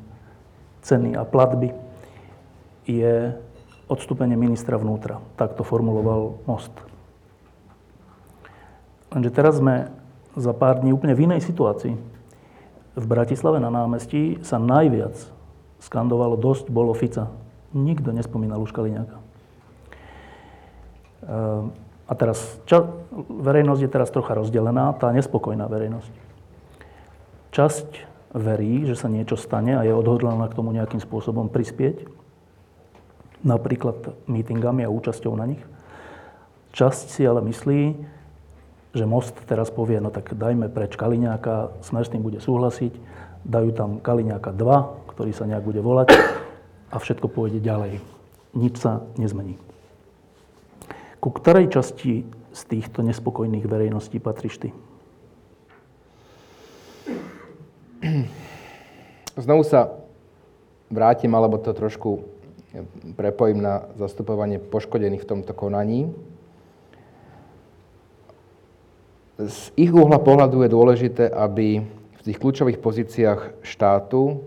ceny 0.82 1.14
a 1.14 1.22
platby, 1.22 1.74
je 2.90 3.38
odstúpenie 3.86 4.34
ministra 4.34 4.82
vnútra. 4.82 5.22
Tak 5.38 5.54
to 5.54 5.62
formuloval 5.62 6.42
Most. 6.50 6.74
Lenže 9.14 9.30
teraz 9.30 9.60
sme 9.62 9.94
za 10.34 10.56
pár 10.56 10.82
dní 10.82 10.96
úplne 10.96 11.14
v 11.14 11.30
inej 11.30 11.44
situácii. 11.44 11.94
V 12.96 13.06
Bratislave 13.06 13.60
na 13.60 13.70
námestí 13.70 14.40
sa 14.42 14.58
najviac 14.58 15.16
skandovalo 15.84 16.40
dosť 16.40 16.72
bolo 16.72 16.96
Fica. 16.96 17.28
Nikto 17.76 18.16
nespomínal 18.16 18.64
už 18.64 18.72
Kaliňáka. 18.72 19.18
Ehm, 21.28 21.76
a 22.08 22.14
teraz, 22.16 22.60
ča, 22.68 22.84
verejnosť 23.30 23.82
je 23.88 23.92
teraz 23.92 24.12
trocha 24.12 24.36
rozdelená, 24.36 24.92
tá 25.00 25.12
nespokojná 25.16 25.68
verejnosť. 25.68 26.31
Časť 27.52 27.88
verí, 28.32 28.88
že 28.88 28.96
sa 28.96 29.12
niečo 29.12 29.36
stane 29.36 29.76
a 29.76 29.84
je 29.84 29.92
odhodlaná 29.92 30.48
k 30.48 30.56
tomu 30.56 30.72
nejakým 30.72 31.04
spôsobom 31.04 31.52
prispieť, 31.52 32.08
napríklad 33.44 34.16
mítingami 34.30 34.88
a 34.88 34.94
účasťou 34.94 35.36
na 35.36 35.46
nich. 35.52 35.64
Časť 36.72 37.12
si 37.12 37.28
ale 37.28 37.44
myslí, 37.44 37.82
že 38.96 39.04
Most 39.04 39.36
teraz 39.48 39.68
povie, 39.68 40.00
no 40.00 40.12
tak 40.12 40.32
dajme 40.32 40.72
preč 40.72 40.96
Kaliňáka, 40.96 41.76
Smer 41.84 42.08
s 42.08 42.12
tým 42.12 42.24
bude 42.24 42.40
súhlasiť, 42.40 42.96
dajú 43.44 43.70
tam 43.76 44.00
Kaliňáka 44.00 44.56
2, 44.56 45.12
ktorý 45.12 45.32
sa 45.36 45.44
nejak 45.44 45.64
bude 45.68 45.84
volať 45.84 46.16
a 46.92 46.96
všetko 47.00 47.28
pôjde 47.28 47.60
ďalej. 47.60 48.00
Nič 48.56 48.80
sa 48.80 49.04
nezmení. 49.20 49.60
Ku 51.20 51.30
ktorej 51.32 51.72
časti 51.72 52.24
z 52.52 52.62
týchto 52.68 53.04
nespokojných 53.04 53.64
verejností 53.64 54.20
patríš 54.20 54.60
ty? 54.60 54.70
Znovu 59.44 59.62
sa 59.62 59.94
vrátim, 60.90 61.32
alebo 61.38 61.62
to 61.62 61.72
trošku 61.74 62.26
prepojím 63.20 63.62
na 63.62 63.86
zastupovanie 64.00 64.58
poškodených 64.58 65.24
v 65.24 65.30
tomto 65.30 65.54
konaní. 65.54 66.10
Z 69.42 69.74
ich 69.76 69.92
uhla 69.92 70.22
pohľadu 70.22 70.66
je 70.66 70.70
dôležité, 70.70 71.26
aby 71.30 71.82
v 72.22 72.22
tých 72.22 72.38
kľúčových 72.38 72.78
pozíciách 72.78 73.66
štátu 73.66 74.46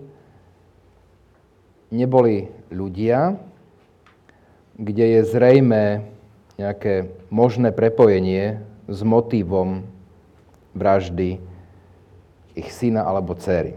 neboli 1.91 2.51
ľudia, 2.71 3.39
kde 4.79 5.19
je 5.19 5.21
zrejme 5.27 6.07
nejaké 6.55 7.11
možné 7.31 7.75
prepojenie 7.75 8.63
s 8.87 9.01
motívom 9.03 9.87
vraždy 10.75 11.43
ich 12.55 12.71
syna 12.71 13.03
alebo 13.07 13.35
dcery. 13.35 13.75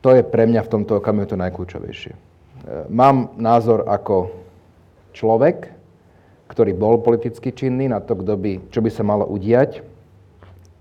To 0.00 0.16
je 0.16 0.24
pre 0.24 0.48
mňa 0.48 0.64
v 0.64 0.72
tomto 0.72 0.96
okamihu 0.96 1.28
to 1.28 1.36
najkľúčovejšie. 1.36 2.12
E, 2.12 2.18
mám 2.88 3.36
názor 3.36 3.84
ako 3.84 4.32
človek, 5.12 5.68
ktorý 6.48 6.72
bol 6.74 6.98
politicky 7.04 7.52
činný 7.52 7.86
na 7.86 8.00
to, 8.00 8.16
kto 8.18 8.34
by, 8.34 8.52
čo 8.74 8.80
by 8.82 8.90
sa 8.90 9.04
malo 9.06 9.28
udiať, 9.28 9.84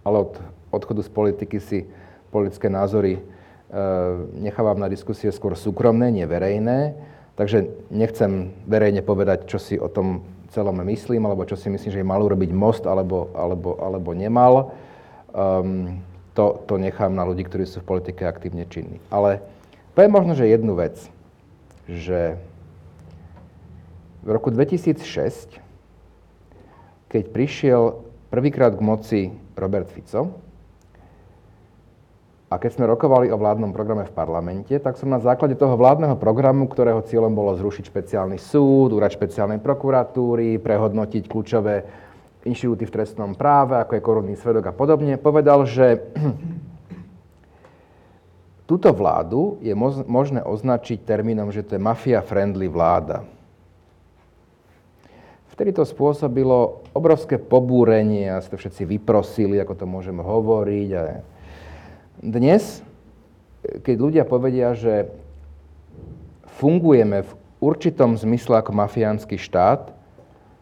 ale 0.08 0.26
od 0.26 0.34
odchodu 0.74 1.02
z 1.06 1.12
politiky 1.12 1.58
si 1.62 1.80
politické 2.34 2.70
názory 2.70 3.22
nechávam 4.34 4.82
na 4.82 4.90
diskusie 4.90 5.30
skôr 5.30 5.54
súkromné, 5.54 6.10
nie 6.10 6.26
verejné. 6.26 6.98
Takže 7.38 7.70
nechcem 7.94 8.52
verejne 8.68 9.00
povedať, 9.06 9.48
čo 9.48 9.62
si 9.62 9.80
o 9.80 9.88
tom 9.88 10.26
celom 10.50 10.76
myslím, 10.90 11.30
alebo 11.30 11.46
čo 11.46 11.56
si 11.56 11.70
myslím, 11.70 11.92
že 11.94 12.02
je 12.02 12.08
mal 12.08 12.20
urobiť 12.20 12.52
most, 12.52 12.84
alebo, 12.90 13.30
alebo, 13.38 13.78
alebo 13.78 14.10
nemal. 14.18 14.74
Um, 15.32 16.02
to, 16.40 16.64
to 16.72 16.80
nechám 16.80 17.12
na 17.12 17.28
ľudí, 17.28 17.44
ktorí 17.44 17.68
sú 17.68 17.84
v 17.84 18.00
politike 18.00 18.24
aktívne 18.24 18.64
činní. 18.64 19.04
Ale 19.12 19.44
poviem 19.92 20.16
možno, 20.16 20.40
že 20.40 20.48
jednu 20.48 20.72
vec, 20.80 20.96
že 21.84 22.40
v 24.24 24.30
roku 24.32 24.48
2006, 24.48 25.60
keď 27.12 27.24
prišiel 27.36 28.00
prvýkrát 28.32 28.72
k 28.72 28.80
moci 28.80 29.22
Robert 29.60 29.92
Fico, 29.92 30.40
a 32.50 32.58
keď 32.58 32.82
sme 32.82 32.90
rokovali 32.90 33.30
o 33.30 33.38
vládnom 33.38 33.70
programe 33.70 34.10
v 34.10 34.16
parlamente, 34.16 34.74
tak 34.82 34.98
som 34.98 35.06
na 35.06 35.22
základe 35.22 35.54
toho 35.54 35.78
vládneho 35.78 36.18
programu, 36.18 36.66
ktorého 36.66 37.06
cieľom 37.06 37.30
bolo 37.30 37.54
zrušiť 37.54 37.86
špeciálny 37.86 38.42
súd, 38.42 38.90
úrad 38.90 39.14
špeciálnej 39.14 39.62
prokuratúry, 39.62 40.58
prehodnotiť 40.58 41.30
kľúčové 41.30 41.86
inštitúty 42.48 42.88
v 42.88 42.96
trestnom 42.96 43.36
práve, 43.36 43.76
ako 43.76 43.92
je 43.96 44.06
korunný 44.06 44.36
svedok 44.40 44.72
a 44.72 44.74
podobne, 44.76 45.20
povedal, 45.20 45.68
že 45.68 46.00
túto 48.70 48.90
vládu 48.96 49.60
je 49.60 49.76
možné 50.08 50.46
označiť 50.46 51.04
termínom, 51.04 51.52
že 51.52 51.66
to 51.66 51.76
je 51.76 51.84
mafia-friendly 51.84 52.72
vláda. 52.72 53.28
Vtedy 55.60 55.76
to 55.76 55.84
spôsobilo 55.84 56.88
obrovské 56.96 57.36
pobúrenie 57.36 58.32
a 58.32 58.40
ste 58.40 58.56
všetci 58.56 58.96
vyprosili, 58.96 59.60
ako 59.60 59.76
to 59.76 59.84
môžeme 59.84 60.24
hovoriť. 60.24 60.90
A 60.96 61.20
dnes, 62.24 62.80
keď 63.84 63.96
ľudia 64.00 64.24
povedia, 64.24 64.72
že 64.72 65.12
fungujeme 66.64 67.28
v 67.28 67.32
určitom 67.60 68.16
zmysle 68.16 68.64
ako 68.64 68.72
mafiánsky 68.72 69.36
štát, 69.36 69.92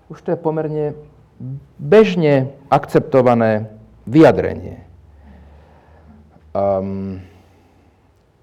už 0.10 0.26
to 0.26 0.34
je 0.34 0.40
pomerne 0.42 0.98
bežne 1.78 2.54
akceptované 2.68 3.70
vyjadrenie. 4.10 4.82
Um, 6.58 7.22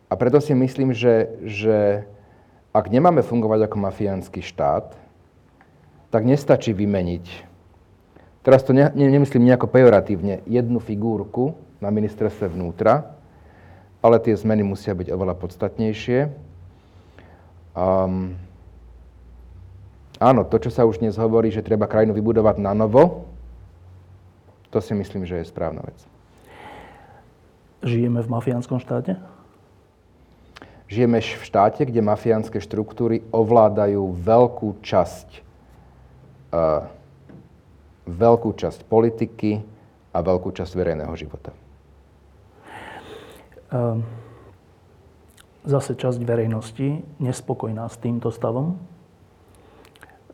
a 0.06 0.14
preto 0.14 0.38
si 0.38 0.54
myslím, 0.54 0.94
že, 0.94 1.34
že 1.42 2.06
ak 2.70 2.86
nemáme 2.90 3.26
fungovať 3.26 3.66
ako 3.66 3.76
mafiánsky 3.82 4.40
štát, 4.42 4.94
tak 6.14 6.22
nestačí 6.22 6.70
vymeniť. 6.70 7.26
Teraz 8.46 8.62
to 8.62 8.70
ne, 8.70 8.86
ne, 8.94 9.10
nemyslím 9.10 9.50
nejako 9.50 9.66
pejoratívne, 9.66 10.46
jednu 10.46 10.78
figúrku, 10.78 11.58
na 11.82 11.90
ministerstve 11.90 12.48
vnútra, 12.48 13.12
ale 14.00 14.16
tie 14.20 14.32
zmeny 14.36 14.64
musia 14.64 14.96
byť 14.96 15.12
oveľa 15.12 15.34
podstatnejšie. 15.36 16.32
Um, 17.76 18.38
áno, 20.18 20.42
to, 20.46 20.56
čo 20.58 20.70
sa 20.70 20.86
už 20.86 21.00
dnes 21.00 21.14
hovorí, 21.18 21.50
že 21.50 21.64
treba 21.64 21.88
krajinu 21.88 22.14
vybudovať 22.14 22.56
na 22.58 22.74
novo, 22.74 23.28
to 24.70 24.82
si 24.82 24.94
myslím, 24.94 25.22
že 25.22 25.38
je 25.42 25.50
správna 25.50 25.86
vec. 25.86 25.98
Žijeme 27.84 28.24
v 28.24 28.28
mafiánskom 28.32 28.82
štáte? 28.82 29.20
Žijeme 30.90 31.22
v 31.22 31.44
štáte, 31.44 31.86
kde 31.86 32.00
mafiánske 32.02 32.58
štruktúry 32.58 33.22
ovládajú 33.30 34.02
veľkú 34.20 34.82
časť, 34.82 35.28
uh, 36.50 36.86
veľkú 38.08 38.50
časť 38.56 38.84
politiky 38.88 39.62
a 40.14 40.18
veľkú 40.22 40.54
časť 40.54 40.72
verejného 40.74 41.14
života. 41.18 41.50
Ehm, 43.74 44.06
zase 45.66 45.98
časť 45.98 46.22
verejnosti 46.22 47.02
nespokojná 47.18 47.90
s 47.90 47.98
týmto 47.98 48.30
stavom. 48.30 48.78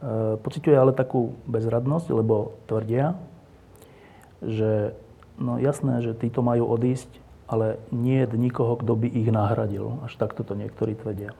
Ehm, 0.00 0.40
pociťuje 0.40 0.76
ale 0.80 0.96
takú 0.96 1.36
bezradnosť, 1.44 2.08
lebo 2.08 2.56
tvrdia, 2.64 3.20
že 4.40 4.96
no 5.36 5.60
jasné, 5.60 6.00
že 6.00 6.16
títo 6.16 6.40
majú 6.40 6.64
odísť, 6.72 7.12
ale 7.44 7.76
nie 7.92 8.24
je 8.24 8.32
nikoho, 8.32 8.80
kto 8.80 8.96
by 8.96 9.08
ich 9.12 9.28
nahradil. 9.28 10.00
Až 10.00 10.16
takto 10.16 10.40
to 10.40 10.56
niektorí 10.56 10.96
tvrdia. 10.96 11.36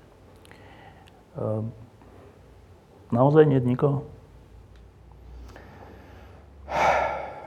Ehm, 1.41 1.73
naozaj 3.09 3.49
nie 3.49 3.57
je 3.57 3.65
nikoho? 3.65 4.05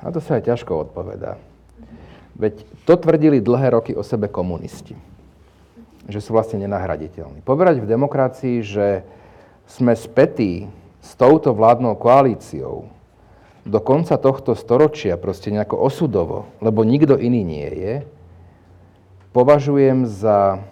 Na 0.01 0.09
to 0.09 0.18
sa 0.18 0.41
aj 0.41 0.49
ťažko 0.49 0.89
odpovedá. 0.89 1.38
Veď 2.34 2.66
to 2.89 2.97
tvrdili 2.97 3.38
dlhé 3.38 3.70
roky 3.70 3.93
o 3.93 4.01
sebe 4.01 4.26
komunisti. 4.26 4.97
Že 6.09 6.20
sú 6.20 6.30
vlastne 6.34 6.57
nenahraditeľní. 6.59 7.45
Povedať 7.45 7.80
v 7.80 7.88
demokracii, 7.88 8.66
že 8.66 9.05
sme 9.70 9.93
spätí 9.95 10.68
s 11.04 11.20
touto 11.20 11.51
vládnou 11.51 11.99
koalíciou 11.99 12.88
do 13.68 13.80
konca 13.84 14.16
tohto 14.16 14.56
storočia 14.56 15.20
proste 15.20 15.51
nejako 15.51 15.76
osudovo, 15.84 16.47
lebo 16.64 16.88
nikto 16.88 17.20
iný 17.20 17.43
nie 17.43 17.70
je, 17.76 17.93
považujem 19.36 20.08
za, 20.08 20.64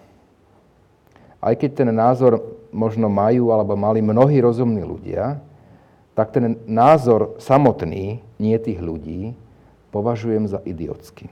aj 1.44 1.54
keď 1.60 1.70
ten 1.84 1.90
názor 1.92 2.40
možno 2.72 3.12
majú 3.12 3.52
alebo 3.52 3.76
mali 3.76 4.00
mnohí 4.00 4.40
rozumní 4.40 4.80
ľudia, 4.80 5.40
tak 6.16 6.32
ten 6.32 6.60
názor 6.64 7.36
samotný, 7.40 8.20
nie 8.36 8.56
tých 8.56 8.80
ľudí, 8.80 9.36
považujem 9.92 10.48
za 10.48 10.60
idiotský. 10.64 11.28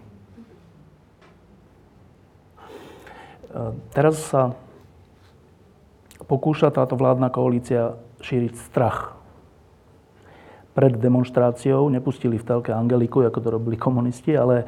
Teraz 3.93 4.21
sa 4.31 4.55
pokúša 6.25 6.71
táto 6.71 6.95
vládna 6.95 7.29
koalícia 7.35 7.99
šíriť 8.21 8.55
strach. 8.71 9.17
Pred 10.71 10.97
demonstráciou 11.03 11.91
nepustili 11.91 12.39
v 12.39 12.47
telke 12.47 12.71
Angeliku, 12.71 13.27
ako 13.27 13.39
to 13.43 13.49
robili 13.51 13.75
komunisti, 13.75 14.39
ale 14.39 14.63
e, 14.63 14.67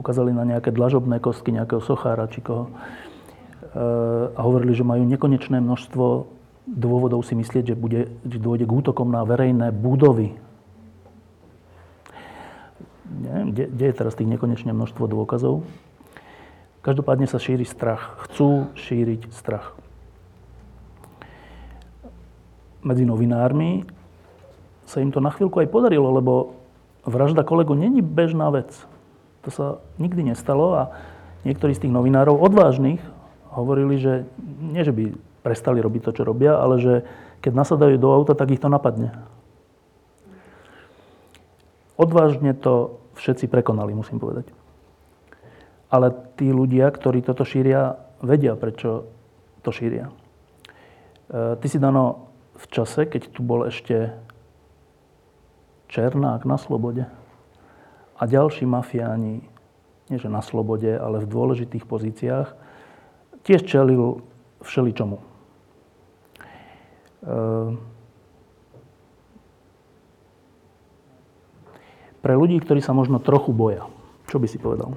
ukázali 0.00 0.32
na 0.32 0.48
nejaké 0.48 0.72
dlažobné 0.72 1.20
kostky 1.20 1.52
nejakého 1.52 1.84
sochára 1.84 2.24
či 2.32 2.40
koho. 2.40 2.66
E, 2.66 2.72
a 4.32 4.40
hovorili, 4.40 4.72
že 4.72 4.86
majú 4.86 5.04
nekonečné 5.04 5.60
množstvo 5.60 6.04
dôvodov 6.64 7.20
si 7.26 7.36
myslieť, 7.36 7.74
že, 7.74 7.76
bude, 7.76 8.00
že 8.24 8.38
dôjde 8.40 8.64
k 8.64 8.72
útokom 8.72 9.10
na 9.10 9.26
verejné 9.26 9.74
budovy. 9.74 10.38
Neviem, 13.10 13.50
kde, 13.52 13.64
kde 13.68 13.84
je 13.90 13.94
teraz 13.98 14.14
tých 14.14 14.30
nekonečné 14.30 14.70
množstvo 14.70 15.04
dôkazov? 15.10 15.66
Každopádne 16.80 17.28
sa 17.28 17.36
šíri 17.36 17.68
strach. 17.68 18.16
Chcú 18.24 18.72
šíriť 18.72 19.28
strach. 19.34 19.76
Medzi 22.80 23.04
novinármi 23.04 23.84
sa 24.88 24.98
im 25.04 25.12
to 25.12 25.20
na 25.22 25.30
chvíľku 25.30 25.60
aj 25.60 25.68
podarilo, 25.68 26.10
lebo 26.10 26.58
vražda 27.04 27.46
kolegu 27.46 27.76
není 27.76 28.00
bežná 28.00 28.50
vec. 28.50 28.72
To 29.44 29.48
sa 29.48 29.66
nikdy 29.96 30.32
nestalo 30.32 30.76
a 30.76 30.82
niektorí 31.44 31.72
z 31.76 31.86
tých 31.86 31.94
novinárov 31.94 32.36
odvážnych 32.36 33.00
hovorili, 33.52 33.96
že 34.00 34.28
nie, 34.60 34.84
že 34.84 34.92
by 34.92 35.14
prestali 35.40 35.80
robiť 35.80 36.02
to, 36.08 36.20
čo 36.20 36.22
robia, 36.28 36.60
ale 36.60 36.76
že 36.80 36.94
keď 37.40 37.52
nasadajú 37.56 37.96
do 37.96 38.12
auta, 38.12 38.36
tak 38.36 38.52
ich 38.52 38.60
to 38.60 38.68
napadne. 38.68 39.16
Odvážne 41.96 42.52
to 42.56 43.00
všetci 43.16 43.48
prekonali, 43.48 43.92
musím 43.92 44.20
povedať. 44.20 44.48
Ale 45.92 46.12
tí 46.36 46.48
ľudia, 46.48 46.88
ktorí 46.88 47.20
toto 47.20 47.44
šíria, 47.44 47.96
vedia, 48.24 48.56
prečo 48.56 49.08
to 49.60 49.72
šíria. 49.72 50.08
E, 50.08 50.12
ty 51.60 51.66
si, 51.66 51.76
Dano, 51.76 52.29
v 52.60 52.64
čase, 52.68 53.08
keď 53.08 53.32
tu 53.32 53.40
bol 53.40 53.64
ešte 53.64 54.12
Černák 55.88 56.44
na 56.44 56.60
slobode 56.60 57.08
a 58.14 58.22
ďalší 58.28 58.68
mafiáni, 58.68 59.42
nie 60.12 60.18
že 60.20 60.28
na 60.28 60.44
slobode, 60.44 60.92
ale 60.92 61.24
v 61.24 61.30
dôležitých 61.30 61.88
pozíciách, 61.88 62.52
tiež 63.42 63.64
čelil 63.64 64.20
všeličomu. 64.60 65.16
E, 65.18 65.24
pre 72.20 72.34
ľudí, 72.36 72.60
ktorí 72.60 72.84
sa 72.84 72.92
možno 72.92 73.18
trochu 73.18 73.56
boja, 73.56 73.88
čo 74.28 74.36
by 74.36 74.46
si 74.46 74.60
povedal? 74.60 74.94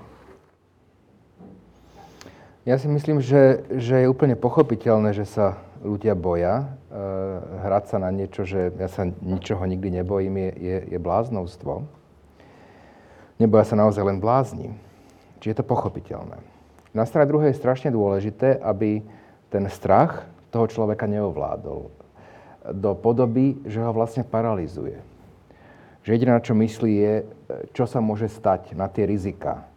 Ja 2.63 2.79
si 2.79 2.87
myslím, 2.87 3.19
že, 3.19 3.67
že 3.75 4.03
je 4.03 4.11
úplne 4.11 4.39
pochopiteľné, 4.39 5.11
že 5.11 5.27
sa 5.27 5.59
ľudia 5.83 6.15
boja. 6.15 6.63
E, 6.63 6.65
hrať 7.67 7.83
sa 7.91 7.97
na 7.99 8.09
niečo, 8.09 8.47
že 8.47 8.71
ja 8.73 8.87
sa 8.87 9.03
ničoho 9.05 9.67
nikdy 9.67 10.01
nebojím, 10.01 10.39
je, 10.39 10.49
je, 10.57 10.77
je 10.95 10.99
bláznovstvo. 10.99 11.83
Neboja 13.37 13.67
sa 13.67 13.75
naozaj 13.75 14.03
len 14.07 14.23
blázni. 14.23 14.71
Čiže 15.43 15.51
je 15.51 15.59
to 15.59 15.67
pochopiteľné. 15.67 16.39
Na 16.95 17.03
strane 17.03 17.27
druhej 17.27 17.51
je 17.51 17.59
strašne 17.59 17.91
dôležité, 17.91 18.57
aby 18.63 19.03
ten 19.51 19.67
strach 19.67 20.23
toho 20.49 20.71
človeka 20.71 21.03
neovládol 21.05 21.91
do 22.71 22.91
podoby, 22.95 23.59
že 23.67 23.83
ho 23.83 23.91
vlastne 23.91 24.23
paralizuje. 24.23 25.03
Že 26.07 26.09
jediné, 26.15 26.31
na 26.31 26.45
čo 26.45 26.55
myslí, 26.55 26.91
je, 26.95 27.13
čo 27.75 27.83
sa 27.83 27.99
môže 27.99 28.31
stať 28.31 28.71
na 28.71 28.87
tie 28.87 29.03
rizika 29.03 29.67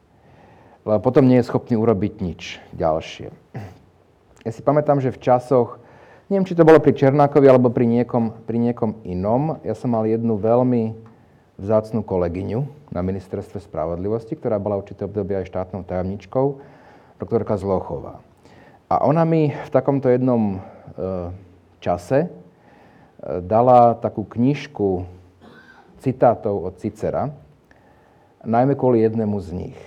lebo 0.87 1.03
potom 1.03 1.27
nie 1.27 1.43
je 1.43 1.51
schopný 1.51 1.75
urobiť 1.75 2.23
nič 2.23 2.63
ďalšie. 2.79 3.35
Ja 4.47 4.51
si 4.55 4.63
pamätám, 4.63 5.03
že 5.03 5.11
v 5.11 5.19
časoch, 5.19 5.83
neviem, 6.27 6.47
či 6.47 6.59
to 6.59 6.67
bolo 6.67 6.83
pri 6.83 6.95
Černákovi 6.95 7.47
alebo 7.47 7.71
pri 7.71 7.87
niekom, 7.87 8.47
pri 8.47 8.59
niekom 8.59 9.03
inom, 9.07 9.63
ja 9.63 9.75
som 9.79 9.95
mal 9.95 10.07
jednu 10.07 10.39
veľmi 10.39 10.95
vzácnú 11.57 12.05
kolegyňu 12.05 12.93
na 12.93 13.01
ministerstve 13.01 13.63
spravodlivosti, 13.65 14.37
ktorá 14.37 14.61
bola 14.61 14.77
určité 14.77 15.09
obdobie 15.09 15.41
aj 15.41 15.49
štátnou 15.49 15.87
tajomničkou, 15.89 16.61
doktorka 17.17 17.57
Zlochová. 17.57 18.21
A 18.87 19.03
ona 19.03 19.25
mi 19.27 19.51
v 19.51 19.71
takomto 19.73 20.07
jednom 20.07 20.57
e, 20.57 20.59
čase 21.83 22.27
e, 22.27 22.29
dala 23.43 23.97
takú 23.99 24.23
knižku 24.23 25.09
citátov 25.99 26.71
od 26.71 26.75
Cicera, 26.79 27.33
najmä 28.47 28.79
kvôli 28.79 29.03
jednému 29.03 29.41
z 29.43 29.49
nich. 29.67 29.79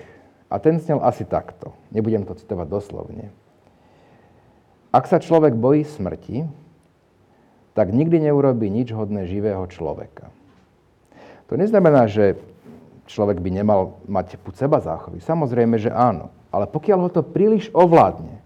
A 0.49 0.57
ten 0.57 0.81
snel 0.81 0.99
asi 1.05 1.23
takto. 1.23 1.71
Nebudem 1.93 2.25
to 2.25 2.33
citovať 2.33 2.67
doslovne. 2.67 3.29
Ak 4.89 5.05
sa 5.05 5.21
človek 5.21 5.53
bojí 5.53 5.85
smrti, 5.85 6.49
tak 7.77 7.93
nikdy 7.93 8.25
neurobi 8.25 8.73
nič 8.73 8.89
hodné 8.89 9.29
živého 9.29 9.61
človeka. 9.69 10.33
To 11.49 11.57
neznamená, 11.57 12.09
že 12.09 12.37
človek 13.09 13.41
by 13.41 13.49
nemal 13.49 14.01
mať 14.05 14.37
púd 14.41 14.57
seba 14.57 14.81
záchovy. 14.81 15.21
Samozrejme, 15.21 15.77
že 15.81 15.93
áno. 15.93 16.33
Ale 16.49 16.65
pokiaľ 16.65 16.99
ho 17.05 17.09
to 17.09 17.21
príliš 17.21 17.69
ovládne 17.73 18.41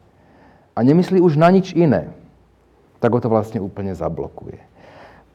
a 0.75 0.79
nemyslí 0.83 1.23
už 1.23 1.39
na 1.39 1.51
nič 1.51 1.71
iné, 1.71 2.11
tak 2.99 3.11
ho 3.15 3.19
to 3.19 3.31
vlastne 3.31 3.63
úplne 3.63 3.95
zablokuje. 3.95 4.59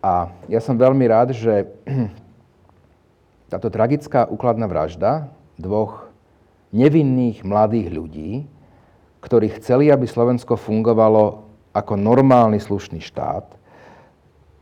A 0.05 0.33
ja 0.49 0.61
som 0.61 0.77
veľmi 0.77 1.05
rád, 1.09 1.33
že 1.37 1.69
táto 3.53 3.69
tragická 3.73 4.29
úkladná 4.29 4.69
vražda 4.69 5.33
dvoch 5.57 6.09
nevinných 6.73 7.45
mladých 7.45 7.89
ľudí, 7.93 8.33
ktorí 9.21 9.59
chceli, 9.59 9.91
aby 9.91 10.07
Slovensko 10.07 10.55
fungovalo 10.55 11.49
ako 11.75 11.95
normálny 11.99 12.59
slušný 12.63 13.03
štát, 13.03 13.45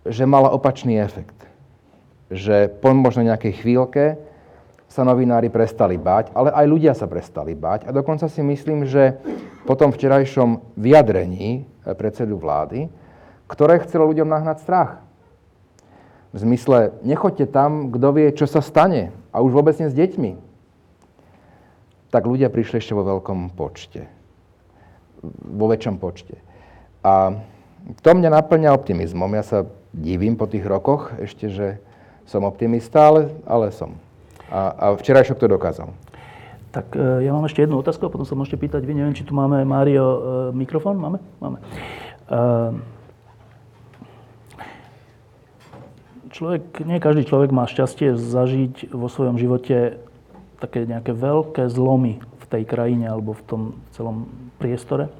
že 0.06 0.28
mala 0.28 0.52
opačný 0.52 1.00
efekt. 1.00 1.34
Že 2.30 2.70
po 2.82 2.90
možno 2.94 3.26
nejakej 3.26 3.62
chvíľke 3.62 4.18
sa 4.86 5.02
novinári 5.02 5.50
prestali 5.50 5.98
báť, 5.98 6.30
ale 6.32 6.54
aj 6.54 6.66
ľudia 6.66 6.92
sa 6.94 7.10
prestali 7.10 7.52
báť. 7.58 7.86
A 7.86 7.94
dokonca 7.94 8.30
si 8.30 8.40
myslím, 8.42 8.86
že 8.86 9.18
po 9.66 9.74
tom 9.74 9.90
včerajšom 9.90 10.78
vyjadrení 10.78 11.66
predsedu 11.98 12.38
vlády, 12.38 12.86
ktoré 13.50 13.82
chcelo 13.82 14.10
ľuďom 14.10 14.30
nahnať 14.30 14.62
strach. 14.62 14.92
V 16.34 16.42
zmysle, 16.42 16.94
nechoďte 17.02 17.46
tam, 17.50 17.90
kto 17.90 18.08
vie, 18.14 18.28
čo 18.34 18.46
sa 18.46 18.62
stane. 18.62 19.14
A 19.30 19.42
už 19.42 19.54
vôbec 19.54 19.74
nie 19.78 19.90
s 19.90 19.96
deťmi. 19.96 20.32
Tak 22.10 22.22
ľudia 22.26 22.50
prišli 22.50 22.78
ešte 22.78 22.94
vo 22.94 23.06
veľkom 23.06 23.54
počte. 23.54 24.15
Vo 25.34 25.66
väčšom 25.70 25.96
počte. 25.98 26.38
A 27.06 27.38
to 28.02 28.08
mňa 28.10 28.30
naplňa 28.34 28.74
optimizmom. 28.74 29.30
Ja 29.36 29.44
sa 29.46 29.58
divím 29.94 30.34
po 30.34 30.50
tých 30.50 30.66
rokoch 30.66 31.14
ešte, 31.22 31.46
že 31.48 31.68
som 32.26 32.42
optimista, 32.42 33.06
ale, 33.06 33.30
ale 33.46 33.70
som. 33.70 33.94
A, 34.50 34.74
a 34.74 34.84
včerajšok 34.98 35.38
to 35.38 35.46
dokázal. 35.46 35.88
Tak 36.74 36.92
e, 36.92 37.24
ja 37.24 37.30
mám 37.30 37.46
ešte 37.46 37.62
jednu 37.62 37.78
otázku 37.78 38.06
a 38.06 38.12
potom 38.12 38.26
sa 38.26 38.34
môžete 38.34 38.58
pýtať 38.58 38.82
vy. 38.82 38.98
Neviem, 38.98 39.14
či 39.14 39.24
tu 39.24 39.32
máme, 39.32 39.62
Mário, 39.62 40.04
e, 40.04 40.18
mikrofón? 40.52 40.98
Máme? 40.98 41.18
Máme. 41.38 41.58
E, 42.26 42.40
človek, 46.36 46.84
nie 46.84 47.00
každý 47.00 47.24
človek 47.24 47.54
má 47.54 47.64
šťastie 47.64 48.18
zažiť 48.18 48.92
vo 48.92 49.08
svojom 49.08 49.40
živote 49.40 50.02
také 50.60 50.84
nejaké 50.84 51.16
veľké 51.16 51.70
zlomy 51.72 52.20
v 52.20 52.44
tej 52.44 52.62
krajine 52.68 53.08
alebo 53.08 53.32
v 53.32 53.42
tom 53.48 53.62
celom 53.96 54.28
priestore. 54.56 55.12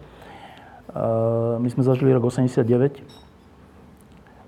My 1.60 1.68
sme 1.68 1.82
zažili 1.84 2.12
rok 2.12 2.32
89 2.32 3.02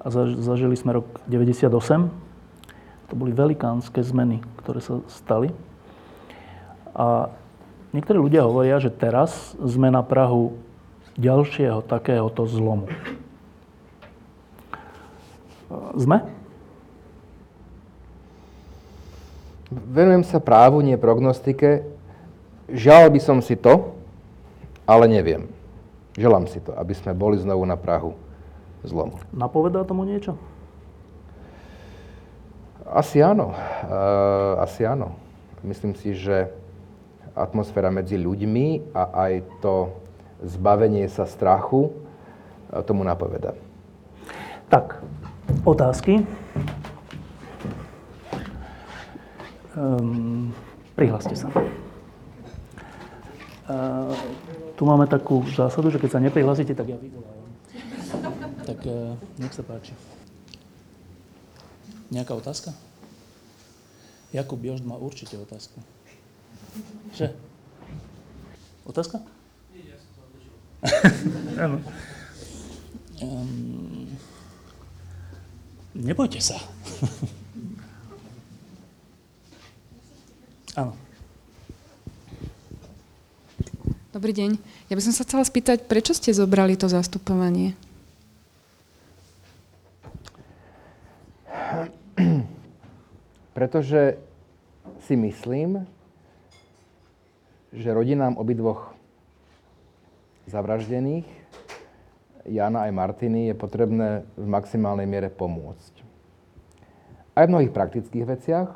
a 0.00 0.06
zažili 0.40 0.76
sme 0.78 1.02
rok 1.02 1.20
98. 1.28 1.68
To 3.08 3.12
boli 3.16 3.32
velikánske 3.32 4.00
zmeny, 4.04 4.40
ktoré 4.62 4.80
sa 4.84 5.00
stali. 5.08 5.52
A 6.96 7.32
niektorí 7.92 8.20
ľudia 8.20 8.44
hovoria, 8.44 8.78
že 8.80 8.92
teraz 8.92 9.56
sme 9.58 9.88
na 9.88 10.04
Prahu 10.04 10.56
ďalšieho 11.18 11.82
takéhoto 11.82 12.46
zlomu. 12.46 12.86
Sme? 15.98 16.22
Venujem 19.68 20.24
sa 20.24 20.40
právu, 20.40 20.80
nie 20.80 20.96
prognostike. 20.96 21.84
Žal 22.72 23.12
by 23.12 23.20
som 23.20 23.44
si 23.44 23.52
to, 23.52 23.97
ale 24.88 25.04
neviem. 25.04 25.52
Želám 26.16 26.48
si 26.48 26.64
to, 26.64 26.72
aby 26.72 26.96
sme 26.96 27.12
boli 27.12 27.36
znovu 27.36 27.62
na 27.68 27.76
Prahu 27.76 28.16
zlomu. 28.82 29.20
Napovedá 29.36 29.84
tomu 29.84 30.08
niečo? 30.08 30.40
Asi 32.88 33.20
áno. 33.20 33.52
Uh, 33.84 34.64
asi 34.64 34.88
áno. 34.88 35.12
Myslím 35.60 35.92
si, 35.92 36.16
že 36.16 36.48
atmosféra 37.36 37.92
medzi 37.92 38.16
ľuďmi 38.16 38.96
a 38.96 39.28
aj 39.28 39.32
to 39.60 39.92
zbavenie 40.40 41.04
sa 41.12 41.28
strachu 41.28 41.92
uh, 41.92 42.80
tomu 42.82 43.04
napoveda. 43.04 43.52
Tak, 44.72 45.04
otázky. 45.68 46.24
Um, 49.76 50.50
prihláste 50.96 51.36
sa. 51.36 51.52
Tu 54.78 54.82
máme 54.86 55.04
takú 55.04 55.44
zásadu, 55.52 55.92
že 55.92 56.00
keď 56.00 56.10
sa 56.16 56.24
neprihlásite, 56.24 56.72
tak 56.72 56.88
ja 56.88 56.96
vyvolávam. 56.96 57.52
Tak 58.64 58.80
uh, 58.88 59.12
nech 59.36 59.52
sa 59.52 59.60
páči. 59.60 59.92
Nejaká 62.08 62.32
otázka? 62.32 62.72
Jakub 64.32 64.60
Jožd 64.64 64.84
má 64.88 64.96
určite 64.96 65.36
otázku. 65.36 65.80
Že? 67.12 67.36
Otázka? 68.88 69.20
Nie, 69.72 69.92
ja 69.92 69.96
som 70.00 70.12
odlišil. 70.24 70.54
um, 73.20 74.08
nebojte 75.92 76.40
sa. 76.40 76.56
Áno. 80.76 81.07
Dobrý 84.18 84.34
deň. 84.34 84.58
Ja 84.90 84.98
by 84.98 85.02
som 85.06 85.14
sa 85.14 85.22
chcela 85.22 85.46
spýtať, 85.46 85.86
prečo 85.86 86.10
ste 86.10 86.34
zobrali 86.34 86.74
to 86.74 86.90
zastupovanie? 86.90 87.78
Pretože 93.54 94.18
si 95.06 95.14
myslím, 95.14 95.86
že 97.70 97.94
rodinám 97.94 98.34
obidvoch 98.42 98.90
zavraždených, 100.50 101.30
Jana 102.50 102.90
aj 102.90 102.98
Martiny, 102.98 103.46
je 103.46 103.54
potrebné 103.54 104.26
v 104.34 104.46
maximálnej 104.50 105.06
miere 105.06 105.30
pomôcť. 105.30 105.94
Aj 107.38 107.46
v 107.46 107.54
mnohých 107.54 107.70
praktických 107.70 108.26
veciach, 108.26 108.74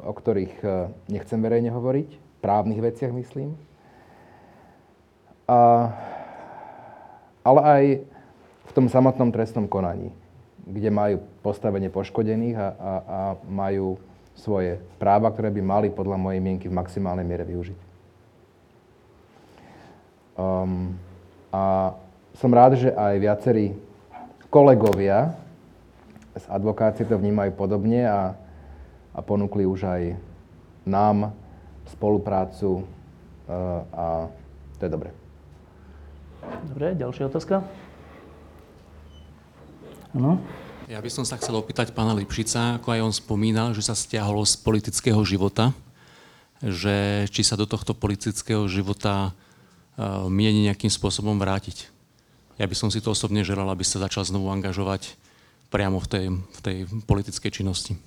o 0.00 0.12
ktorých 0.16 0.54
e, 0.64 0.68
nechcem 1.12 1.44
verejne 1.44 1.68
hovoriť, 1.68 2.40
právnych 2.40 2.80
veciach 2.80 3.12
myslím. 3.12 3.73
A, 5.44 5.58
ale 7.44 7.60
aj 7.60 7.84
v 8.64 8.72
tom 8.72 8.86
samotnom 8.88 9.28
trestnom 9.28 9.68
konaní, 9.68 10.08
kde 10.64 10.88
majú 10.88 11.16
postavenie 11.44 11.92
poškodených 11.92 12.56
a, 12.56 12.68
a, 12.68 12.92
a 13.04 13.18
majú 13.46 14.00
svoje 14.34 14.80
práva, 14.98 15.30
ktoré 15.30 15.52
by 15.52 15.62
mali 15.62 15.88
podľa 15.92 16.18
mojej 16.18 16.40
mienky 16.40 16.66
v 16.66 16.76
maximálnej 16.76 17.26
miere 17.28 17.44
využiť. 17.46 17.78
Um, 20.34 20.98
a 21.54 21.94
som 22.34 22.50
rád, 22.50 22.74
že 22.74 22.90
aj 22.90 23.14
viacerí 23.22 23.66
kolegovia 24.50 25.38
z 26.34 26.50
advokácie 26.50 27.06
to 27.06 27.14
vnímajú 27.14 27.54
podobne 27.54 28.02
a 28.10 28.34
a 29.14 29.22
ponúkli 29.22 29.62
už 29.62 29.86
aj 29.86 30.02
nám 30.82 31.30
spoluprácu 31.86 32.82
eh, 32.82 33.54
a 33.94 34.26
to 34.78 34.82
je 34.82 34.90
dobré. 34.90 35.23
Dobre, 36.70 36.96
ďalšia 36.98 37.28
otázka? 37.30 37.62
Áno. 40.14 40.38
Ja 40.84 41.00
by 41.00 41.08
som 41.08 41.24
sa 41.24 41.40
chcel 41.40 41.56
opýtať 41.56 41.96
pána 41.96 42.12
Lipšica, 42.12 42.76
ako 42.76 42.92
aj 42.92 43.00
on 43.00 43.14
spomínal, 43.16 43.72
že 43.72 43.80
sa 43.80 43.96
stiahol 43.96 44.44
z 44.44 44.60
politického 44.60 45.16
života, 45.24 45.72
že 46.60 47.24
či 47.32 47.40
sa 47.40 47.56
do 47.56 47.64
tohto 47.64 47.96
politického 47.96 48.68
života 48.68 49.32
uh, 49.32 50.28
mieni 50.28 50.68
nejakým 50.68 50.92
spôsobom 50.92 51.40
vrátiť. 51.40 51.88
Ja 52.60 52.68
by 52.68 52.76
som 52.76 52.92
si 52.92 53.00
to 53.00 53.16
osobne 53.16 53.42
želal, 53.42 53.66
aby 53.72 53.82
sa 53.82 53.98
začal 53.98 54.28
znovu 54.28 54.52
angažovať 54.52 55.16
priamo 55.72 55.98
v 55.98 56.06
tej, 56.06 56.24
v 56.30 56.60
tej 56.62 56.76
politickej 57.08 57.50
činnosti. 57.50 57.98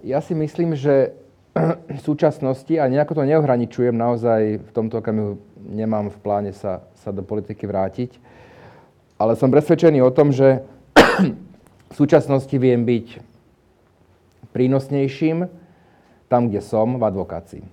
Ja 0.00 0.24
si 0.24 0.32
myslím, 0.32 0.72
že 0.72 1.12
súčasnosti 2.06 2.72
a 2.80 2.88
nejako 2.88 3.20
to 3.20 3.28
neohraničujem, 3.28 3.92
naozaj 3.92 4.64
v 4.64 4.70
tomto 4.72 5.04
okamihu 5.04 5.36
nemám 5.68 6.10
v 6.10 6.18
pláne 6.18 6.52
sa, 6.54 6.82
sa 7.02 7.14
do 7.14 7.22
politiky 7.22 7.66
vrátiť. 7.66 8.18
Ale 9.16 9.38
som 9.38 9.54
presvedčený 9.54 10.02
o 10.02 10.10
tom, 10.10 10.34
že 10.34 10.66
v 11.92 11.94
súčasnosti 11.94 12.52
viem 12.58 12.82
byť 12.82 13.22
prínosnejším 14.50 15.46
tam, 16.26 16.48
kde 16.48 16.60
som, 16.64 16.96
v 16.98 17.04
advokácii. 17.04 17.64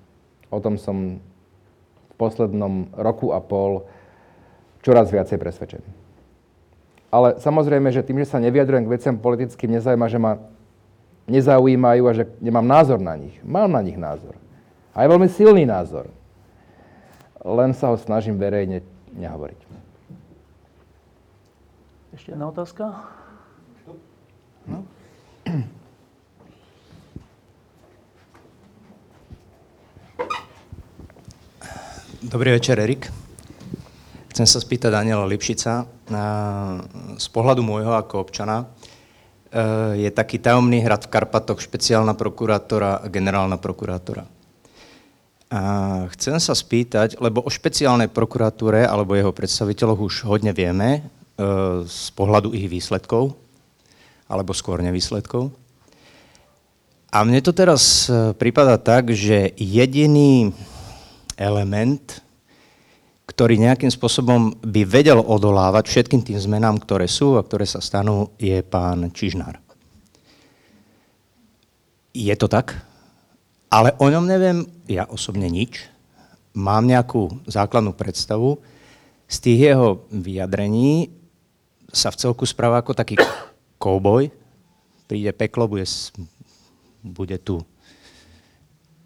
O 0.52 0.60
tom 0.60 0.76
som 0.76 1.24
v 2.10 2.14
poslednom 2.20 2.92
roku 2.94 3.32
a 3.32 3.40
pol 3.40 3.88
čoraz 4.84 5.12
viacej 5.12 5.40
presvedčený. 5.40 5.90
Ale 7.10 7.42
samozrejme, 7.42 7.90
že 7.90 8.06
tým, 8.06 8.22
že 8.22 8.30
sa 8.30 8.44
nevyjadrujem 8.44 8.86
k 8.86 8.94
veciam 8.94 9.16
politickým, 9.18 9.74
nezaujíma, 9.80 10.08
že 10.12 10.20
ma 10.22 10.38
nezaujímajú 11.30 12.04
a 12.06 12.14
že 12.14 12.24
nemám 12.42 12.66
názor 12.66 13.02
na 13.02 13.18
nich. 13.18 13.38
Mám 13.42 13.74
na 13.74 13.82
nich 13.82 13.98
názor. 13.98 14.38
A 14.94 15.06
je 15.06 15.12
veľmi 15.14 15.30
silný 15.30 15.64
názor. 15.66 16.10
Len 17.40 17.72
sa 17.72 17.92
ho 17.92 17.96
snažím 17.96 18.36
verejne 18.36 18.84
nehovoriť. 19.16 19.60
Ešte 22.20 22.36
jedna 22.36 22.52
otázka? 22.52 22.84
No. 24.68 24.84
Dobrý 32.20 32.52
večer, 32.52 32.76
Erik. 32.76 33.08
Chcem 34.36 34.44
sa 34.44 34.60
spýtať 34.60 34.92
Daniela 34.92 35.24
Lipšica. 35.24 35.88
Z 37.16 37.28
pohľadu 37.32 37.64
môjho 37.64 37.96
ako 37.96 38.28
občana 38.28 38.68
e, 39.48 40.04
je 40.04 40.10
taký 40.12 40.44
tajomný 40.44 40.84
hrad 40.84 41.08
v 41.08 41.12
Karpatoch 41.16 41.64
špeciálna 41.64 42.20
prokurátora 42.20 43.00
a 43.00 43.08
generálna 43.08 43.56
prokurátora. 43.56 44.39
A 45.50 46.06
chcem 46.14 46.38
sa 46.38 46.54
spýtať, 46.54 47.18
lebo 47.18 47.42
o 47.42 47.50
špeciálnej 47.50 48.06
prokuratúre 48.14 48.86
alebo 48.86 49.18
jeho 49.18 49.34
predstaviteľoch 49.34 49.98
už 49.98 50.16
hodne 50.30 50.54
vieme 50.54 51.02
e, 51.02 51.02
z 51.90 52.14
pohľadu 52.14 52.54
ich 52.54 52.70
výsledkov, 52.70 53.34
alebo 54.30 54.54
skôr 54.54 54.86
nevýsledkov. 54.86 55.50
A 57.10 57.26
mne 57.26 57.42
to 57.42 57.50
teraz 57.50 58.06
e, 58.06 58.38
prípada 58.38 58.78
tak, 58.78 59.10
že 59.10 59.58
jediný 59.58 60.54
element, 61.34 62.22
ktorý 63.26 63.58
nejakým 63.58 63.90
spôsobom 63.90 64.54
by 64.62 64.86
vedel 64.86 65.18
odolávať 65.18 65.90
všetkým 65.90 66.22
tým 66.22 66.38
zmenám, 66.38 66.78
ktoré 66.78 67.10
sú 67.10 67.42
a 67.42 67.46
ktoré 67.46 67.66
sa 67.66 67.82
stanú, 67.82 68.30
je 68.38 68.62
pán 68.62 69.10
Čižnár. 69.10 69.58
Je 72.14 72.38
to 72.38 72.46
tak? 72.46 72.89
Ale 73.70 73.94
o 74.02 74.10
ňom 74.10 74.26
neviem 74.26 74.66
ja 74.90 75.06
osobne 75.06 75.46
nič. 75.46 75.86
Mám 76.58 76.90
nejakú 76.90 77.30
základnú 77.46 77.94
predstavu. 77.94 78.58
Z 79.30 79.38
tých 79.46 79.60
jeho 79.74 80.10
vyjadrení 80.10 81.14
sa 81.94 82.10
v 82.10 82.20
celku 82.20 82.50
správa 82.50 82.82
ako 82.82 82.98
taký 82.98 83.22
kouboj. 83.78 84.34
Príde 85.06 85.30
peklo, 85.34 85.70
bude, 85.70 85.86
bude 87.06 87.38
tu 87.38 87.62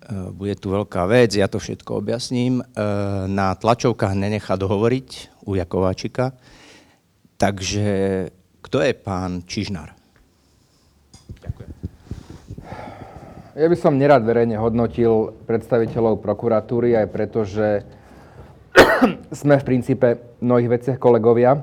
Eh, 0.04 0.30
bude 0.36 0.52
tu 0.60 0.76
veľká 0.76 1.08
vec, 1.08 1.32
ja 1.32 1.48
to 1.48 1.64
všetko 1.64 2.04
objasním. 2.04 2.60
Eh, 2.60 2.66
na 3.32 3.56
tlačovkách 3.56 4.20
nenechá 4.20 4.60
dohovoriť 4.60 5.40
u 5.48 5.56
Jakováčika. 5.56 6.36
Takže 7.40 8.28
kto 8.60 8.78
je 8.84 8.94
pán 8.96 9.48
Čižnár? 9.48 9.96
Ja 13.54 13.70
by 13.70 13.78
som 13.78 14.02
nerad 14.02 14.26
verejne 14.26 14.58
hodnotil 14.58 15.38
predstaviteľov 15.46 16.26
prokuratúry, 16.26 16.98
aj 16.98 17.08
preto, 17.14 17.46
že 17.46 17.86
sme 19.46 19.62
v 19.62 19.68
princípe 19.70 20.18
v 20.18 20.42
mnohých 20.42 20.74
veciach 20.74 20.98
kolegovia, 20.98 21.62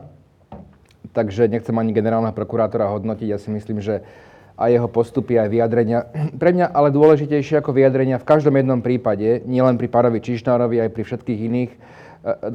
takže 1.11 1.51
nechcem 1.51 1.75
ani 1.75 1.91
generálna 1.91 2.31
prokurátora 2.31 2.95
hodnotiť. 2.95 3.27
Ja 3.27 3.43
si 3.43 3.51
myslím, 3.51 3.83
že 3.83 4.07
a 4.55 4.71
jeho 4.71 4.87
postupy 4.87 5.35
aj 5.35 5.51
vyjadrenia. 5.51 6.07
Pre 6.39 6.55
mňa 6.55 6.71
ale 6.71 6.95
dôležitejšie 6.95 7.59
ako 7.59 7.75
vyjadrenia 7.75 8.23
v 8.23 8.29
každom 8.39 8.55
jednom 8.55 8.79
prípade, 8.79 9.43
nielen 9.43 9.75
pri 9.75 9.91
pánovi 9.91 10.23
Čišnárovi, 10.23 10.87
aj 10.87 10.95
pri 10.95 11.03
všetkých 11.03 11.41
iných, 11.43 11.71
e, 11.75 11.79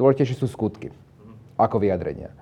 dôležitejšie 0.00 0.40
sú 0.40 0.48
skutky 0.48 0.88
ako 1.60 1.76
vyjadrenia. 1.76 2.32
E, 2.32 2.36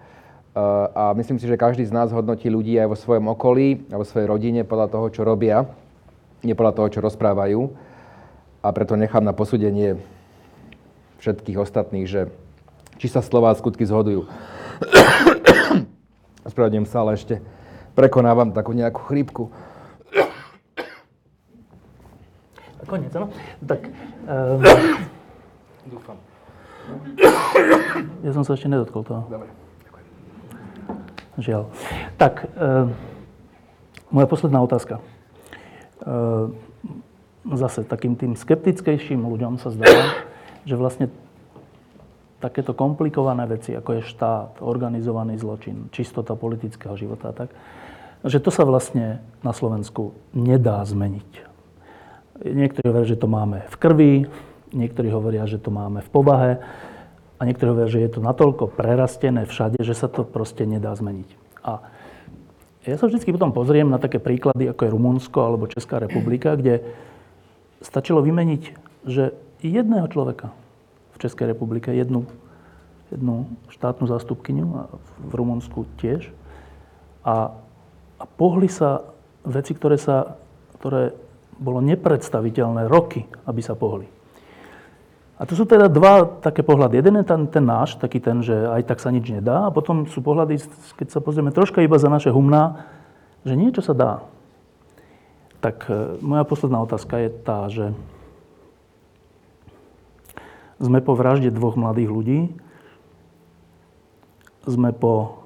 a 0.95 1.11
myslím 1.19 1.43
si, 1.43 1.51
že 1.51 1.59
každý 1.59 1.83
z 1.83 1.91
nás 1.91 2.15
hodnotí 2.15 2.47
ľudí 2.47 2.79
aj 2.79 2.87
vo 2.87 2.95
svojom 2.95 3.35
okolí 3.35 3.83
a 3.91 3.99
vo 3.99 4.07
svojej 4.07 4.31
rodine 4.31 4.63
podľa 4.63 4.95
toho, 4.95 5.11
čo 5.11 5.27
robia, 5.27 5.67
nie 6.45 6.55
podľa 6.55 6.77
toho, 6.77 6.89
čo 6.93 7.01
rozprávajú. 7.01 7.73
A 8.65 8.73
preto 8.73 8.97
nechám 8.97 9.25
na 9.25 9.37
posúdenie 9.37 9.97
všetkých 11.21 11.61
ostatných, 11.61 12.05
že 12.05 12.29
či 13.01 13.09
sa 13.09 13.25
slova 13.25 13.53
a 13.53 13.59
skutky 13.59 13.85
zhodujú. 13.85 14.29
Spravedlňujem 16.53 16.89
sa, 16.89 17.01
ale 17.01 17.17
ešte 17.17 17.41
prekonávam 17.97 18.53
takú 18.53 18.77
nejakú 18.77 19.01
chrípku. 19.09 19.49
Koniec, 22.89 23.17
áno? 23.17 23.33
Tak... 23.65 23.89
Um, 24.29 24.61
Dúfam. 25.89 26.17
Ja 28.25 28.33
som 28.33 28.41
sa 28.41 28.57
ešte 28.57 28.73
nedotkol 28.73 29.05
toho. 29.05 29.29
Dobre. 29.29 29.53
Žiaľ. 31.37 31.69
Tak, 32.17 32.49
um, 32.57 32.97
moja 34.09 34.25
posledná 34.25 34.65
otázka. 34.65 34.97
Um, 36.05 36.61
zase 37.53 37.85
takým 37.85 38.17
tým 38.17 38.37
skeptickejším 38.37 39.25
ľuďom 39.25 39.61
sa 39.61 39.69
zdá, 39.73 39.89
že 40.65 40.77
vlastne 40.77 41.13
takéto 42.41 42.77
komplikované 42.77 43.49
veci, 43.49 43.73
ako 43.73 44.01
je 44.01 44.09
štát, 44.13 44.61
organizovaný 44.61 45.41
zločin, 45.41 45.89
čistota 45.93 46.37
politického 46.37 46.93
života 46.97 47.33
a 47.33 47.37
tak, 47.45 47.51
že 48.25 48.41
to 48.41 48.53
sa 48.53 48.65
vlastne 48.65 49.21
na 49.41 49.53
Slovensku 49.53 50.17
nedá 50.33 50.81
zmeniť. 50.85 51.31
Niektorí 52.45 52.85
hovoria, 52.89 53.09
že 53.09 53.21
to 53.21 53.29
máme 53.29 53.65
v 53.69 53.77
krvi, 53.77 54.15
niektorí 54.73 55.09
hovoria, 55.09 55.49
že 55.49 55.61
to 55.61 55.73
máme 55.73 56.05
v 56.05 56.11
povahe 56.13 56.53
a 57.37 57.41
niektorí 57.45 57.73
hovoria, 57.73 57.93
že 57.93 58.05
je 58.05 58.11
to 58.13 58.21
natoľko 58.21 58.73
prerastené 58.73 59.45
všade, 59.49 59.81
že 59.81 59.97
sa 59.97 60.09
to 60.09 60.25
proste 60.25 60.69
nedá 60.69 60.93
zmeniť. 60.93 61.29
A 61.65 61.81
ja 62.85 62.97
sa 63.01 63.09
vždy 63.09 63.33
potom 63.33 63.53
pozriem 63.55 63.89
na 63.89 63.97
také 63.97 64.21
príklady, 64.21 64.69
ako 64.69 64.81
je 64.85 64.95
Rumunsko 64.95 65.39
alebo 65.41 65.71
Česká 65.71 65.97
republika, 65.97 66.53
kde 66.53 66.85
stačilo 67.81 68.21
vymeniť, 68.21 68.63
že 69.09 69.33
jedného 69.65 70.09
človeka 70.13 70.53
v 71.15 71.17
Českej 71.25 71.57
republike, 71.57 71.93
jednu, 71.93 72.29
jednu 73.09 73.49
štátnu 73.73 74.05
zástupkyňu 74.05 74.67
a 74.77 74.83
v 75.21 75.33
Rumunsku 75.33 75.89
tiež. 76.01 76.29
A 77.25 77.57
a 78.19 78.25
pohli 78.25 78.73
sa 78.73 79.05
veci, 79.45 79.77
ktoré, 79.77 80.01
sa, 80.01 80.41
ktoré 80.81 81.13
bolo 81.59 81.85
nepredstaviteľné 81.85 82.89
roky, 82.89 83.29
aby 83.45 83.61
sa 83.61 83.77
pohli. 83.77 84.09
A 85.35 85.43
to 85.51 85.59
sú 85.59 85.67
teda 85.67 85.91
dva 85.91 86.23
také 86.39 86.63
pohľady. 86.63 87.03
Jeden 87.03 87.19
je 87.19 87.27
ten, 87.27 87.43
ten 87.51 87.65
náš, 87.67 87.99
taký 87.99 88.23
ten, 88.23 88.39
že 88.39 88.55
aj 88.55 88.87
tak 88.87 89.03
sa 89.03 89.11
nič 89.11 89.27
nedá. 89.35 89.67
A 89.67 89.75
potom 89.75 90.07
sú 90.07 90.23
pohľady, 90.23 90.63
keď 90.95 91.11
sa 91.11 91.19
pozrieme 91.19 91.51
troška 91.51 91.83
iba 91.83 91.99
za 91.99 92.07
naše 92.07 92.31
humná, 92.31 92.87
že 93.43 93.59
niečo 93.59 93.83
sa 93.83 93.99
dá. 93.99 94.13
Tak 95.59 95.91
e, 95.91 96.23
moja 96.23 96.47
posledná 96.47 96.79
otázka 96.87 97.19
je 97.19 97.31
tá, 97.43 97.67
že 97.67 97.91
sme 100.79 101.03
po 101.03 101.19
vražde 101.19 101.51
dvoch 101.51 101.75
mladých 101.75 102.11
ľudí, 102.15 102.41
sme 104.71 104.95
po 104.95 105.45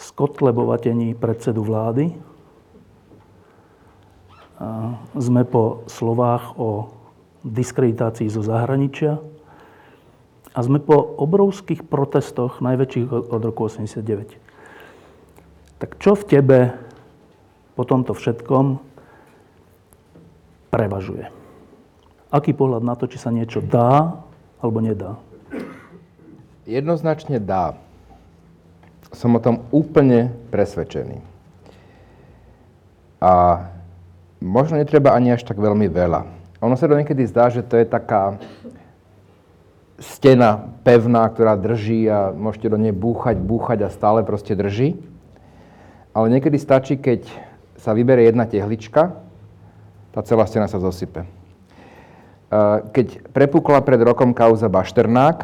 skotlebovatení 0.00 1.14
predsedu 1.14 1.64
vlády. 1.64 2.12
Sme 5.16 5.42
po 5.46 5.86
slovách 5.86 6.54
o 6.58 6.90
diskreditácii 7.44 8.26
zo 8.32 8.40
zahraničia 8.40 9.20
a 10.54 10.58
sme 10.64 10.80
po 10.80 10.96
obrovských 10.96 11.84
protestoch, 11.84 12.64
najväčších 12.64 13.06
od 13.12 13.42
roku 13.44 13.68
89. 13.68 14.40
Tak 15.78 16.00
čo 16.00 16.16
v 16.16 16.24
tebe 16.24 16.58
po 17.76 17.84
tomto 17.84 18.16
všetkom 18.16 18.80
prevažuje? 20.72 21.28
Aký 22.32 22.56
pohľad 22.56 22.82
na 22.82 22.98
to, 22.98 23.06
či 23.06 23.20
sa 23.20 23.30
niečo 23.30 23.62
dá 23.62 24.18
alebo 24.58 24.80
nedá? 24.80 25.20
Jednoznačne 26.64 27.38
dá 27.38 27.76
som 29.14 29.38
o 29.38 29.40
tom 29.40 29.62
úplne 29.70 30.34
presvedčený. 30.50 31.22
A 33.22 33.62
možno 34.42 34.82
netreba 34.82 35.14
ani 35.14 35.32
až 35.32 35.46
tak 35.46 35.56
veľmi 35.56 35.86
veľa. 35.86 36.33
Ono 36.64 36.80
sa 36.80 36.88
to 36.88 36.96
niekedy 36.96 37.28
zdá, 37.28 37.52
že 37.52 37.60
to 37.60 37.76
je 37.76 37.84
taká 37.84 38.40
stena 40.00 40.72
pevná, 40.80 41.28
ktorá 41.28 41.60
drží 41.60 42.08
a 42.08 42.32
môžete 42.32 42.72
do 42.72 42.80
nej 42.80 42.96
búchať, 42.96 43.36
búchať 43.36 43.84
a 43.84 43.92
stále 43.92 44.24
proste 44.24 44.56
drží. 44.56 44.96
Ale 46.16 46.32
niekedy 46.32 46.56
stačí, 46.56 46.96
keď 46.96 47.28
sa 47.76 47.92
vyberie 47.92 48.32
jedna 48.32 48.48
tehlička 48.48 49.20
tá 50.14 50.22
celá 50.22 50.46
stena 50.46 50.70
sa 50.70 50.78
zosype. 50.78 51.26
Keď 52.94 53.34
prepukla 53.34 53.82
pred 53.82 53.98
rokom 53.98 54.30
kauza 54.30 54.70
Bašternák 54.70 55.42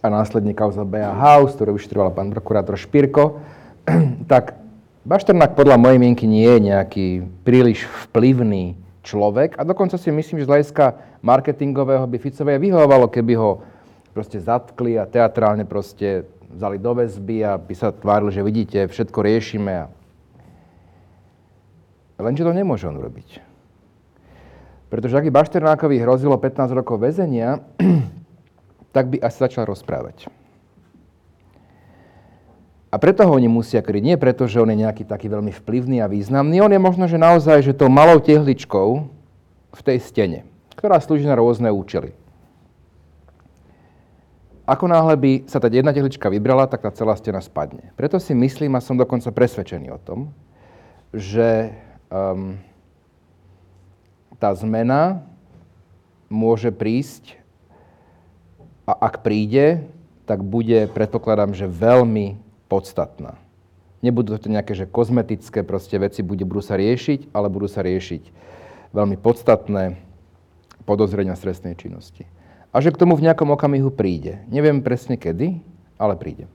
a 0.00 0.06
následne 0.08 0.56
kauza 0.56 0.88
BA 0.88 1.12
House, 1.12 1.52
ktorú 1.52 1.76
vyšetroval 1.76 2.16
pán 2.16 2.32
prokurátor 2.32 2.80
Špirko, 2.80 3.44
tak 4.32 4.56
Bašternák 5.04 5.52
podľa 5.52 5.76
mojej 5.76 6.00
mienky 6.00 6.24
nie 6.24 6.48
je 6.48 6.60
nejaký 6.72 7.06
príliš 7.44 7.84
vplyvný 8.08 8.81
človek 9.02 9.58
a 9.58 9.66
dokonca 9.66 9.98
si 9.98 10.08
myslím, 10.14 10.40
že 10.40 10.46
z 10.46 10.52
hľadiska 10.52 10.84
marketingového 11.20 12.06
by 12.06 12.16
Ficovej 12.18 12.62
vyhovovalo, 12.62 13.10
keby 13.10 13.34
ho 13.36 13.60
proste 14.14 14.38
zatkli 14.38 14.96
a 14.96 15.04
teatrálne 15.04 15.66
proste 15.66 16.24
vzali 16.52 16.78
do 16.78 16.92
väzby 16.94 17.42
a 17.42 17.58
by 17.58 17.74
sa 17.74 17.90
tváril, 17.90 18.30
že 18.30 18.44
vidíte, 18.44 18.86
všetko 18.86 19.18
riešime. 19.24 19.90
Lenže 22.22 22.46
to 22.46 22.54
nemôže 22.54 22.86
on 22.86 23.00
urobiť. 23.02 23.42
Pretože 24.92 25.16
ak 25.16 25.26
by 25.26 25.32
Bašternákovi 25.32 25.96
hrozilo 26.04 26.36
15 26.36 26.76
rokov 26.76 27.00
väzenia, 27.00 27.64
tak 28.94 29.08
by 29.08 29.18
asi 29.24 29.38
začal 29.40 29.64
rozprávať. 29.64 30.28
A 32.92 33.00
preto 33.00 33.24
ho 33.24 33.32
oni 33.40 33.48
kryť. 33.48 34.04
Nie 34.04 34.20
preto, 34.20 34.44
že 34.44 34.60
on 34.60 34.68
je 34.68 34.84
nejaký 34.84 35.08
taký 35.08 35.32
veľmi 35.32 35.48
vplyvný 35.48 36.04
a 36.04 36.12
významný. 36.12 36.60
On 36.60 36.68
je 36.68 36.76
možno, 36.76 37.08
že 37.08 37.16
naozaj, 37.16 37.64
že 37.64 37.72
tou 37.72 37.88
malou 37.88 38.20
tehličkou 38.20 39.08
v 39.72 39.80
tej 39.80 39.98
stene, 40.04 40.44
ktorá 40.76 41.00
slúži 41.00 41.24
na 41.24 41.32
rôzne 41.32 41.72
účely. 41.72 42.12
Ako 44.68 44.86
náhle 44.86 45.16
by 45.16 45.32
sa 45.48 45.56
tá 45.56 45.72
jedna 45.72 45.90
tehlička 45.90 46.28
vybrala, 46.28 46.68
tak 46.68 46.84
tá 46.84 46.92
celá 46.92 47.16
stena 47.16 47.40
spadne. 47.40 47.96
Preto 47.96 48.20
si 48.20 48.36
myslím 48.36 48.76
a 48.76 48.84
som 48.84 49.00
dokonca 49.00 49.32
presvedčený 49.32 49.88
o 49.90 49.98
tom, 49.98 50.30
že 51.16 51.72
um, 52.12 52.60
tá 54.36 54.52
zmena 54.52 55.24
môže 56.28 56.68
prísť 56.68 57.40
a 58.84 58.92
ak 59.08 59.24
príde, 59.24 59.88
tak 60.28 60.44
bude, 60.44 60.86
predpokladám, 60.92 61.56
že 61.56 61.66
veľmi 61.66 62.51
podstatná. 62.72 63.36
Nebudú 64.00 64.40
to 64.40 64.48
nejaké 64.48 64.72
že 64.72 64.88
kozmetické 64.88 65.60
proste 65.60 66.00
veci, 66.00 66.24
bude, 66.24 66.48
budú 66.48 66.64
sa 66.64 66.80
riešiť, 66.80 67.36
ale 67.36 67.52
budú 67.52 67.68
sa 67.68 67.84
riešiť 67.84 68.32
veľmi 68.96 69.20
podstatné 69.20 70.00
podozrenia 70.88 71.36
stresnej 71.36 71.76
činnosti. 71.76 72.24
A 72.72 72.80
že 72.80 72.88
k 72.88 72.96
tomu 72.96 73.12
v 73.20 73.28
nejakom 73.28 73.52
okamihu 73.52 73.92
príde. 73.92 74.40
Neviem 74.48 74.80
presne 74.80 75.20
kedy, 75.20 75.60
ale 76.00 76.16
príde. 76.16 76.48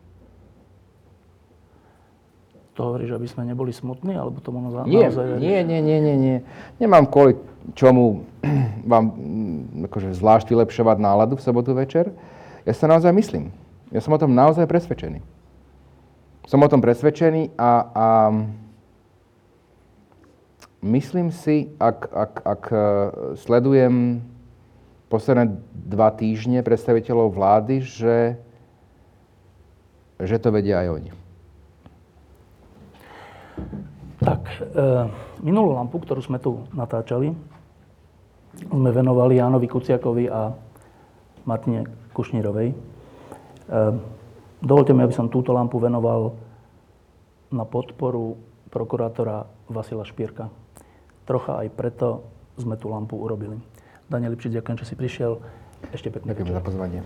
To 2.74 2.93
hovoríš, 2.93 3.13
aby 3.13 3.26
sme 3.30 3.45
neboli 3.45 3.74
smutní, 3.74 4.18
alebo 4.18 4.41
tomu 4.41 4.61
naozaj... 4.61 4.86
Nie, 4.89 5.09
nie, 5.38 5.61
nie, 5.65 5.80
nie, 5.82 5.97
nie, 6.01 6.15
nie. 6.18 6.38
Nemám 6.78 7.09
kvôli 7.09 7.38
čomu 7.74 8.26
vám 8.91 9.05
mm, 9.13 9.89
akože 9.89 10.13
zvlášť 10.18 10.49
vylepšovať 10.49 10.97
náladu 10.97 11.38
v 11.38 11.45
sobotu 11.45 11.74
večer. 11.74 12.09
Ja 12.65 12.74
sa 12.74 12.89
naozaj 12.89 13.13
myslím. 13.18 13.49
Ja 13.89 14.01
som 14.03 14.13
o 14.13 14.22
tom 14.22 14.36
naozaj 14.36 14.70
presvedčený. 14.70 15.36
Som 16.47 16.63
o 16.63 16.71
tom 16.71 16.79
presvedčený 16.79 17.59
a, 17.59 17.71
a 17.91 18.07
myslím 20.79 21.27
si, 21.27 21.67
ak, 21.75 22.07
ak, 22.07 22.33
ak 22.39 22.63
e, 22.71 22.79
sledujem 23.35 24.23
posledné 25.11 25.59
dva 25.75 26.07
týždne 26.15 26.63
predstaviteľov 26.63 27.35
vlády, 27.35 27.83
že, 27.83 28.39
že 30.23 30.39
to 30.39 30.55
vedia 30.55 30.87
aj 30.87 30.87
oni. 30.87 31.11
Tak, 34.23 34.41
e, 34.47 34.87
minulú 35.43 35.75
lampu, 35.75 35.99
ktorú 35.99 36.23
sme 36.23 36.39
tu 36.39 36.63
natáčali, 36.71 37.35
sme 38.71 38.89
venovali 38.95 39.35
Jánovi 39.35 39.67
Kuciakovi 39.67 40.31
a 40.31 40.55
Martine 41.43 41.91
Kušnírovej. 42.15 42.71
E, 42.71 42.75
dovolte 44.61 44.93
mi, 44.93 45.03
aby 45.05 45.13
som 45.13 45.29
túto 45.29 45.53
lampu 45.53 45.77
venoval 45.77 46.33
na 47.53 47.63
podporu 47.63 48.35
prokurátora 48.67 49.47
Vasila 49.71 50.03
Špírka. 50.03 50.51
Trocha 51.27 51.59
aj 51.59 51.67
preto 51.75 52.27
sme 52.59 52.75
tú 52.75 52.91
lampu 52.91 53.15
urobili. 53.19 53.59
Daniel 54.07 54.33
Lipšic, 54.33 54.59
ďakujem, 54.59 54.77
že 54.79 54.87
si 54.87 54.95
prišiel. 54.95 55.39
Ešte 55.91 56.09
pekne. 56.09 56.31
Ďakujem 56.33 56.55
za 56.55 56.63
pozvanie. 56.63 57.01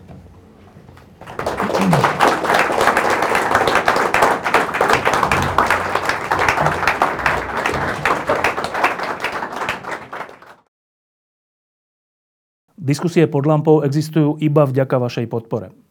Diskusie 12.81 13.29
pod 13.29 13.45
lampou 13.45 13.85
existujú 13.85 14.41
iba 14.41 14.65
vďaka 14.65 14.97
vašej 14.97 15.29
podpore. 15.29 15.90